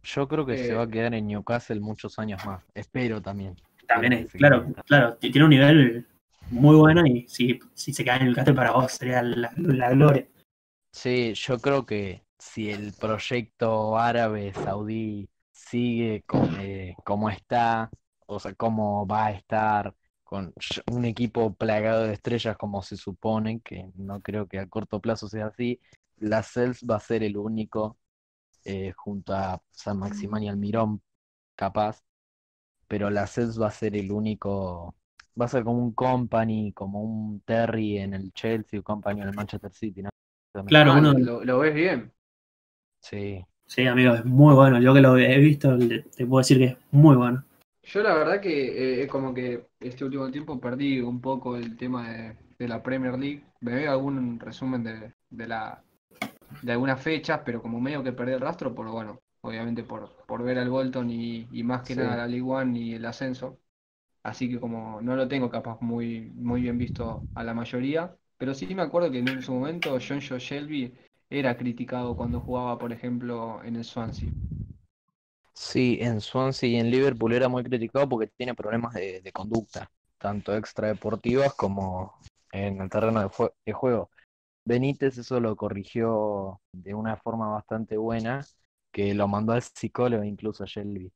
Yo 0.03 0.29
creo 0.29 0.47
que 0.47 0.57
se 0.57 0.71
Eh. 0.71 0.75
va 0.75 0.83
a 0.85 0.89
quedar 0.89 1.15
en 1.15 1.27
Newcastle 1.27 1.81
muchos 1.81 2.19
años 2.19 2.45
más. 2.47 2.63
Espero 2.75 3.21
también. 3.21 3.57
También 3.89 4.13
es, 4.13 4.33
claro, 4.33 4.67
claro, 4.87 5.17
tiene 5.17 5.45
un 5.45 5.51
nivel 5.51 6.07
muy 6.51 6.77
bueno 6.77 7.07
y 7.07 7.27
si, 7.29 7.59
si 7.75 7.93
se 7.93 8.05
cae 8.05 8.21
en 8.21 8.29
el 8.29 8.35
Castle 8.35 8.55
para 8.55 8.73
vos 8.73 8.93
sería 8.93 9.23
la, 9.23 9.53
la 9.57 9.91
gloria. 9.91 10.27
Sí, 10.93 11.33
yo 11.35 11.59
creo 11.59 11.87
que 11.87 12.23
si 12.39 12.71
el 12.71 12.93
proyecto 12.93 13.97
árabe 13.99 14.53
saudí 14.55 15.29
sigue 15.69 16.23
como, 16.27 16.49
eh, 16.59 16.95
como 17.05 17.31
está, 17.31 17.91
o 18.27 18.39
sea, 18.41 18.55
como 18.55 19.07
va 19.07 19.27
a 19.27 19.33
estar, 19.33 19.95
con 20.25 20.53
un 20.93 21.05
equipo 21.05 21.55
plagado 21.55 22.05
de 22.05 22.15
estrellas 22.15 22.57
como 22.57 22.83
se 22.83 22.97
supone, 22.97 23.61
que 23.61 23.91
no 23.97 24.21
creo 24.23 24.49
que 24.49 24.59
a 24.59 24.69
corto 24.69 25.01
plazo 25.01 25.29
sea 25.29 25.47
así, 25.47 25.81
la 26.17 26.43
CELS 26.43 26.85
va 26.91 26.97
a 26.97 27.01
ser 27.01 27.23
el 27.23 27.37
único, 27.37 27.99
eh, 28.65 28.93
junto 28.97 29.35
a 29.35 29.63
San 29.73 29.99
Maximán 29.99 30.43
y 30.45 30.49
Almirón, 30.49 31.03
capaz, 31.57 32.03
pero 32.89 33.11
la 33.11 33.27
CELS 33.27 33.61
va 33.61 33.69
a 33.69 33.71
ser 33.71 33.97
el 33.97 34.13
único, 34.13 34.95
va 35.41 35.47
a 35.47 35.49
ser 35.49 35.65
como 35.65 35.79
un 35.83 35.93
company, 35.93 36.73
como 36.73 37.03
un 37.03 37.41
Terry 37.43 37.99
en 37.99 38.15
el 38.15 38.33
Chelsea, 38.33 38.79
un 38.81 38.85
company 38.85 39.23
en 39.23 39.29
el 39.29 39.35
Manchester 39.35 39.73
City, 39.73 40.03
¿no? 40.03 40.11
Claro, 40.65 40.93
Ah, 40.93 40.99
uno, 40.99 41.13
lo, 41.13 41.45
lo 41.45 41.59
ves 41.59 41.75
bien. 41.75 42.13
Sí, 43.01 43.47
sí, 43.67 43.87
amigo, 43.87 44.15
es 44.15 44.25
muy 44.25 44.55
bueno. 44.55 44.81
Yo 44.81 44.95
que 44.95 45.01
lo 45.01 45.17
he 45.17 45.39
visto, 45.39 45.77
te 45.79 46.27
puedo 46.27 46.39
decir 46.39 46.59
que 46.59 46.65
es 46.65 46.77
muy 46.91 47.17
bueno. 47.17 47.45
Yo 47.83 48.03
la 48.03 48.15
verdad 48.15 48.41
que 48.41 49.03
eh, 49.03 49.07
como 49.09 49.33
que 49.33 49.67
este 49.81 50.05
último 50.05 50.31
tiempo 50.31 50.61
perdí 50.61 51.01
un 51.01 51.21
poco 51.21 51.57
el 51.57 51.77
tema 51.77 52.11
de, 52.11 52.37
de 52.59 52.69
la 52.69 52.83
Premier 52.83 53.19
League. 53.19 53.45
Me 53.61 53.75
veo 53.75 53.93
algún 53.93 54.41
resumen 54.41 54.83
de, 54.83 55.13
de 55.31 55.47
la 55.47 55.83
de 56.63 56.73
algunas 56.73 57.01
fechas, 57.03 57.43
pero 57.45 57.63
como 57.63 57.81
medio 57.81 58.03
que 58.03 58.13
perdí 58.13 58.33
el 58.33 58.41
rastro, 58.41 58.75
por 58.75 58.89
bueno, 58.91 59.21
obviamente 59.43 59.85
por, 59.85 60.11
por 60.27 60.43
ver 60.43 60.59
al 60.59 60.71
Bolton 60.71 61.11
y, 61.11 61.47
y 61.53 61.63
más 61.63 61.83
que 61.83 61.95
Sí. 61.95 62.01
nada 62.01 62.17
la 62.17 62.27
League 62.27 62.43
One 62.43 62.79
y 62.79 62.95
el 62.95 63.05
ascenso. 63.05 63.59
Así 64.23 64.51
que 64.51 64.59
como 64.59 65.01
no 65.01 65.15
lo 65.17 65.29
tengo 65.29 65.51
capaz 65.51 65.79
muy, 65.81 66.33
muy 66.35 66.63
bien 66.63 66.79
visto 66.79 67.23
a 67.35 67.45
la 67.45 67.55
mayoría, 67.55 68.17
pero 68.39 68.55
sí 68.55 68.75
me 68.75 68.83
acuerdo 68.83 69.11
que 69.11 69.19
en 69.21 69.43
su 69.43 69.53
momento 69.55 69.97
John 70.07 70.21
Joe 70.27 70.39
Shelby 70.41 70.93
era 71.31 71.57
criticado 71.57 72.17
cuando 72.17 72.41
jugaba, 72.41 72.79
por 72.79 72.93
ejemplo, 72.93 73.63
en 73.65 73.77
el 73.77 73.85
Swansea. 73.85 74.31
Sí, 75.55 75.99
en 76.01 76.21
Swansea 76.21 76.69
y 76.69 76.77
en 76.77 76.91
Liverpool 76.91 77.33
era 77.33 77.49
muy 77.49 77.65
criticado 77.65 78.09
porque 78.09 78.27
tiene 78.29 78.55
problemas 78.55 78.95
de, 78.95 79.23
de 79.23 79.33
conducta, 79.33 79.91
tanto 80.19 80.55
extradeportivas 80.55 81.55
como 81.55 82.15
en 82.53 82.81
el 82.81 82.91
terreno 82.91 83.31
de 83.65 83.73
juego. 83.73 84.11
Benítez 84.65 85.19
eso 85.19 85.41
lo 85.41 85.57
corrigió 85.57 86.61
de 86.73 86.95
una 86.95 87.17
forma 87.17 87.49
bastante 87.49 87.97
buena, 87.97 88.45
que 88.93 89.15
lo 89.15 89.29
mandó 89.29 89.53
al 89.55 89.63
psicólogo 89.63 90.25
incluso 90.25 90.65
a 90.65 90.67
Shelby. 90.67 91.13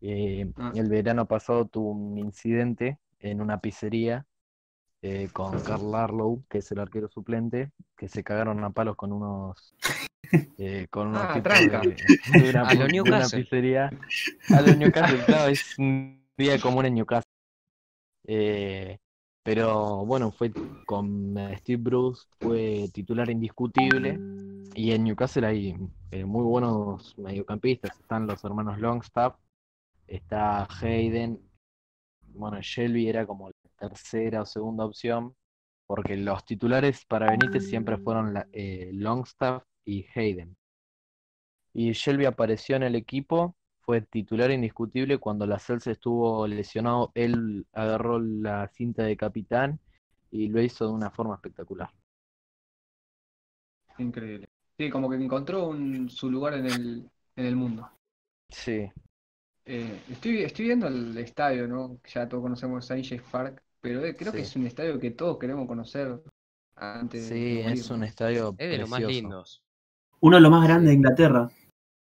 Eh, 0.00 0.52
Ah. 0.56 0.72
el 0.74 0.88
verano 0.88 1.26
pasado 1.26 1.66
tuvo 1.66 1.92
un 1.92 2.18
incidente 2.18 2.98
en 3.20 3.40
una 3.40 3.60
pizzería 3.60 4.26
eh, 5.02 5.28
con 5.32 5.58
Carl 5.60 5.90
Larlow, 5.90 6.44
que 6.48 6.58
es 6.58 6.70
el 6.72 6.78
arquero 6.78 7.08
suplente, 7.08 7.70
que 7.96 8.08
se 8.08 8.22
cagaron 8.24 8.62
a 8.64 8.70
palos 8.70 8.96
con 8.96 9.12
unos 9.12 9.74
eh, 10.58 10.86
con 10.90 11.08
unos 11.08 11.22
Ah, 11.22 11.34
tipos 11.34 11.52
tranca. 11.52 11.80
de, 11.80 12.40
de 12.40 12.50
una, 12.50 12.62
A 12.68 12.74
lo 12.74 12.80
de 12.80 12.84
una 12.84 12.86
Newcastle. 12.92 13.42
pizzería. 13.42 13.90
A 14.50 14.60
los 14.62 14.76
Newcastle, 14.76 15.24
claro, 15.26 15.50
es 15.50 15.78
un 15.78 16.24
día 16.38 16.58
común 16.60 16.86
en 16.86 16.94
Newcastle. 16.94 17.28
Eh, 18.26 18.98
pero 19.44 20.06
bueno, 20.06 20.30
fue 20.30 20.52
con 20.86 21.34
Steve 21.58 21.82
Bruce, 21.82 22.26
fue 22.38 22.88
titular 22.92 23.28
indiscutible. 23.28 24.18
Y 24.74 24.92
en 24.92 25.04
Newcastle 25.04 25.46
hay 25.46 25.76
eh, 26.12 26.24
muy 26.24 26.44
buenos 26.44 27.18
mediocampistas. 27.18 27.98
Están 27.98 28.26
los 28.28 28.42
hermanos 28.44 28.78
Longstaff, 28.78 29.34
está 30.06 30.66
Hayden. 30.80 31.40
Bueno, 32.34 32.58
Shelby 32.62 33.08
era 33.08 33.26
como 33.26 33.50
tercera 33.88 34.42
o 34.42 34.46
segunda 34.46 34.84
opción, 34.86 35.36
porque 35.86 36.16
los 36.16 36.44
titulares 36.46 37.04
para 37.06 37.28
Benítez 37.30 37.66
siempre 37.66 37.98
fueron 37.98 38.34
la- 38.34 38.48
eh, 38.52 38.90
Longstaff 38.94 39.64
y 39.84 40.06
Hayden. 40.14 40.56
Y 41.74 41.92
Shelby 41.92 42.24
apareció 42.26 42.76
en 42.76 42.82
el 42.82 42.94
equipo, 42.94 43.56
fue 43.80 44.00
titular 44.02 44.50
indiscutible 44.50 45.18
cuando 45.18 45.46
la 45.46 45.58
Celso 45.58 45.90
estuvo 45.90 46.46
lesionado. 46.46 47.10
Él 47.14 47.66
agarró 47.72 48.18
la 48.20 48.68
cinta 48.68 49.02
de 49.04 49.16
capitán 49.16 49.78
y 50.30 50.48
lo 50.48 50.62
hizo 50.62 50.86
de 50.86 50.92
una 50.92 51.10
forma 51.10 51.34
espectacular. 51.34 51.90
Increíble. 53.98 54.48
Sí, 54.78 54.90
como 54.90 55.08
que 55.10 55.16
encontró 55.16 55.68
un- 55.68 56.08
su 56.10 56.30
lugar 56.30 56.54
en 56.54 56.66
el, 56.66 57.10
en 57.36 57.46
el 57.46 57.56
mundo. 57.56 57.90
Sí, 58.50 58.92
Eh, 59.64 60.02
estoy, 60.10 60.42
estoy 60.42 60.66
viendo 60.66 60.88
el 60.88 61.16
estadio, 61.18 61.68
¿no? 61.68 62.00
Ya 62.12 62.28
todos 62.28 62.42
conocemos 62.42 62.84
Saint 62.86 63.06
James 63.06 63.24
Park, 63.30 63.62
pero 63.82 64.04
eh, 64.04 64.14
creo 64.16 64.32
que 64.32 64.40
es 64.40 64.56
un 64.56 64.66
estadio 64.66 64.98
que 64.98 65.10
todos 65.10 65.38
queremos 65.38 65.66
conocer 65.66 66.22
antes 66.76 67.26
sí, 67.26 67.56
de 67.56 67.72
es 67.72 67.90
un 67.90 68.04
estadio 68.04 68.54
Es 68.56 68.70
de 68.70 68.78
los 68.78 68.88
más 68.88 69.00
lindos. 69.02 69.62
Uno 70.20 70.36
de 70.36 70.40
los 70.40 70.50
más 70.50 70.64
grandes 70.64 70.84
Sí. 70.84 70.88
de 70.90 70.94
Inglaterra, 70.94 71.50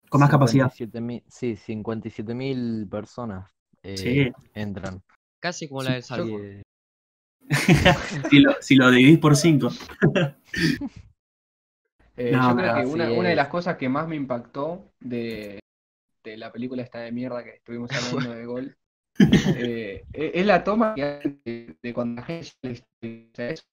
con 0.09 0.21
más 0.21 0.31
capacidad. 0.31 0.71
57.000 0.71 1.25
sí, 1.27 1.57
57 1.57 2.35
mil 2.35 2.87
personas 2.89 3.51
eh, 3.83 3.97
Sí. 3.97 4.33
entran. 4.55 5.03
Casi 5.41 5.69
como 5.69 5.83
la 5.83 5.95
del 5.95 6.05
eh, 6.05 6.63
si, 8.31 8.39
lo, 8.39 8.55
si 8.61 8.77
lo 8.77 8.91
dividís 8.91 9.19
por 9.19 9.35
cinco. 9.37 9.71
Eh, 12.15 12.31
No, 12.31 12.51
yo 12.51 12.57
creo 12.57 12.75
que 12.75 12.87
una, 12.87 13.11
una 13.11 13.29
de 13.31 13.35
las 13.35 13.49
cosas 13.49 13.79
que 13.79 13.89
más 13.89 14.07
me 14.07 14.17
impactó 14.17 14.93
de, 15.01 15.59
de 16.23 16.37
la 16.37 16.53
película 16.53 16.83
esta 16.83 17.01
de 17.01 17.11
mierda 17.11 17.43
que 17.43 17.55
estuvimos 17.55 17.91
hablando 17.91 18.35
de 18.35 18.45
Gol 18.45 18.77
eh, 19.19 20.05
e- 20.13 20.33
es 20.35 20.47
la 20.47 20.65
toma 20.65 20.95
que 20.95 21.03
hay 21.03 21.41
de, 21.45 21.77
de 21.83 21.95
cuando 21.95 22.21
la 22.21 22.27
gente 22.27 22.49
es 22.63 23.67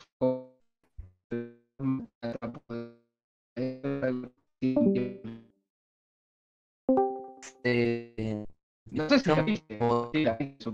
eh, 7.64 8.46
No 8.92 9.10
sé 9.10 9.20
si 9.20 9.30
la 9.30 9.42
viste. 9.42 9.80
Sí, 10.14 10.24
la 10.24 10.34
viste, 10.36 10.70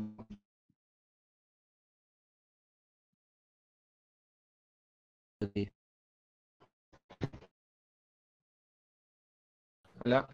Hola. 10.03 10.27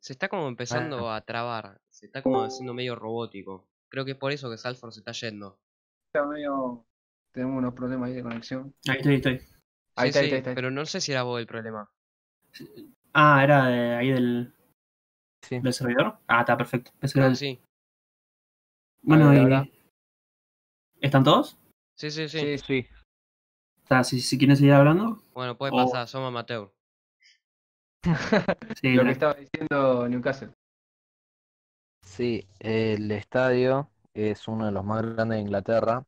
Se 0.00 0.12
está 0.12 0.28
como 0.28 0.48
empezando 0.48 1.10
a 1.10 1.20
trabar. 1.20 1.80
Se 2.06 2.08
está 2.08 2.22
como 2.22 2.40
haciendo 2.44 2.72
medio 2.72 2.94
robótico. 2.94 3.66
Creo 3.88 4.04
que 4.04 4.12
es 4.12 4.16
por 4.16 4.30
eso 4.30 4.48
que 4.48 4.56
Salford 4.56 4.92
se 4.92 5.00
está 5.00 5.10
yendo. 5.10 5.58
Está 6.12 6.24
medio- 6.24 6.84
Tenemos 7.32 7.58
unos 7.58 7.74
problemas 7.74 8.08
ahí 8.08 8.14
de 8.14 8.22
conexión. 8.22 8.72
Ahí 8.88 8.96
estoy, 8.98 9.10
ahí 9.12 9.16
estoy. 9.16 9.32
Ahí 9.32 9.38
Sí, 9.40 9.46
está, 9.46 10.04
ahí 10.20 10.24
está, 10.26 10.34
ahí 10.36 10.38
está. 10.38 10.54
pero 10.54 10.70
no 10.70 10.86
sé 10.86 11.00
si 11.00 11.10
era 11.12 11.24
vos 11.24 11.40
el 11.40 11.46
problema. 11.48 11.90
Ah, 13.12 13.42
era 13.42 13.66
de 13.66 13.94
ahí 13.96 14.10
del, 14.12 14.54
sí. 15.42 15.58
del 15.58 15.72
servidor. 15.72 16.18
Ah, 16.28 16.40
está 16.40 16.56
perfecto. 16.56 16.92
Pensé 17.00 17.20
que 17.20 17.34
sí. 17.34 17.60
Bueno, 19.02 19.24
Ahora, 19.26 19.36
y- 19.36 19.42
ahora. 19.42 19.68
¿están 21.00 21.24
todos? 21.24 21.58
Sí, 21.96 22.10
sí, 22.12 22.28
sí. 22.28 22.38
Sí, 22.38 22.58
Sí, 22.58 22.86
Está, 23.82 24.02
si, 24.04 24.20
si 24.20 24.38
quieren 24.38 24.56
seguir 24.56 24.72
hablando. 24.74 25.22
Bueno, 25.34 25.58
puede 25.58 25.72
Oh. 25.74 25.76
pasar, 25.84 26.06
somos 26.08 26.28
amateur. 26.28 26.70
Sí, 28.80 28.94
lo 28.94 29.04
que 29.04 29.10
estaba 29.10 29.34
diciendo 29.34 30.08
Newcastle. 30.08 30.52
Sí, 32.06 32.48
el 32.58 33.10
estadio 33.12 33.90
es 34.14 34.48
uno 34.48 34.66
de 34.66 34.72
los 34.72 34.84
más 34.84 35.02
grandes 35.02 35.36
de 35.36 35.42
Inglaterra. 35.42 36.04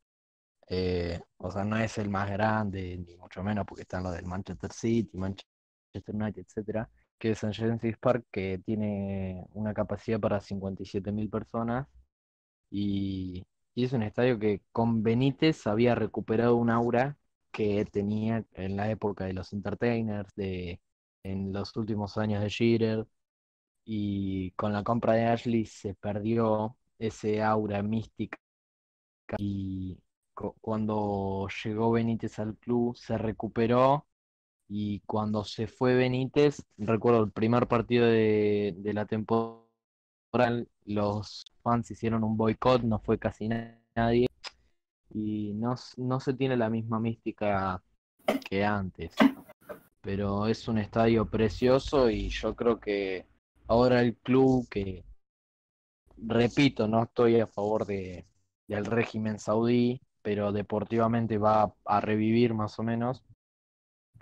Eh, 0.69 1.21
o 1.39 1.51
sea, 1.53 1.65
no 1.65 1.79
es 1.79 1.99
el 1.99 2.11
más 2.11 2.31
grande, 2.31 2.99
ni 3.07 3.17
mucho 3.17 3.43
menos, 3.45 3.67
porque 3.67 3.83
están 3.83 4.05
los 4.05 4.15
del 4.15 4.27
Manchester 4.27 4.73
City, 4.73 5.19
Manchester 5.19 6.15
United, 6.15 6.43
etcétera, 6.43 6.91
que 7.19 7.33
es 7.33 7.45
St. 7.45 7.55
James's 7.69 7.99
Park, 7.99 8.27
que 8.33 8.59
tiene 8.65 9.47
una 9.55 9.75
capacidad 9.75 10.21
para 10.21 10.41
57.000 10.41 11.31
personas. 11.31 11.89
Y, 12.71 13.47
y 13.75 13.85
es 13.85 13.93
un 13.93 14.03
estadio 14.03 14.39
que 14.39 14.63
con 14.73 15.03
Benítez 15.03 15.67
había 15.67 15.95
recuperado 15.95 16.57
un 16.57 16.71
aura 16.71 17.17
que 17.53 17.85
tenía 17.87 18.45
en 18.55 18.77
la 18.77 18.91
época 18.91 19.25
de 19.27 19.33
los 19.35 19.53
entertainers, 19.53 20.35
de, 20.37 20.81
en 21.23 21.53
los 21.53 21.75
últimos 21.77 22.19
años 22.19 22.43
de 22.43 22.49
Shearer. 22.49 23.07
Y 23.91 24.53
con 24.53 24.73
la 24.75 24.85
compra 24.85 25.15
de 25.15 25.25
Ashley 25.27 25.65
se 25.67 25.95
perdió 25.95 26.77
ese 26.99 27.43
aura 27.43 27.83
mística. 27.83 28.39
Y 29.39 29.99
cu- 30.35 30.55
cuando 30.61 31.49
llegó 31.65 31.93
Benítez 31.93 32.39
al 32.39 32.57
club 32.57 32.97
se 32.97 33.19
recuperó. 33.19 34.07
Y 34.69 35.01
cuando 35.01 35.45
se 35.45 35.67
fue 35.67 35.95
Benítez, 35.95 36.65
recuerdo 36.79 37.25
el 37.25 37.33
primer 37.33 37.69
partido 37.69 38.07
de, 38.07 38.75
de 38.79 38.93
la 38.95 39.07
temporada, 39.07 39.65
los 40.85 41.45
fans 41.63 41.91
hicieron 41.91 42.25
un 42.25 42.37
boicot, 42.37 42.83
no 42.83 42.99
fue 43.01 43.19
casi 43.19 43.49
na- 43.49 43.79
nadie. 43.95 44.27
Y 45.11 45.55
no, 45.55 45.75
no 45.99 46.21
se 46.21 46.35
tiene 46.35 46.57
la 46.57 46.71
misma 46.71 47.01
mística 47.01 47.83
que 48.51 48.65
antes. 48.65 49.15
Pero 50.03 50.47
es 50.47 50.69
un 50.69 50.79
estadio 50.79 51.27
precioso 51.31 52.11
y 52.11 52.29
yo 52.31 52.55
creo 52.57 52.81
que 52.81 53.27
ahora 53.69 54.01
el 54.03 54.17
club 54.17 54.69
que, 54.71 55.05
repito, 56.27 56.87
no 56.89 57.03
estoy 57.05 57.41
a 57.41 57.47
favor 57.47 57.87
de, 57.87 58.27
del 58.67 58.85
régimen 58.87 59.39
saudí, 59.39 60.01
pero 60.23 60.53
deportivamente 60.53 61.39
va 61.39 61.75
a 61.85 62.01
revivir 62.01 62.55
más 62.55 62.79
o 62.79 62.83
menos. 62.83 63.25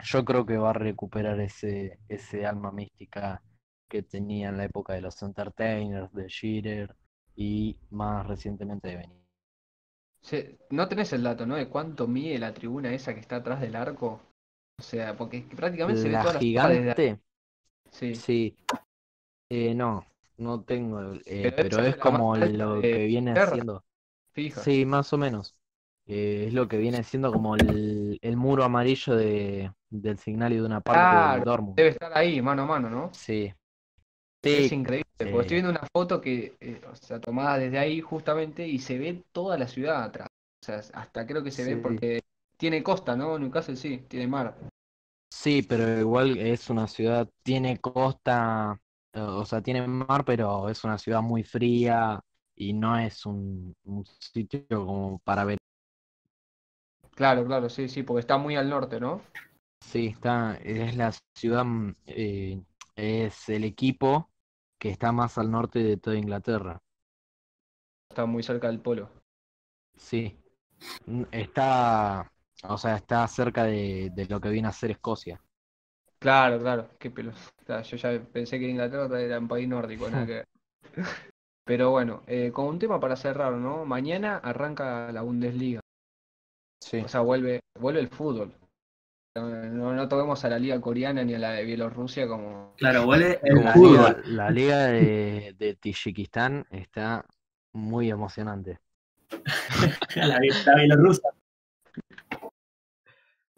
Yo 0.04 0.24
creo 0.24 0.46
que 0.46 0.56
va 0.56 0.70
a 0.70 0.72
recuperar 0.72 1.38
ese, 1.40 1.98
ese 2.08 2.46
alma 2.46 2.72
mística 2.72 3.42
que 3.88 4.02
tenía 4.02 4.48
en 4.48 4.56
la 4.56 4.64
época 4.64 4.94
de 4.94 5.02
los 5.02 5.22
entertainers, 5.22 6.12
de 6.14 6.28
Shearer 6.28 6.96
y 7.36 7.76
más 7.90 8.26
recientemente 8.26 8.88
de 8.88 8.96
Benítez. 8.96 9.26
No 10.70 10.88
tenés 10.88 11.12
el 11.14 11.22
dato, 11.22 11.46
¿no? 11.46 11.56
De 11.56 11.68
cuánto 11.68 12.06
mide 12.06 12.38
la 12.38 12.52
tribuna 12.52 12.92
esa 12.92 13.14
que 13.14 13.20
está 13.20 13.36
atrás 13.36 13.60
del 13.60 13.76
arco. 13.76 14.20
O 14.78 14.82
sea, 14.82 15.16
porque 15.16 15.40
prácticamente 15.56 16.00
se 16.02 16.08
ve 16.10 16.14
La 16.14 16.22
toda 16.22 16.34
la 16.34 16.40
gigante, 16.40 17.20
Sí. 17.90 18.24
sí. 18.24 18.56
Eh, 19.48 19.74
no, 19.74 20.06
no 20.38 20.64
tengo, 20.64 21.14
eh, 21.24 21.52
Pero 21.54 21.84
es 21.84 21.96
como 21.96 22.36
lo 22.36 22.82
de 22.82 22.88
que 22.88 23.06
viene 23.06 23.32
haciendo. 23.32 23.84
Fija. 24.32 24.62
Sí, 24.62 24.86
más 24.86 25.12
o 25.12 25.18
menos. 25.18 25.56
Eh, 26.06 26.46
es 26.48 26.54
lo 26.54 26.68
que 26.68 26.78
viene 26.78 27.04
siendo 27.04 27.32
como 27.32 27.56
el, 27.56 28.18
el 28.22 28.36
muro 28.36 28.64
amarillo 28.64 29.16
de, 29.16 29.72
del 29.90 30.18
Signal 30.18 30.52
Iduna 30.54 30.80
Park 30.82 31.08
Claro, 31.10 31.10
del 31.10 31.44
Dortmund. 31.44 31.82
Debe 31.82 31.88
estar 31.90 32.16
ahí, 32.16 32.40
mano 32.40 32.62
a 32.62 32.66
mano, 32.66 32.88
¿no? 32.90 33.12
Sí. 33.12 33.52
Es 34.42 34.70
Sí, 34.70 34.72
increíble, 34.72 35.04
porque 35.28 35.40
estoy 35.42 35.56
viendo 35.56 35.70
una 35.70 35.86
foto 35.92 36.20
que, 36.20 36.56
eh, 36.60 36.80
o 36.90 36.94
sea, 36.96 37.20
tomada 37.20 37.58
desde 37.58 37.78
ahí 37.78 38.00
justamente 38.00 38.66
y 38.66 38.78
se 38.78 38.96
ve 38.98 39.24
toda 39.32 39.58
la 39.58 39.66
ciudad 39.68 40.04
atrás. 40.04 40.28
O 40.62 40.64
sea, 40.64 40.76
hasta 40.94 41.26
creo 41.26 41.42
que 41.42 41.50
se 41.50 41.64
ve 41.64 41.76
porque 41.76 42.22
tiene 42.56 42.82
costa, 42.82 43.16
¿no? 43.16 43.38
Newcastle 43.38 43.76
sí, 43.76 43.98
tiene 44.08 44.26
mar. 44.28 44.56
sí, 45.30 45.62
pero 45.62 45.98
igual 46.00 46.38
es 46.38 46.70
una 46.70 46.86
ciudad, 46.88 47.28
tiene 47.42 47.80
costa, 47.80 48.80
o 49.16 49.44
sea, 49.44 49.62
tiene 49.62 49.86
mar, 49.86 50.24
pero 50.24 50.68
es 50.68 50.84
una 50.84 50.98
ciudad 50.98 51.22
muy 51.22 51.42
fría 51.44 52.20
y 52.54 52.72
no 52.72 52.98
es 52.98 53.26
un, 53.26 53.74
un 53.84 54.04
sitio 54.20 54.66
como 54.68 55.18
para 55.20 55.44
ver. 55.44 55.58
Claro, 57.16 57.44
claro, 57.44 57.68
sí, 57.68 57.88
sí, 57.88 58.02
porque 58.04 58.20
está 58.20 58.38
muy 58.38 58.54
al 58.56 58.68
norte, 58.70 59.00
¿no? 59.00 59.20
Sí, 59.80 60.08
está, 60.08 60.56
es 60.56 60.96
la 60.96 61.12
ciudad, 61.34 61.64
mm, 61.64 61.94
eh, 62.06 62.62
es 62.96 63.48
el 63.48 63.64
equipo 63.64 64.30
que 64.78 64.90
está 64.90 65.12
más 65.12 65.38
al 65.38 65.50
norte 65.50 65.78
de 65.82 65.96
toda 65.96 66.16
Inglaterra. 66.18 66.82
Está 68.10 68.26
muy 68.26 68.42
cerca 68.42 68.66
del 68.66 68.80
polo. 68.80 69.08
Sí, 69.96 70.38
está, 71.32 72.32
o 72.64 72.78
sea, 72.78 72.96
está 72.96 73.26
cerca 73.28 73.64
de, 73.64 74.10
de 74.14 74.26
lo 74.26 74.40
que 74.40 74.50
viene 74.50 74.68
a 74.68 74.72
ser 74.72 74.92
Escocia. 74.92 75.42
Claro, 76.18 76.58
claro, 76.60 76.88
qué 76.98 77.10
pelo. 77.10 77.32
Claro, 77.64 77.82
yo 77.82 77.96
ya 77.96 78.20
pensé 78.32 78.58
que 78.58 78.68
Inglaterra 78.68 79.20
era 79.20 79.38
un 79.38 79.48
país 79.48 79.68
nórdico, 79.68 80.08
nada 80.08 80.26
que 80.26 80.32
ver. 80.32 80.44
Pero 81.64 81.90
bueno, 81.90 82.22
eh, 82.26 82.50
con 82.52 82.66
un 82.66 82.78
tema 82.78 83.00
para 83.00 83.16
cerrar, 83.16 83.52
¿no? 83.54 83.84
Mañana 83.84 84.38
arranca 84.38 85.10
la 85.12 85.22
Bundesliga. 85.22 85.80
Sí. 86.80 86.98
O 86.98 87.08
sea, 87.08 87.20
vuelve, 87.20 87.60
vuelve 87.78 88.00
el 88.00 88.08
fútbol. 88.08 88.52
No, 89.36 89.92
no, 89.92 90.08
toquemos 90.08 90.42
a 90.44 90.48
la 90.48 90.58
liga 90.58 90.80
coreana 90.80 91.22
ni 91.22 91.34
a 91.34 91.38
la 91.38 91.50
de 91.52 91.64
Bielorrusia 91.64 92.26
como... 92.26 92.72
Claro, 92.78 93.04
vuelve 93.04 93.38
el 93.42 93.56
La 93.56 93.60
liga, 93.60 93.72
fútbol. 93.74 94.22
la 94.24 94.50
liga 94.50 94.86
de, 94.86 95.54
de 95.58 95.74
Tayikistán 95.74 96.66
está 96.70 97.26
muy 97.74 98.10
emocionante. 98.10 98.78
La, 100.16 100.38
la 100.38 100.74
Bielorrusia. 100.76 101.30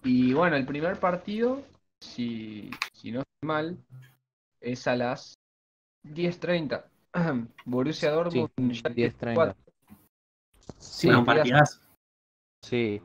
Y 0.02 0.32
bueno, 0.32 0.56
el 0.56 0.64
primer 0.66 0.98
partido, 0.98 1.62
si, 2.01 2.70
si 2.92 3.12
no 3.12 3.20
estoy 3.20 3.46
mal, 3.46 3.78
es 4.61 4.86
a 4.86 4.96
las 4.96 5.34
10.30. 6.05 6.84
Borussia 7.64 8.11
Dortmund, 8.11 8.51
Sí, 8.57 8.74
Schalke 8.74 9.12
10:30. 9.12 9.34
04. 9.34 9.57
Sí, 10.78 11.09
un 11.09 11.24
partidazo. 11.24 11.80
Sí, 12.64 13.01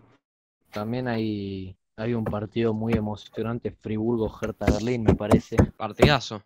también 0.71 1.07
hay, 1.07 1.75
hay 1.95 2.13
un 2.13 2.25
partido 2.25 2.73
muy 2.73 2.93
emocionante, 2.93 3.71
Friburgo-Hertha 3.71 4.65
Berlín, 4.71 5.03
me 5.03 5.13
parece, 5.15 5.55
Partidazo. 5.77 6.41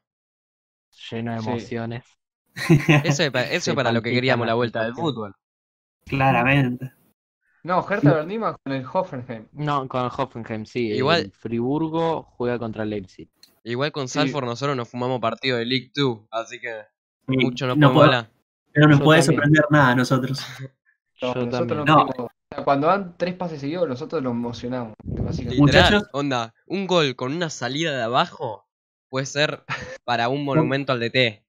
lleno 1.09 1.33
de 1.33 1.39
Sí. 1.41 1.49
emociones. 1.49 2.05
Eso 3.05 3.23
es, 3.23 3.31
pa- 3.31 3.43
eso 3.43 3.71
es 3.71 3.75
para 3.75 3.91
lo 3.91 4.01
que 4.01 4.11
queríamos 4.11 4.47
la 4.47 4.55
vuelta 4.55 4.83
del 4.83 4.95
fútbol. 4.95 5.33
Claramente. 6.05 6.91
No, 7.63 7.85
Hertha 7.89 8.13
Berlín 8.13 8.43
va 8.43 8.55
con 8.57 8.73
el 8.73 8.85
Hoffenheim. 8.91 9.47
No, 9.51 9.87
con 9.87 10.05
el 10.05 10.11
Hoffenheim, 10.15 10.65
sí. 10.65 10.91
Igual- 10.91 11.21
El 11.25 11.31
Friburgo 11.31 12.23
juega 12.23 12.57
contra 12.59 12.85
Leipzig. 12.85 13.29
Igual 13.63 13.91
con 13.91 14.07
Sí. 14.07 14.19
Salford 14.19 14.45
nosotros 14.45 14.77
nos 14.77 14.87
fumamos 14.87 15.19
partido 15.19 15.57
de 15.57 15.65
League 15.65 15.91
2, 15.93 16.19
así 16.31 16.59
que 16.59 16.73
Sí, 17.27 17.37
mucho 17.37 17.67
no 17.67 17.75
no 17.75 17.87
podemos 17.87 17.93
puedo- 17.93 18.05
hablar. 18.05 18.31
no 18.75 18.87
nos 18.87 18.99
Yo 18.99 19.03
puede 19.05 19.19
también. 19.21 19.35
sorprender 19.35 19.65
nada 19.69 19.89
a 19.89 19.95
nosotros. 19.95 20.39
No, 21.19 21.33
Yo 21.33 21.45
nosotros 21.47 21.83
también. 21.85 21.85
no 22.55 22.63
cuando 22.63 22.87
dan 22.87 23.15
tres 23.17 23.33
pases 23.33 23.59
seguidos, 23.59 23.89
nosotros 23.89 24.21
nos 24.21 24.31
emocionamos. 24.33 24.93
básicamente. 25.03 25.55
Literal, 25.65 25.91
Muchachos. 25.93 26.09
onda, 26.13 26.53
un 26.67 26.85
gol 26.87 27.15
con 27.15 27.33
una 27.35 27.49
salida 27.49 27.97
de 27.97 28.03
abajo 28.03 28.67
puede 29.09 29.25
ser 29.25 29.63
para 30.05 30.29
un 30.29 30.45
monumento 30.45 30.91
al 30.93 30.99
DT. 30.99 31.43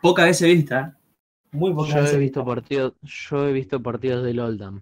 Poca 0.00 0.24
veces 0.24 0.48
vista. 0.52 0.96
¿eh? 0.96 1.16
Muy 1.52 1.74
poca 1.74 1.90
Yo 1.90 1.96
veces 1.96 2.14
he 2.14 2.18
visto 2.18 2.42
partidos, 2.44 2.94
yo 3.02 3.46
he 3.46 3.52
visto 3.52 3.82
partidos 3.82 4.24
del 4.24 4.40
Oldham. 4.40 4.80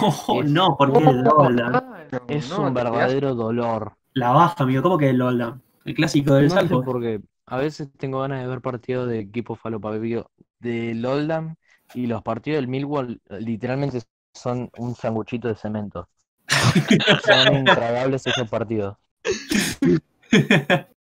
Oh, 0.00 0.42
Es- 0.42 0.50
no, 0.50 0.76
porque 0.76 0.98
el 0.98 1.26
Oldham. 1.26 1.72
No, 1.72 2.20
Es 2.28 2.48
no, 2.50 2.62
un 2.62 2.74
verdadero 2.74 3.34
dolor. 3.34 3.94
La 4.14 4.30
baja, 4.30 4.62
amigo. 4.64 4.82
¿Cómo 4.82 4.98
que 4.98 5.10
el 5.10 5.20
Oldham? 5.22 5.60
El 5.84 5.94
clásico 5.94 6.34
del 6.34 6.44
No 6.48 6.50
sé 6.50 6.56
Salford. 6.60 6.84
por 6.84 7.00
qué. 7.00 7.20
A 7.46 7.56
veces 7.58 7.88
tengo 7.98 8.20
ganas 8.20 8.40
de 8.42 8.46
ver 8.48 8.60
partidos 8.60 9.08
de 9.08 9.18
equipo 9.20 9.56
falopapio 9.56 10.30
del 10.60 11.04
Oldham 11.04 11.56
y 11.94 12.06
los 12.06 12.22
partidos 12.22 12.56
del 12.58 12.68
Millwall 12.68 13.20
literalmente 13.40 14.00
son 14.34 14.70
un 14.78 14.94
sanguchito 14.94 15.48
de 15.48 15.56
cemento. 15.56 16.08
Son 17.24 17.54
intragables 17.56 18.26
esos 18.26 18.48
partidos. 18.48 18.96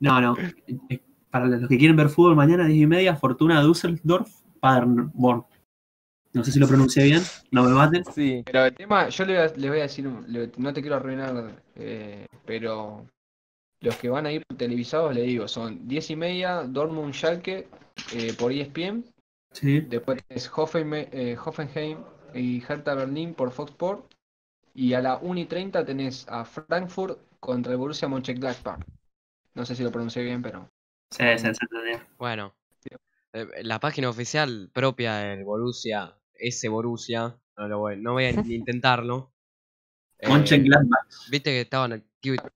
no, 0.00 0.20
no. 0.20 0.36
Eh, 0.88 1.00
Para 1.30 1.46
los 1.46 1.68
que 1.68 1.78
quieren 1.78 1.96
ver 1.96 2.08
fútbol 2.08 2.36
mañana, 2.36 2.66
10 2.66 2.82
y 2.82 2.86
media, 2.86 3.16
Fortuna 3.16 3.62
Düsseldorf, 3.62 4.30
Paderborn. 4.60 5.44
No 6.34 6.42
sé 6.42 6.52
si 6.52 6.58
lo 6.58 6.66
pronuncié 6.66 7.04
bien, 7.04 7.22
no 7.50 7.64
me 7.64 7.70
maten. 7.70 8.04
Sí. 8.06 8.42
Pero 8.46 8.64
el 8.64 8.74
tema, 8.74 9.08
yo 9.08 9.24
le 9.26 9.34
voy 9.34 9.42
a, 9.42 9.52
le 9.54 9.68
voy 9.68 9.78
a 9.80 9.82
decir, 9.82 10.04
no 10.04 10.72
te 10.72 10.80
quiero 10.80 10.96
arruinar, 10.96 11.62
eh, 11.74 12.26
pero 12.46 13.06
los 13.80 13.96
que 13.96 14.08
van 14.08 14.26
a 14.26 14.32
ir 14.32 14.42
televisados, 14.56 15.14
le 15.14 15.22
digo, 15.22 15.46
son 15.46 15.86
10 15.86 16.10
y 16.10 16.16
media, 16.16 16.62
Dortmund 16.62 17.12
Schalke 17.12 17.68
eh, 18.14 18.34
por 18.38 18.52
ESPN, 18.52 19.04
Sí. 19.52 19.80
después 19.80 20.24
es 20.30 20.50
Hoffenheim, 20.54 21.08
eh, 21.12 21.36
Hoffenheim 21.44 21.98
y 22.32 22.62
Hertha 22.66 22.94
Berlín 22.94 23.34
por 23.34 23.50
Fox 23.50 23.72
Sport, 23.72 24.14
y 24.74 24.94
a 24.94 25.02
la 25.02 25.18
1 25.18 25.40
y 25.40 25.44
30 25.44 25.84
tenés 25.84 26.26
a 26.28 26.46
Frankfurt 26.46 27.18
contra 27.40 27.72
el 27.72 27.78
Borussia 27.78 28.08
Mönchengladbach. 28.08 28.80
No 29.54 29.66
sé 29.66 29.76
si 29.76 29.82
lo 29.82 29.90
pronuncié 29.90 30.22
bien, 30.22 30.40
pero... 30.40 30.70
Sí, 31.10 31.24
sí, 31.36 31.46
entendió. 31.46 32.00
Bueno, 32.16 32.54
la 33.62 33.80
página 33.80 34.08
oficial 34.08 34.70
propia 34.72 35.16
del 35.16 35.44
Borussia, 35.44 36.14
ese 36.34 36.68
Borussia, 36.68 37.36
no, 37.56 37.68
lo 37.68 37.78
voy, 37.78 38.00
no 38.00 38.12
voy 38.12 38.26
a 38.26 38.32
ni 38.42 38.54
intentarlo. 38.54 39.32
Eh. 40.18 40.28
Viste 41.30 41.50
que 41.50 41.60
estaban 41.62 42.04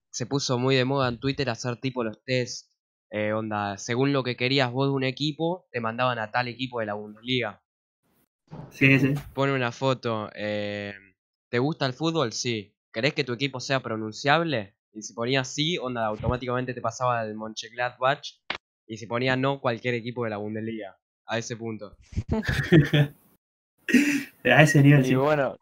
se 0.09 0.25
puso 0.25 0.57
muy 0.57 0.75
de 0.75 0.85
moda 0.85 1.09
en 1.09 1.19
Twitter 1.19 1.49
hacer 1.49 1.77
tipo 1.77 2.03
los 2.03 2.23
test, 2.23 2.71
eh, 3.09 3.33
onda, 3.33 3.77
según 3.77 4.13
lo 4.13 4.23
que 4.23 4.35
querías 4.35 4.71
vos 4.71 4.87
de 4.87 4.93
un 4.93 5.03
equipo, 5.03 5.67
te 5.71 5.79
mandaban 5.79 6.19
a 6.19 6.31
tal 6.31 6.47
equipo 6.47 6.79
de 6.79 6.85
la 6.85 6.93
Bundesliga. 6.93 7.61
Sí, 8.69 8.99
sí. 8.99 9.13
Pone 9.33 9.53
una 9.53 9.71
foto, 9.71 10.29
eh, 10.33 10.93
¿te 11.49 11.59
gusta 11.59 11.85
el 11.85 11.93
fútbol? 11.93 12.31
Sí. 12.31 12.73
¿Querés 12.91 13.13
que 13.13 13.23
tu 13.23 13.33
equipo 13.33 13.59
sea 13.59 13.81
pronunciable? 13.81 14.75
Y 14.93 15.01
si 15.01 15.13
ponías 15.13 15.47
sí, 15.47 15.77
onda, 15.77 16.05
automáticamente 16.05 16.73
te 16.73 16.81
pasaba 16.81 17.19
al 17.19 17.35
Mönchengladbach. 17.35 18.39
Y 18.87 18.97
si 18.97 19.05
ponía 19.05 19.35
no, 19.35 19.59
cualquier 19.59 19.93
equipo 19.93 20.23
de 20.23 20.29
la 20.29 20.37
Bundesliga. 20.37 20.97
A 21.25 21.37
ese 21.37 21.57
punto. 21.57 21.97
A 24.45 24.63
ese 24.63 24.81
nivel, 24.81 25.05
Y 25.05 25.09
sí. 25.09 25.15
bueno, 25.15 25.57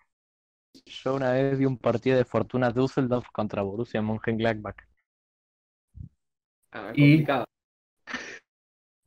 yo 0.85 1.15
una 1.15 1.31
vez 1.31 1.57
vi 1.57 1.65
un 1.65 1.77
partido 1.77 2.17
de 2.17 2.25
Fortuna 2.25 2.71
Düsseldorf 2.71 3.27
contra 3.31 3.61
Borussia 3.63 4.01
Mönchengladbach. 4.01 4.77
Ah, 6.71 6.93
Y- 6.95 6.99
complicado. 7.09 7.45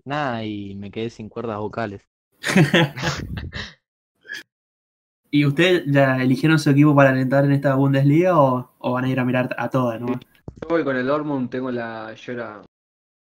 Nada, 0.04 0.42
y 0.44 0.74
me 0.74 0.90
quedé 0.90 1.08
sin 1.08 1.28
cuerdas 1.28 1.58
vocales. 1.58 2.02
¿Y 5.30 5.44
ustedes 5.44 5.84
ya 5.86 6.16
eligieron 6.22 6.58
su 6.58 6.70
equipo 6.70 6.94
para 6.96 7.10
alentar 7.10 7.44
en 7.44 7.52
esta 7.52 7.74
Bundesliga 7.74 8.38
o, 8.38 8.74
o 8.78 8.92
van 8.92 9.04
a 9.04 9.10
ir 9.10 9.20
a 9.20 9.24
mirar 9.24 9.54
a 9.58 9.68
todas, 9.68 10.00
no? 10.00 10.20
Yo 10.60 10.68
voy 10.68 10.84
con 10.84 10.96
el 10.96 11.06
Dortmund, 11.06 11.50
tengo 11.50 11.70
la. 11.70 12.14
Yo 12.14 12.32
era 12.32 12.62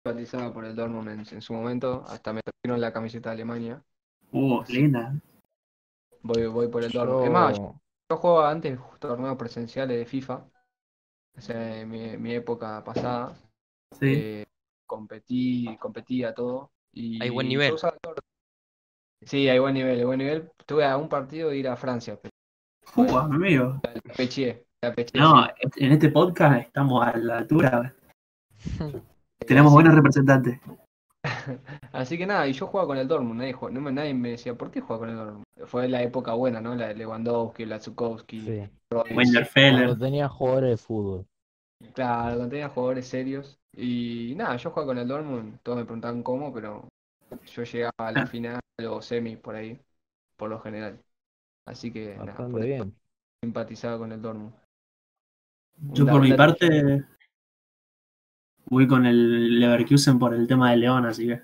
simpatizada 0.04 0.54
por 0.54 0.66
el 0.66 0.76
Dortmund 0.76 1.10
en, 1.10 1.20
en 1.20 1.42
su 1.42 1.54
momento, 1.54 2.04
hasta 2.08 2.34
me 2.34 2.42
trajeron 2.44 2.82
la 2.82 2.94
camiseta 2.94 3.30
de 3.32 3.36
Alemania. 3.36 3.84
Uh, 4.34 4.64
linda. 4.70 5.14
Voy, 6.24 6.48
voy 6.48 6.68
por 6.68 6.84
el 6.84 6.92
Dortmund. 6.92 7.26
Es 7.26 7.32
más, 7.32 7.58
yo, 7.58 8.18
jugaba 8.18 8.52
antes 8.52 8.80
torneos 9.00 9.38
presenciales 9.38 9.98
de 9.98 10.06
FIFA, 10.06 10.46
o 11.38 11.42
sea, 11.42 11.80
en 11.82 11.90
mi, 11.90 12.18
mi 12.18 12.34
época 12.34 12.84
pasada. 12.84 13.34
Sí. 14.00 14.14
eh, 14.16 14.46
competí, 14.86 15.78
competía 15.80 16.34
todo. 16.34 16.72
Y 16.94 17.22
Hay 17.22 17.30
buen 17.30 17.48
nivel. 17.48 17.74
usaba. 17.74 17.98
Sí, 19.22 19.48
hay 19.50 19.60
buen 19.60 19.74
nivel, 19.74 20.00
hay 20.00 20.06
buen 20.06 20.18
nivel. 20.20 20.52
Tuve 20.66 20.86
a 20.86 20.98
un 20.98 21.10
partido 21.10 21.50
de 21.50 21.58
ir 21.58 21.68
a 21.68 21.76
Francia, 21.76 22.18
pero 22.22 22.32
Uh, 22.96 23.18
amigo. 23.18 23.80
la 23.84 24.14
peché, 24.16 24.66
la 24.82 24.94
peché, 24.96 25.16
No, 25.20 25.46
en 25.76 25.92
este 25.92 26.10
podcast 26.10 26.62
estamos 26.66 27.06
a 27.06 27.16
la 27.18 27.38
altura. 27.40 27.94
Tenemos 29.48 29.72
buenos 29.72 29.94
representantes. 29.94 30.60
Así 31.92 32.18
que 32.18 32.26
nada, 32.26 32.48
y 32.48 32.54
yo 32.54 32.68
jugaba 32.68 32.88
con 32.88 32.98
el 32.98 33.08
Dortmund, 33.08 33.40
nadie, 33.40 33.54
jugaba- 33.54 33.80
no 33.80 33.92
nadie 33.92 34.14
me 34.14 34.32
decía, 34.32 34.56
¿por 34.56 34.72
qué 34.72 34.82
juega 34.82 35.00
con 35.00 35.10
el 35.10 35.16
Dortmund? 35.18 35.46
Fue 35.66 35.88
la 35.88 36.02
época 36.04 36.34
buena, 36.34 36.62
¿no? 36.62 36.76
La 36.76 36.88
de 36.90 36.96
Lewandowski, 36.96 37.66
Lazukowski, 37.66 38.54
sí. 38.54 38.70
Royce. 38.90 39.12
Wenderfeller. 39.16 39.86
Cuando 39.86 39.98
tenía 39.98 40.28
jugadores 40.28 40.72
de 40.72 40.78
fútbol. 40.78 41.28
Claro, 41.94 42.36
cuando 42.38 42.50
tenía 42.50 42.70
jugadores 42.70 43.08
serios. 43.08 43.60
Y 43.74 44.34
nada, 44.36 44.58
yo 44.58 44.70
jugaba 44.72 44.88
con 44.88 44.98
el 44.98 45.08
Dortmund, 45.08 45.60
todos 45.64 45.78
me 45.78 45.86
preguntaban 45.86 46.24
cómo, 46.24 46.54
pero 46.54 46.88
yo 47.46 47.64
llegaba 47.64 47.94
a 47.98 48.12
la 48.12 48.26
final 48.26 48.60
o 48.90 49.02
semi 49.02 49.36
por 49.38 49.56
ahí, 49.56 49.80
por 50.38 50.50
lo 50.50 50.60
general. 50.62 51.04
Así 51.66 51.92
que 51.94 52.20
nada, 52.22 52.44
Bastante 52.44 52.60
bien. 52.62 52.96
simpatizaba 53.42 53.98
con 54.00 54.12
el 54.14 54.22
Dortmund. 54.22 54.54
Yo 55.94 56.08
por 56.08 56.22
mi 56.22 56.34
parte 56.34 57.06
voy 58.70 58.88
con 58.88 59.06
el 59.06 59.60
Leverkusen 59.60 60.20
por 60.20 60.34
el 60.34 60.48
tema 60.48 60.72
de 60.72 60.78
León, 60.78 61.06
así 61.06 61.28
que 61.28 61.42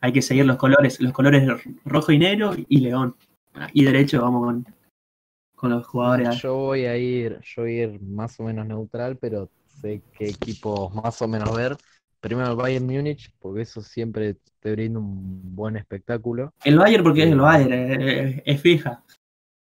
hay 0.00 0.12
que 0.12 0.22
seguir 0.22 0.44
los 0.44 0.56
colores, 0.56 1.00
los 1.00 1.12
colores 1.12 1.48
rojo 1.84 2.12
y 2.12 2.18
negro 2.18 2.54
y 2.56 2.80
León. 2.80 3.16
Y 3.72 3.84
derecho 3.84 4.20
vamos 4.20 4.44
con, 4.44 4.66
con 5.54 5.70
los 5.70 5.86
jugadores. 5.86 6.42
Yo 6.42 6.56
voy 6.56 6.84
a 6.84 6.96
ir, 6.96 7.40
yo 7.42 7.62
voy 7.62 7.80
a 7.80 7.84
ir 7.84 8.02
más 8.02 8.38
o 8.40 8.44
menos 8.44 8.66
neutral, 8.66 9.16
pero 9.16 9.48
sé 9.80 10.02
qué 10.12 10.28
equipos 10.28 10.94
más 10.94 11.20
o 11.22 11.28
menos 11.28 11.56
ver. 11.56 11.76
Primero 12.20 12.50
el 12.50 12.56
Bayern 12.56 12.86
Múnich, 12.86 13.32
porque 13.38 13.62
eso 13.62 13.80
siempre 13.80 14.36
te 14.60 14.72
brinda 14.72 14.98
un 14.98 15.54
buen 15.54 15.76
espectáculo. 15.76 16.52
El 16.64 16.78
Bayern 16.78 17.04
porque 17.04 17.22
es 17.22 17.32
el 17.32 17.40
Bayern, 17.40 17.72
es, 17.72 18.42
es 18.44 18.60
fija. 18.60 19.02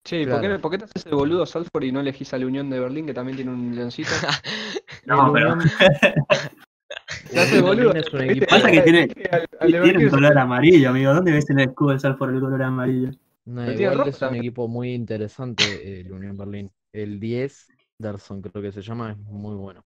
Sí, 0.05 0.25
¿por 0.25 0.41
qué, 0.41 0.47
Claro. 0.47 0.61
por 0.61 0.71
qué 0.71 0.77
te 0.79 0.83
haces 0.85 1.05
el 1.05 1.15
boludo 1.15 1.45
Salford 1.45 1.83
y 1.83 1.91
no 1.91 2.01
elegís 2.01 2.33
a 2.33 2.37
la 2.37 2.45
Unión 2.45 2.69
de 2.69 2.79
Berlín 2.79 3.05
que 3.05 3.13
también 3.13 3.37
tiene 3.37 3.51
un 3.51 3.75
leoncito? 3.75 4.09
No, 5.05 5.31
pero 5.33 5.53
Unión- 5.53 5.69
Te 7.31 7.39
haces 7.39 7.61
boludo. 7.61 7.93
Es 7.93 8.13
un 8.13 8.39
Pasa 8.49 8.71
que 8.71 8.81
tiene- 8.81 9.07
Al- 9.31 9.47
al 9.59 9.81
tiene 9.83 10.05
un 10.05 10.09
color 10.11 10.37
amarillo, 10.37 10.89
amigo. 10.89 11.13
¿Dónde 11.13 11.31
ves 11.31 11.49
en 11.49 11.59
el 11.59 11.69
escudo 11.69 11.89
del 11.91 11.99
Salford 11.99 12.35
el 12.35 12.41
color 12.41 12.61
amarillo? 12.63 13.11
No, 13.45 13.69
igual 13.71 13.97
rojo 13.97 14.09
es 14.09 14.15
un 14.15 14.19
también. 14.19 14.43
equipo 14.43 14.67
muy 14.67 14.93
interesante 14.93 15.99
el 16.01 16.11
Unión 16.11 16.37
Berlín. 16.37 16.71
El 16.93 17.19
10, 17.19 17.67
Darson 17.97 18.41
creo 18.41 18.61
que 18.61 18.71
se 18.71 18.81
llama, 18.81 19.11
es 19.11 19.17
muy 19.17 19.55
bueno. 19.55 19.83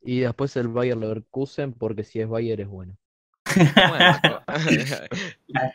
Y 0.00 0.20
después 0.20 0.56
el 0.56 0.68
Bayer 0.68 0.96
Leverkusen, 0.96 1.72
porque 1.74 2.02
si 2.02 2.20
es 2.20 2.28
Bayer 2.28 2.60
es 2.60 2.68
bueno. 2.68 2.96
Bueno, 3.54 4.18
La- 5.48 5.72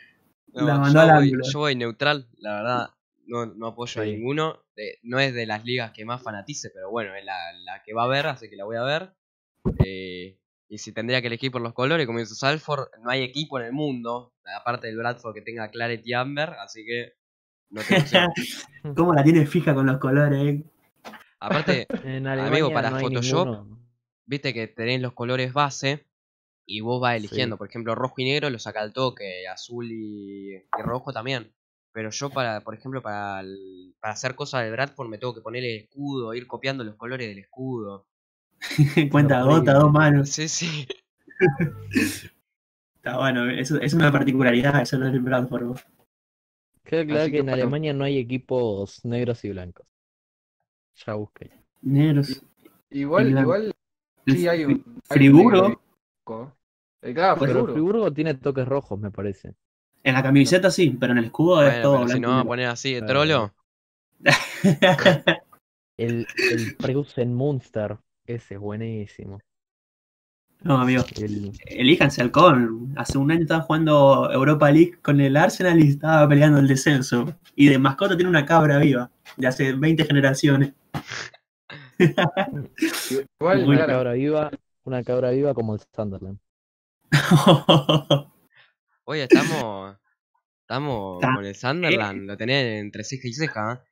no, 0.54 0.66
la 0.68 0.80
mandó 0.80 1.06
yo, 1.08 1.14
voy, 1.14 1.32
yo 1.54 1.60
voy 1.60 1.76
neutral, 1.76 2.28
la 2.40 2.54
verdad. 2.56 2.90
No, 3.28 3.46
no 3.46 3.68
apoyo 3.68 4.02
a 4.02 4.06
ninguno. 4.06 4.64
eh, 4.76 4.98
no 5.04 5.20
es 5.20 5.34
de 5.34 5.46
las 5.46 5.64
ligas 5.66 5.92
que 5.92 6.06
más 6.06 6.22
fanatice, 6.24 6.70
pero 6.74 6.90
bueno, 6.90 7.14
es 7.16 7.24
la, 7.26 7.36
la 7.64 7.84
que 7.84 7.94
va 7.94 8.04
a 8.04 8.08
ver, 8.08 8.28
así 8.28 8.50
que 8.50 8.56
la 8.56 8.66
voy 8.66 8.78
a 8.78 8.84
ver. 8.84 9.14
Eh, 9.86 10.40
y 10.70 10.78
si 10.78 10.92
tendría 10.94 11.22
que 11.22 11.28
elegir 11.28 11.52
por 11.52 11.62
los 11.62 11.74
colores, 11.74 12.06
como 12.08 12.20
dice 12.20 12.36
Salford, 12.36 12.88
no 13.04 13.10
hay 13.10 13.24
equipo 13.24 13.60
en 13.60 13.66
el 13.68 13.72
mundo, 13.74 14.34
aparte 14.60 14.88
del 14.88 14.98
Bradford, 14.98 15.34
que 15.34 15.42
tenga 15.42 15.70
Claret 15.70 16.02
y 16.06 16.14
Amber, 16.14 16.50
así 16.62 16.86
que 16.86 17.14
no 17.70 17.82
tengo. 17.84 18.34
¿Cómo 18.96 19.14
la 19.14 19.24
tiene 19.24 19.46
fija 19.46 19.74
con 19.74 19.86
los 19.86 19.98
colores? 19.98 20.40
eh? 20.42 20.64
Aparte, 21.40 21.88
En 22.06 22.28
Amigo, 22.28 22.72
para 22.74 22.90
no 22.90 23.00
Photoshop, 23.00 23.48
ninguno. 23.48 23.80
viste 24.26 24.54
que 24.54 24.68
tenés 24.68 25.02
los 25.02 25.14
colores 25.14 25.54
base 25.54 26.06
y 26.66 26.82
vos 26.82 27.00
vas 27.02 27.16
eligiendo. 27.18 27.56
Sí. 27.56 27.58
Por 27.60 27.68
ejemplo, 27.70 27.96
rojo 27.96 28.16
y 28.18 28.26
negro 28.26 28.50
lo 28.50 28.60
saca 28.60 28.82
al 28.82 28.94
toque, 28.94 29.48
azul 29.48 29.90
y, 29.92 30.56
y 30.56 30.82
rojo 30.82 31.12
también. 31.14 31.54
Pero 31.98 32.12
yo, 32.12 32.30
para 32.30 32.62
por 32.62 32.76
ejemplo, 32.76 33.02
para, 33.02 33.40
el- 33.40 33.96
para 34.00 34.14
hacer 34.14 34.36
cosas 34.36 34.62
del 34.62 34.72
Bradford 34.72 35.10
me 35.10 35.18
tengo 35.18 35.34
que 35.34 35.42
poner 35.42 35.64
el 35.64 35.78
escudo, 35.78 36.36
ir 36.36 36.46
copiando 36.46 36.84
los 36.84 36.94
colores 36.96 37.28
del 37.28 37.40
escudo. 37.40 38.06
Cuenta 39.12 39.42
gota, 39.42 39.74
dos 39.74 39.92
manos. 39.92 40.30
Sí, 40.30 40.48
sí. 40.48 40.88
Está 42.98 43.18
bueno, 43.18 43.50
es, 43.50 43.72
es 43.72 43.94
una 43.96 44.12
particularidad 44.12 44.80
eso 44.80 45.00
del 45.00 45.22
Bradford. 45.22 45.64
vos. 45.66 45.86
Queda 46.84 47.04
claro 47.04 47.22
Así 47.24 47.32
que 47.32 47.38
que 47.38 47.42
en. 47.42 47.50
Alemania 47.50 47.94
no 47.94 48.04
hay 48.04 48.20
equipos 48.20 49.04
negros 49.04 49.44
y 49.44 49.50
blancos. 49.50 49.88
Ya 51.04 51.16
busqué. 51.16 51.50
Negros. 51.82 52.44
Igual, 52.92 53.28
El- 53.30 53.40
igual, 53.40 53.74
el 54.28 54.38
sí 54.38 54.48
hay 54.48 54.66
un. 54.66 54.84
hay 55.10 55.28
Eh, 57.02 57.14
Claro, 57.16 57.40
Pues 57.40 57.50
Friburgo. 57.50 57.74
Friburgo 57.74 58.14
tiene 58.14 58.36
toques 58.36 58.68
rojos, 58.68 59.00
me 59.00 59.10
parece. 59.10 59.56
En 60.04 60.14
la 60.14 60.24
camiseta 60.24 60.72
sí, 60.72 60.96
pero 61.00 61.12
en 61.12 61.20
el 61.20 61.26
escudo 61.26 61.68
es 61.68 61.82
todo 61.82 62.08
si 62.08 62.20
no 62.20 62.30
vamos 62.30 62.46
a 62.46 62.48
poner 62.48 62.68
así 62.68 62.94
de 62.94 63.02
trolo. 63.02 63.54
El, 65.98 66.28
el 66.52 66.76
Preußen 66.76 67.34
Munster, 67.34 67.98
ese 68.28 68.54
es 68.54 68.60
buenísimo. 68.60 69.40
No, 70.62 70.78
amigo. 70.80 71.04
El, 71.16 71.52
Elíjanse 71.66 72.22
halcón. 72.22 72.94
Hace 72.96 73.18
un 73.18 73.32
año 73.32 73.42
estaba 73.42 73.64
jugando 73.64 74.32
Europa 74.32 74.70
League 74.72 75.00
con 75.02 75.20
el 75.22 75.36
Arsenal 75.38 75.80
y 75.80 75.90
estaba 75.90 76.28
peleando 76.28 76.60
el 76.60 76.68
descenso. 76.68 77.36
Y 77.56 77.68
de 77.70 77.80
mascota 77.80 78.16
tiene 78.16 78.30
una 78.30 78.46
cabra 78.46 78.78
viva. 78.78 79.10
De 79.38 79.48
hace 79.48 79.74
20 79.74 80.06
generaciones. 80.06 80.74
Igual, 83.40 83.64
una 83.68 83.86
cabra 83.86 84.14
viva, 84.14 84.52
una 84.84 85.04
cabra 85.04 85.32
viva 85.32 85.54
como 85.54 85.76
el 85.76 85.82
Sunderland. 85.96 86.40
oye, 89.08 89.24
estamos. 89.24 89.98
Estamos 90.62 91.32
con 91.34 91.46
el 91.46 91.56
Sunderland, 91.56 92.28
lo 92.28 92.38
tenés 92.38 92.82
entre 92.82 93.04
ceja 93.04 93.28
y 93.28 93.34
ceja. 93.34 93.74
¿eh? 93.74 93.88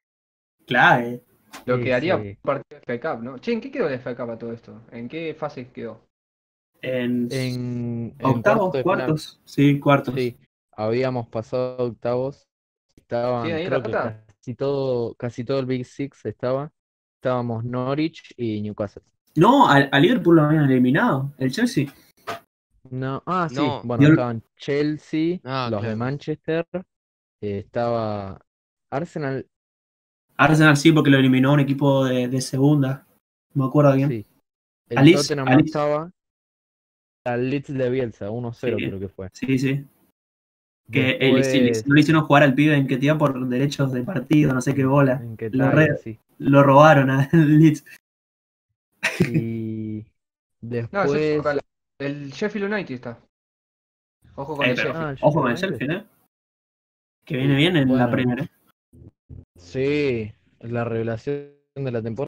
Clave. 0.68 1.24
lo 1.66 1.78
Sí, 1.78 1.84
que 1.84 1.94
haría 1.94 2.22
sí. 2.22 2.38
partido 2.42 2.80
de 2.86 2.98
FA 3.00 3.00
Cup, 3.16 3.24
¿no? 3.24 3.38
Che, 3.40 3.54
¿en 3.54 3.62
qué 3.62 3.72
quedó 3.72 3.88
el 3.88 3.96
FA 4.00 4.16
Cup 4.16 4.30
a 4.32 4.38
todo 4.38 4.52
esto? 4.52 4.82
¿En 4.92 5.08
qué 5.08 5.34
fase 5.36 5.72
quedó? 5.72 6.02
En, 6.82 8.16
octavos, 8.22 8.82
cuartos. 8.84 9.42
Sí, 9.46 9.80
cuartos. 9.80 10.14
sí, 10.16 10.38
habíamos 10.72 11.28
pasado 11.30 11.78
octavos. 11.78 12.48
Estaban, 12.96 13.46
Sí, 13.46 13.52
ahí 13.54 13.66
creo 13.66 13.80
la 13.80 13.84
que 13.84 13.90
plata. 13.90 14.26
casi 14.28 14.56
todo, 14.56 15.16
casi 15.16 15.44
todo 15.46 15.60
el 15.60 15.66
Big 15.66 15.86
Six 15.86 16.26
estaba. 16.26 16.72
Estábamos 17.16 17.64
Norwich 17.64 18.34
y 18.38 18.62
Newcastle. 18.62 19.04
No, 19.36 19.68
a, 19.70 19.76
a 19.78 20.00
Liverpool 20.00 20.36
lo 20.38 20.44
habían 20.44 20.66
eliminado. 20.66 21.34
El 21.38 21.52
Chelsea. 21.52 21.88
No, 22.92 23.24
ah, 23.26 23.48
sí, 23.50 23.56
No. 23.56 23.82
bueno, 23.84 24.04
Yo- 24.04 24.10
estaban 24.10 24.44
Chelsea, 24.58 25.40
Ah, 25.44 25.70
los 25.72 25.82
de. 25.82 25.96
Manchester, 25.96 26.66
eh, 27.42 27.60
estaba 27.60 28.40
Arsenal, 28.92 29.46
Arsenal 30.38 30.76
sí, 30.78 30.92
porque 30.92 31.10
lo 31.10 31.18
eliminó 31.18 31.54
un 31.54 31.62
equipo 31.62 32.04
de, 32.06 32.28
de 32.28 32.42
segunda. 32.42 33.08
No 33.54 33.64
me 33.64 33.70
acuerdo 33.70 33.94
bien. 33.96 34.10
sí. 34.10 34.26
El 34.90 34.98
Alice- 35.00 35.22
Tottenham 35.24 35.46
no 35.46 35.52
Alice. 35.54 35.66
estaba. 35.68 36.12
Al 37.26 37.50
Leeds 37.50 37.74
de 37.74 37.90
Bielsa, 37.90 38.30
1-0 38.30 38.78
Sí. 38.78 38.86
creo 38.88 39.00
que 39.00 39.08
fue. 39.08 39.30
Sí, 39.34 39.58
sí. 39.58 39.86
Que 40.92 41.12
el- 41.22 41.36
Después, 41.38 41.88
no 41.88 41.96
le 41.96 42.02
hicieron 42.02 42.24
jugar 42.26 42.44
al 42.44 42.54
pibe 42.54 42.76
en 42.76 42.86
Ketia 42.86 43.18
por 43.18 43.48
derechos 43.48 43.92
de 43.94 44.04
partido, 44.04 44.54
no 44.54 44.62
sé 44.62 44.76
qué 44.76 44.86
bola. 44.86 45.14
en 45.24 45.36
que 45.36 45.50
lo 45.50 45.66
tal, 45.66 45.72
re- 45.76 45.98
sí. 45.98 46.20
Lo 46.38 46.62
robaron 46.62 47.10
al 47.10 47.28
Leeds. 47.34 47.84
Y 49.32 50.06
No, 50.62 50.70
después. 50.70 51.44
la- 51.44 51.62
el 52.00 52.32
Sheffield 52.32 52.72
United 52.72 52.96
está. 52.96 53.20
Ojo 54.36 54.56
con 54.58 54.66
Eh, 54.66 54.70
el 54.72 54.76
pero- 54.76 54.90
Sheffield. 54.94 55.18
Ah, 55.22 55.28
Ojo 55.28 55.42
con 55.42 55.52
el 55.52 55.58
Sheffield 55.58 55.92
¿eh? 55.92 56.06
Que 57.26 57.38
viene 57.38 57.56
bien 57.56 57.76
en 57.78 57.88
la 57.90 58.06
Bueno. 58.08 58.12
Premier, 58.12 58.40
¿eh? 58.42 58.50
Sí, 59.58 60.32
la 60.60 60.84
revelación 60.84 61.54
de 61.76 61.92
la 61.92 62.02
temporada. 62.02 62.28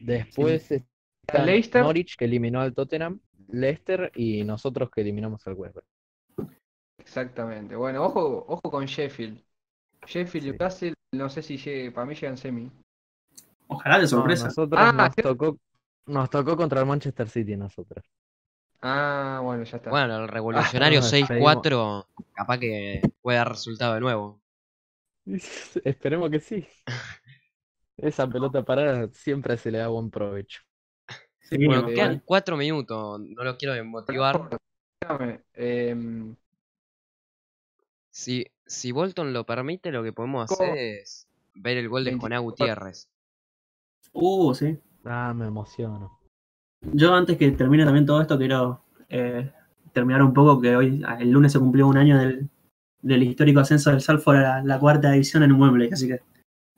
Después 0.00 0.70
está 0.70 1.44
Leicester. 1.44 1.82
Norwich 1.82 2.16
que 2.16 2.24
eliminó 2.24 2.60
al 2.60 2.74
Tottenham, 2.74 3.20
Leicester 3.48 4.10
y 4.14 4.42
nosotros 4.44 4.90
que 4.90 5.02
eliminamos 5.02 5.46
al 5.46 5.54
West. 5.54 5.78
Exactamente. 6.98 7.76
Bueno, 7.76 8.04
ojo, 8.04 8.44
ojo 8.48 8.62
con 8.70 8.86
Sheffield. 8.86 9.40
Sheffield 10.06 10.46
y 10.46 10.48
Sí. 10.48 10.50
Newcastle, 10.52 10.94
no 11.14 11.28
sé 11.28 11.42
si 11.42 11.56
llegue, 11.58 11.92
para 11.92 12.06
mí 12.06 12.14
llegan 12.14 12.36
semi. 12.38 12.70
Ojalá 13.68 13.96
de 13.96 14.02
No, 14.02 14.08
sorpresa. 14.08 14.46
nosotros 14.46 14.80
Ah, 14.82 14.92
nos 14.92 15.14
sí. 15.14 15.22
tocó 15.22 15.56
nos 16.06 16.28
tocó 16.28 16.56
contra 16.56 16.80
el 16.80 16.86
Manchester 16.86 17.28
City 17.28 17.56
nosotros. 17.56 18.04
Ah, 18.82 19.40
bueno, 19.42 19.64
ya 19.64 19.76
está. 19.76 19.90
Bueno, 19.90 20.22
el 20.22 20.28
revolucionario 20.28 21.00
Ah, 21.00 21.02
6-4, 21.10 22.06
capaz 22.34 22.58
que 22.58 23.02
puede 23.20 23.38
dar 23.38 23.50
resultado 23.50 23.94
de 23.94 24.00
nuevo. 24.00 24.40
Esperemos 25.84 26.30
que 26.30 26.40
sí. 26.40 26.66
Esa 27.96 28.26
pelota 28.26 28.62
parada 28.64 29.08
siempre 29.12 29.56
se 29.58 29.70
le 29.70 29.78
da 29.78 29.88
buen 29.88 30.10
provecho. 30.10 30.62
Sí, 31.42 31.66
Bueno, 31.66 31.86
quedan 31.86 32.22
4 32.24 32.56
minutos, 32.56 33.20
no 33.20 33.44
lo 33.44 33.56
quiero 33.56 33.74
desmotivar. 33.74 34.48
Em, 35.54 36.36
Si, 38.10 38.46
si 38.66 38.92
Bolton 38.92 39.32
lo 39.32 39.44
permite, 39.44 39.90
lo 39.90 40.02
que 40.02 40.12
podemos 40.12 40.48
¿Cómo? 40.48 40.72
hacer 40.72 40.78
es 40.78 41.26
ver 41.54 41.78
el 41.78 41.88
gol 41.88 42.04
de 42.04 42.10
24. 42.12 42.42
Gutiérrez. 42.42 43.08
Uh, 44.12 44.54
sí. 44.54 44.78
Ah, 45.04 45.32
me 45.34 45.46
emociono. 45.46 46.19
Yo 46.82 47.14
antes 47.14 47.36
que 47.36 47.50
termine 47.52 47.84
también 47.84 48.06
todo 48.06 48.20
esto, 48.20 48.38
quiero 48.38 48.82
eh, 49.08 49.52
terminar 49.92 50.22
un 50.22 50.32
poco 50.32 50.60
que 50.60 50.76
hoy, 50.76 51.02
el 51.18 51.30
lunes 51.30 51.52
se 51.52 51.58
cumplió 51.58 51.86
un 51.86 51.98
año 51.98 52.18
del, 52.18 52.48
del 53.02 53.22
histórico 53.22 53.60
ascenso 53.60 53.90
del 53.90 54.00
Salford 54.00 54.36
a 54.36 54.40
la, 54.40 54.62
la 54.64 54.78
cuarta 54.78 55.10
división 55.12 55.42
en 55.42 55.52
Wembley, 55.52 55.90
así 55.92 56.08
que 56.08 56.20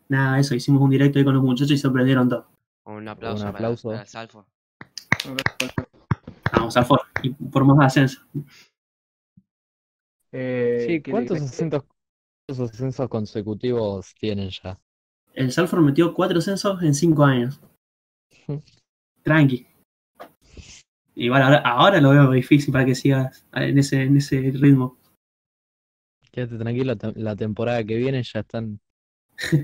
nada, 0.08 0.38
eso, 0.40 0.54
hicimos 0.54 0.82
un 0.82 0.90
directo 0.90 1.18
ahí 1.18 1.24
con 1.24 1.34
los 1.34 1.42
muchachos 1.42 1.70
y 1.72 1.78
sorprendieron 1.78 2.28
todo. 2.28 2.48
Un 2.84 3.06
aplauso, 3.08 3.44
Un 3.46 3.52
para- 3.52 3.58
aplauso. 3.58 3.88
Para, 3.90 4.02
el 4.02 4.08
Salford. 4.08 4.44
Vamos, 6.52 6.74
Salford, 6.74 7.00
y 7.22 7.30
por 7.30 7.64
más 7.64 7.86
ascenso. 7.86 8.22
eh, 10.32 10.84
Sí, 10.86 11.10
¿cuántos 11.10 11.38
que- 11.38 11.44
ascensos, 11.44 11.84
cuántos 12.48 12.70
ascensos 12.70 13.08
consecutivos 13.08 14.14
tienen 14.18 14.50
ya? 14.50 14.78
El 15.34 15.52
Salford 15.52 15.80
metió 15.82 16.12
cuatro 16.12 16.38
ascensos 16.40 16.82
en 16.82 16.92
cinco 16.94 17.24
años. 17.24 17.60
Tranqui. 19.22 19.66
Igual 21.14 21.42
ahora, 21.42 21.58
ahora 21.58 22.00
lo 22.00 22.10
veo 22.10 22.30
difícil 22.30 22.72
para 22.72 22.84
que 22.84 22.94
sigas 22.94 23.46
en 23.52 23.78
ese, 23.78 24.02
en 24.02 24.16
ese 24.16 24.40
ritmo. 24.54 24.96
Quédate 26.30 26.56
tranquilo, 26.56 26.94
la 27.16 27.36
temporada 27.36 27.84
que 27.84 27.96
viene 27.96 28.22
ya 28.22 28.40
están 28.40 28.80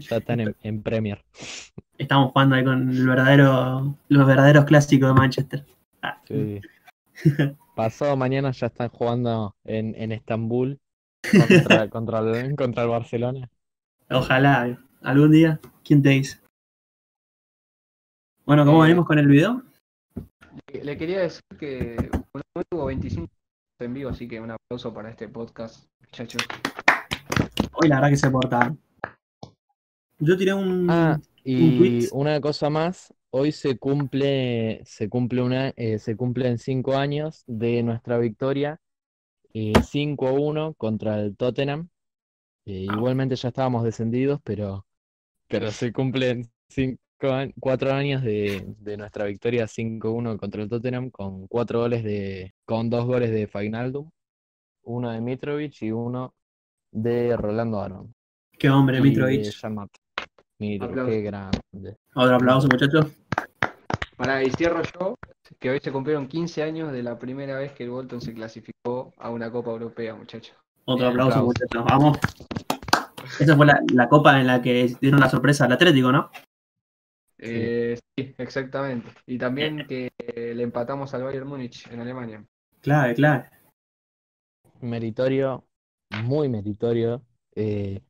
ya 0.00 0.16
están 0.16 0.40
en, 0.40 0.56
en 0.62 0.82
Premier. 0.82 1.24
Estamos 1.96 2.32
jugando 2.32 2.56
ahí 2.56 2.64
con 2.64 2.90
el 2.90 3.06
verdadero, 3.06 3.96
los 4.08 4.26
verdaderos 4.26 4.64
clásicos 4.64 5.08
de 5.08 5.14
Manchester. 5.14 5.66
Ah, 6.02 6.20
Sí. 6.26 6.60
Pasado 7.74 8.16
mañana 8.16 8.50
ya 8.50 8.66
están 8.66 8.88
jugando 8.88 9.54
en, 9.64 9.94
en 9.96 10.12
Estambul 10.12 10.78
contra, 11.30 11.88
contra, 11.90 12.18
el, 12.20 12.56
contra 12.56 12.82
el 12.84 12.88
Barcelona. 12.88 13.48
Ojalá, 14.10 14.78
algún 15.02 15.30
día, 15.32 15.60
¿quién 15.84 16.02
te 16.02 16.10
dice? 16.10 16.40
Bueno, 18.44 18.64
¿cómo 18.64 18.84
Eh, 18.84 18.88
venimos 18.88 19.06
con 19.06 19.18
el 19.18 19.26
video? 19.26 19.62
Le 20.66 20.96
quería 20.96 21.20
decir 21.20 21.42
que 21.58 21.96
bueno, 22.32 22.44
hoy 22.54 22.64
hubo 22.72 22.86
25 22.86 23.28
en 23.80 23.94
vivo, 23.94 24.10
así 24.10 24.26
que 24.26 24.40
un 24.40 24.50
aplauso 24.50 24.92
para 24.92 25.10
este 25.10 25.28
podcast, 25.28 25.86
muchachos. 26.00 26.42
Hoy 27.72 27.88
la 27.88 27.96
verdad 27.96 28.10
que 28.10 28.16
se 28.16 28.30
portaron. 28.30 28.78
Yo 30.18 30.36
tiré 30.36 30.52
un. 30.52 30.90
Ah, 30.90 31.20
y 31.44 32.06
una 32.12 32.40
cosa 32.40 32.68
más, 32.70 33.14
hoy 33.30 33.52
se 33.52 33.78
cumple, 33.78 34.82
se 34.84 35.08
cumple 35.08 35.42
una, 35.42 35.68
eh, 35.76 35.98
se 35.98 36.16
cumplen 36.16 36.58
cinco 36.58 36.96
años 36.96 37.44
de 37.46 37.82
nuestra 37.82 38.18
victoria 38.18 38.80
eh, 39.54 39.72
5-1 39.80 40.74
contra 40.76 41.20
el 41.20 41.36
Tottenham. 41.36 41.88
Eh, 42.66 42.86
Ah. 42.88 42.94
igualmente 42.96 43.34
ya 43.36 43.48
estábamos 43.48 43.82
descendidos, 43.84 44.40
pero, 44.44 44.84
pero 45.48 45.70
se 45.70 45.92
cumplen 45.92 46.50
cinco, 46.68 47.00
cuatro 47.60 47.92
años 47.92 48.22
de, 48.22 48.64
de 48.78 48.96
nuestra 48.96 49.24
victoria 49.24 49.66
5-1 49.66 50.38
contra 50.38 50.62
el 50.62 50.68
Tottenham 50.68 51.10
con 51.10 51.46
cuatro 51.46 51.80
goles 51.80 52.04
de, 52.04 52.54
con 52.64 52.88
dos 52.90 53.06
goles 53.06 53.30
de 53.30 53.46
Fainaldum, 53.46 54.08
uno 54.82 55.10
de 55.10 55.20
Mitrovic 55.20 55.82
y 55.82 55.92
uno 55.92 56.34
de 56.90 57.36
Rolando 57.36 57.80
Aron. 57.80 58.14
Qué 58.58 58.70
hombre, 58.70 58.98
Y 58.98 59.02
Mitrovic. 59.02 59.54
Qué 60.58 61.22
grande. 61.22 61.96
Otro 62.14 62.34
aplauso, 62.36 62.68
muchachos. 62.68 63.06
Para 64.16 64.42
y 64.42 64.50
cierro 64.50 64.82
yo, 64.82 65.14
que 65.60 65.70
hoy 65.70 65.78
se 65.80 65.92
cumplieron 65.92 66.26
15 66.26 66.62
años 66.64 66.92
de 66.92 67.04
la 67.04 67.18
primera 67.18 67.56
vez 67.56 67.72
que 67.72 67.84
el 67.84 67.90
Bolton 67.90 68.20
se 68.20 68.34
clasificó 68.34 69.12
a 69.16 69.30
una 69.30 69.50
Copa 69.52 69.70
Europea, 69.70 70.14
muchachos. 70.14 70.56
Otro 70.84 71.08
aplauso, 71.08 71.38
aplauso. 71.38 71.46
muchachos. 71.46 71.84
Vamos. 71.88 72.18
Esa 73.38 73.56
fue 73.56 73.66
la, 73.66 73.80
la 73.92 74.08
copa 74.08 74.40
en 74.40 74.46
la 74.46 74.60
que 74.60 74.96
dieron 75.00 75.20
la 75.20 75.28
sorpresa 75.28 75.66
al 75.66 75.72
Atlético, 75.72 76.10
¿no? 76.10 76.30
Eh, 77.38 77.98
sí, 78.16 78.34
exactamente. 78.38 79.08
Y 79.26 79.38
también 79.38 79.86
que 79.86 80.10
le 80.36 80.62
empatamos 80.62 81.12
al 81.14 81.22
Bayern 81.22 81.46
Múnich 81.48 81.86
en 81.90 82.00
Alemania. 82.00 82.44
Clave, 82.80 83.14
clave. 83.14 83.50
Meritorio, 84.80 85.64
muy 86.24 86.48
meritorio, 86.48 87.22
eh, 87.54 88.00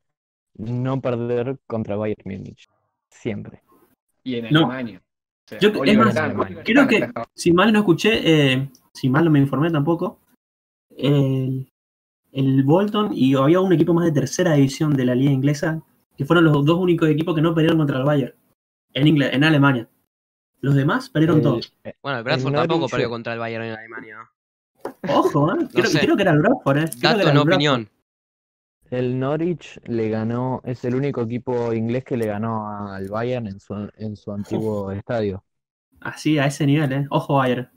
no 0.55 1.01
perder 1.01 1.57
contra 1.67 1.95
Bayern 1.95 2.21
Múnich. 2.25 2.67
Siempre. 3.09 3.61
Y 4.23 4.35
en 4.35 4.51
No. 4.51 4.59
Alemania. 4.65 5.01
O 5.01 5.49
sea, 5.49 5.59
Yo- 5.59 5.83
es 5.83 5.97
más, 5.97 6.13
Kahn, 6.13 6.59
creo 6.63 6.87
que-. 6.87 7.09
Si 7.33 7.51
mal 7.51 7.73
no 7.73 7.79
escuché, 7.79 8.19
eh, 8.53 8.69
si 8.93 9.09
mal 9.09 9.25
no 9.25 9.31
me 9.31 9.39
informé 9.39 9.71
tampoco, 9.71 10.19
el, 10.95 11.71
el 12.31 12.63
Bolton 12.63 13.11
y 13.13 13.35
había 13.35 13.59
un 13.59 13.73
equipo 13.73 13.93
más 13.93 14.05
de 14.05 14.11
tercera 14.11 14.53
división 14.53 14.95
de 14.95 15.05
la 15.05 15.15
liga 15.15 15.31
inglesa, 15.31 15.81
que 16.17 16.25
fueron 16.25 16.45
los 16.45 16.65
dos 16.65 16.77
únicos 16.77 17.09
equipos 17.09 17.33
que 17.33 17.41
no 17.41 17.55
perdieron 17.55 17.77
contra 17.79 17.97
el 17.97 18.03
Bayern 18.05 18.33
en, 18.93 19.07
Ingle- 19.07 19.29
en 19.33 19.43
Alemania. 19.43 19.87
Los 20.61 20.75
demás 20.75 21.09
perdieron 21.09 21.37
El- 21.37 21.43
todos. 21.43 21.73
eh, 21.83 21.93
Bueno, 22.01 22.17
el 22.19 22.23
Bradford 22.23 22.53
tampoco 22.53 22.87
perdió 22.89 23.09
contra 23.09 23.33
el 23.33 23.39
Bayern 23.39 23.63
en 23.65 23.73
Alemania. 23.73 24.29
Ojo, 25.09 25.53
¿eh? 25.53 25.67
creo, 25.71 25.85
sé. 25.85 25.99
creo 25.99 26.15
que 26.15 26.21
era 26.23 26.31
el 26.31 26.39
Bradford, 26.39 26.77
¿eh? 26.77 26.89
Creo 26.99 27.17
Dato, 27.17 27.33
no 27.33 27.41
opinión. 27.43 27.89
El 28.89 29.19
Norwich 29.19 29.79
le 29.85 30.09
ganó, 30.09 30.61
es 30.65 30.83
el 30.83 30.95
único 30.95 31.21
equipo 31.21 31.73
inglés 31.73 32.03
que 32.03 32.17
le 32.17 32.25
ganó 32.25 32.67
al 32.91 33.07
Bayern 33.07 33.45
en 33.47 33.59
su, 33.59 33.73
en 33.97 34.15
su 34.15 34.31
antiguo 34.31 34.91
estadio. 34.91 35.43
Así, 36.01 36.39
a 36.39 36.47
ese 36.47 36.65
nivel, 36.65 36.91
¿eh? 36.93 37.07
Ojo, 37.11 37.35
Bayern. 37.35 37.69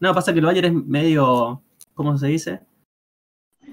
No, 0.00 0.12
pasa 0.14 0.32
que 0.32 0.40
el 0.40 0.46
Bayern 0.46 0.66
es 0.78 0.84
medio, 0.84 1.62
¿cómo 1.94 2.18
se 2.18 2.26
dice? 2.26 2.60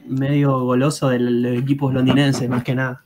Medio 0.06 0.60
goloso 0.60 1.10
de 1.10 1.20
los 1.20 1.58
equipos 1.58 1.94
londinenses, 1.94 2.48
más 2.50 2.64
que 2.64 2.76
nada. 2.76 3.04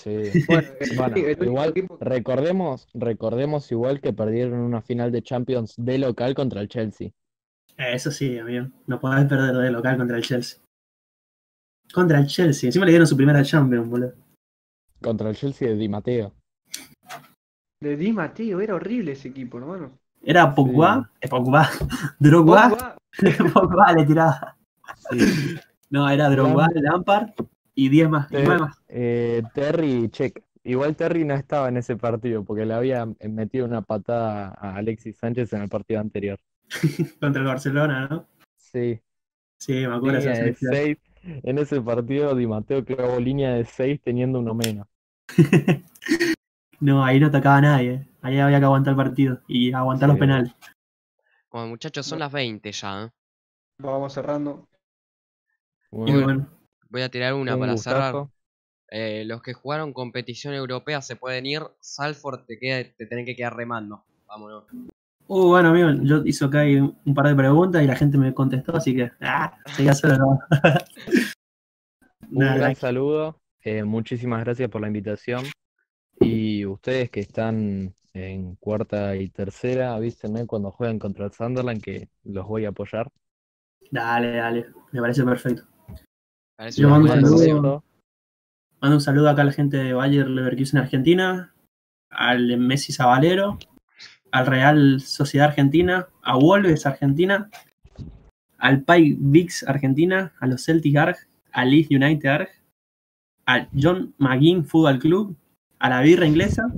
Sí. 0.04 0.44
Bueno, 0.48 0.68
Bueno, 0.96 1.44
igual 1.44 1.74
recordemos, 2.00 2.88
recordemos 2.94 3.70
igual 3.70 4.00
que 4.00 4.14
perdieron 4.14 4.60
una 4.60 4.80
final 4.80 5.12
de 5.12 5.22
Champions 5.22 5.74
de 5.76 5.98
local 5.98 6.34
contra 6.34 6.62
el 6.62 6.68
Chelsea. 6.68 7.10
Eso 7.76 8.10
sí, 8.10 8.38
amigo. 8.38 8.68
No 8.86 8.98
podés 8.98 9.26
perder 9.26 9.54
de 9.54 9.70
local 9.70 9.98
contra 9.98 10.16
el 10.16 10.22
Chelsea. 10.22 10.58
Contra 11.92 12.18
el 12.18 12.26
Chelsea. 12.26 12.68
Encima 12.68 12.86
le 12.86 12.92
dieron 12.92 13.06
su 13.06 13.16
primera 13.16 13.42
Champions, 13.42 13.88
boludo. 13.88 14.14
Contra 15.02 15.28
el 15.28 15.36
Chelsea 15.36 15.68
de 15.68 15.76
Di 15.76 15.88
Matteo. 15.88 16.32
de 17.82 17.96
Di 17.96 18.12
Matteo, 18.12 18.60
era 18.60 18.74
horrible 18.74 19.12
ese 19.12 19.28
equipo, 19.28 19.58
hermano. 19.58 19.98
Era 20.22 20.54
Pogba, 20.54 21.10
eh, 21.20 21.28
Pogba, 21.28 21.68
Drogba, 22.18 22.70
Pogba, 22.70 22.96
Pogba 23.52 23.92
le 23.92 24.04
tiraba. 24.06 24.56
Sí. 25.10 25.58
No, 25.90 26.08
era 26.08 26.28
Drogba, 26.28 26.68
Lampard 26.74 27.32
y 27.74 27.88
10 27.88 28.08
más. 28.10 28.32
y 28.32 28.36
Eh, 28.36 28.44
más. 28.46 28.82
Eh, 28.88 29.42
Terry 29.54 30.04
y 30.04 30.08
Check. 30.08 30.42
Igual 30.62 30.94
Terry 30.94 31.24
no 31.24 31.34
estaba 31.34 31.68
en 31.68 31.78
ese 31.78 31.96
partido 31.96 32.44
porque 32.44 32.66
le 32.66 32.74
había 32.74 33.06
metido 33.28 33.66
una 33.66 33.82
patada 33.82 34.48
a 34.58 34.76
Alexis 34.76 35.16
Sánchez 35.16 35.52
en 35.54 35.62
el 35.62 35.68
partido 35.68 36.00
anterior. 36.00 36.38
Contra 37.20 37.40
el 37.42 37.48
Barcelona, 37.48 38.08
¿no? 38.08 38.26
Sí, 38.56 39.00
Sí, 39.58 39.86
me 39.86 39.94
acuerdo 39.94 40.18
de 40.20 40.20
línea 40.20 40.20
esa 40.20 40.30
de 40.30 40.54
selección. 40.54 40.72
6. 40.72 40.98
En 41.44 41.58
ese 41.58 41.80
partido 41.82 42.34
Di 42.34 42.46
Matteo 42.46 42.82
clavó 42.84 43.20
línea 43.20 43.52
de 43.52 43.64
6 43.64 44.00
teniendo 44.02 44.38
uno 44.38 44.54
menos. 44.54 44.86
No, 46.80 47.04
ahí 47.04 47.20
no 47.20 47.30
tocaba 47.30 47.58
a 47.58 47.60
nadie. 47.60 48.08
Ahí 48.22 48.38
había 48.38 48.58
que 48.58 48.64
aguantar 48.64 48.92
el 48.92 48.96
partido 48.96 49.42
y 49.46 49.70
aguantar 49.74 50.08
los 50.08 50.18
penales. 50.18 50.50
Bueno, 51.50 51.68
muchachos, 51.68 52.06
son 52.06 52.20
las 52.20 52.32
20 52.32 52.72
ya. 52.72 53.04
¿eh? 53.04 53.10
Vamos 53.78 54.14
cerrando. 54.14 54.66
Y 55.92 55.96
Bueno, 55.96 56.22
bueno, 56.22 56.48
Voy 56.90 57.02
a 57.02 57.08
tirar 57.08 57.34
una 57.34 57.54
un 57.54 57.60
para 57.60 57.76
cerrar. 57.76 58.26
Eh, 58.92 59.24
los 59.24 59.40
que 59.40 59.52
jugaron 59.52 59.92
competición 59.92 60.52
europea 60.52 61.00
se 61.00 61.16
pueden 61.16 61.46
ir. 61.46 61.62
Salford 61.80 62.44
te, 62.46 62.58
queda, 62.58 62.82
te 62.96 63.06
tenés 63.06 63.24
que 63.24 63.36
quedar 63.36 63.56
remando. 63.56 64.04
Vámonos. 64.26 64.64
Uh, 65.28 65.46
bueno, 65.46 65.68
amigo, 65.68 65.90
yo 66.02 66.22
hice 66.24 66.44
acá 66.44 66.64
un 66.64 67.14
par 67.14 67.28
de 67.28 67.36
preguntas 67.36 67.82
y 67.82 67.86
la 67.86 67.94
gente 67.94 68.18
me 68.18 68.34
contestó, 68.34 68.76
así 68.76 68.96
que. 68.96 69.12
Ah, 69.20 69.56
seguía 69.76 69.94
solo, 69.94 70.16
no. 70.18 70.38
Un 72.32 72.38
Nada, 72.38 72.56
gran 72.56 72.74
saludo. 72.74 73.40
eh, 73.62 73.84
muchísimas 73.84 74.40
gracias 74.44 74.68
por 74.68 74.80
la 74.80 74.88
invitación. 74.88 75.44
Y 76.20 76.66
ustedes 76.66 77.10
que 77.10 77.20
están 77.20 77.94
en 78.12 78.56
cuarta 78.56 79.14
y 79.16 79.28
tercera, 79.28 79.94
avísenme 79.94 80.46
cuando 80.46 80.72
jueguen 80.72 80.98
contra 80.98 81.26
el 81.26 81.32
Sunderland 81.32 81.80
que 81.80 82.08
los 82.24 82.46
voy 82.46 82.64
a 82.64 82.70
apoyar. 82.70 83.08
Dale, 83.90 84.36
dale. 84.36 84.66
Me 84.92 85.00
parece 85.00 85.24
perfecto. 85.24 85.62
Yo 86.76 86.90
mando 86.90 87.12
un 87.12 87.20
saludo. 87.20 87.84
Mando 88.80 88.96
un 88.96 89.00
saludo 89.00 89.30
acá 89.30 89.42
a 89.42 89.46
la 89.46 89.52
gente 89.52 89.78
de 89.78 89.94
Bayer 89.94 90.28
Leverkusen 90.28 90.78
Argentina, 90.78 91.54
al 92.10 92.58
Messi 92.58 92.92
Zabalero, 92.92 93.58
al 94.30 94.46
Real 94.46 95.00
Sociedad 95.00 95.48
Argentina, 95.48 96.08
a 96.22 96.36
Wolves 96.36 96.84
Argentina, 96.84 97.48
al 98.58 98.82
Pai 98.82 99.16
Vix 99.18 99.62
Argentina, 99.66 100.34
a 100.38 100.46
los 100.46 100.64
Celtic 100.64 100.96
Arg, 100.96 101.16
al 101.52 101.70
Leeds 101.70 101.90
United 101.90 102.28
Arg, 102.28 102.48
al 103.46 103.68
John 103.74 104.14
McGinn 104.18 104.64
Football 104.64 104.98
Club, 104.98 105.36
a 105.78 105.88
la 105.88 106.02
Birra 106.02 106.26
Inglesa, 106.26 106.70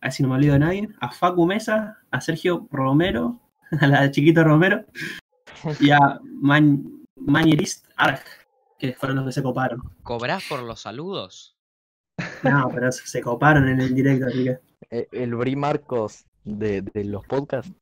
así 0.00 0.22
no 0.22 0.30
me 0.30 0.36
olvido 0.36 0.54
de 0.54 0.58
nadie, 0.60 0.88
a 1.00 1.10
Facu 1.10 1.46
Mesa, 1.46 1.98
a 2.10 2.20
Sergio 2.22 2.66
Romero, 2.70 3.40
a 3.80 3.86
la 3.86 4.10
chiquita 4.10 4.42
Romero, 4.42 4.86
y 5.80 5.90
a 5.90 6.18
Man 6.24 6.82
Manierist 7.16 7.86
Arg, 7.96 8.22
que 8.88 8.94
fueron 8.94 9.16
los 9.16 9.26
que 9.26 9.32
se 9.32 9.42
coparon. 9.42 9.80
¿Cobrás 10.02 10.42
por 10.48 10.62
los 10.62 10.80
saludos? 10.80 11.56
No, 12.42 12.68
pero 12.74 12.90
se 12.92 13.06
se 13.06 13.20
coparon 13.20 13.68
en 13.68 13.80
el 13.80 13.94
directo, 13.94 14.26
así 14.26 14.44
que. 14.44 14.58
Eh, 14.90 15.08
el 15.12 15.34
Bri 15.34 15.54
Marcos 15.56 16.24
de, 16.44 16.82
de 16.82 17.04
los 17.04 17.24
podcasts. 17.26 17.72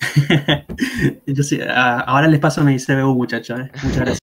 Yo 1.26 1.42
sí, 1.42 1.60
a- 1.60 2.00
ahora 2.00 2.28
les 2.28 2.40
paso 2.40 2.62
mi 2.64 2.76
CBU, 2.78 3.14
muchachos. 3.14 3.60
¿eh? 3.60 3.70
Muchas 3.82 3.96
gracias. 3.96 4.18